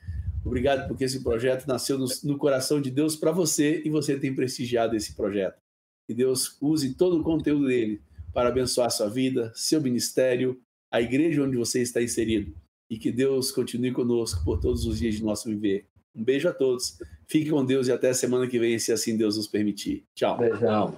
Obrigado 0.45 0.87
porque 0.87 1.03
esse 1.03 1.25
projeto 1.25 1.67
nasceu 1.67 1.99
no, 1.99 2.07
no 2.23 2.39
coração 2.39 2.81
de 2.81 2.93
Deus 2.93 3.17
para 3.17 3.33
você 3.33 3.83
e 3.85 3.91
você 3.91 4.17
tem 4.17 4.33
prestigiado 4.33 4.95
esse 4.95 5.17
projeto. 5.17 5.61
Que 6.07 6.15
Deus 6.15 6.57
use 6.61 6.95
todo 6.95 7.19
o 7.19 7.25
conteúdo 7.25 7.67
dele 7.67 8.01
para 8.33 8.51
abençoar 8.51 8.89
sua 8.93 9.11
vida, 9.11 9.51
seu 9.53 9.81
ministério, 9.83 10.61
a 10.93 11.01
igreja 11.01 11.43
onde 11.43 11.57
você 11.57 11.83
está 11.83 12.01
inserido. 12.01 12.55
E 12.89 12.99
que 12.99 13.11
Deus 13.11 13.51
continue 13.51 13.93
conosco 13.93 14.45
por 14.45 14.61
todos 14.61 14.87
os 14.87 14.99
dias 14.99 15.15
de 15.17 15.25
nosso 15.25 15.49
viver. 15.49 15.87
Um 16.15 16.25
beijo 16.25 16.49
a 16.49 16.53
todos. 16.53 16.99
Fique 17.27 17.51
com 17.51 17.65
Deus 17.65 17.89
e 17.89 17.93
até 17.93 18.13
semana 18.15 18.47
que 18.47 18.59
vem, 18.59 18.79
se 18.79 18.93
assim 18.93 19.17
Deus 19.17 19.37
nos 19.37 19.47
permitir. 19.47 20.05
Tchau. 20.15 20.39
Beijão. 20.39 20.97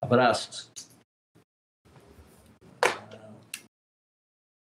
Abraços. 0.00 0.85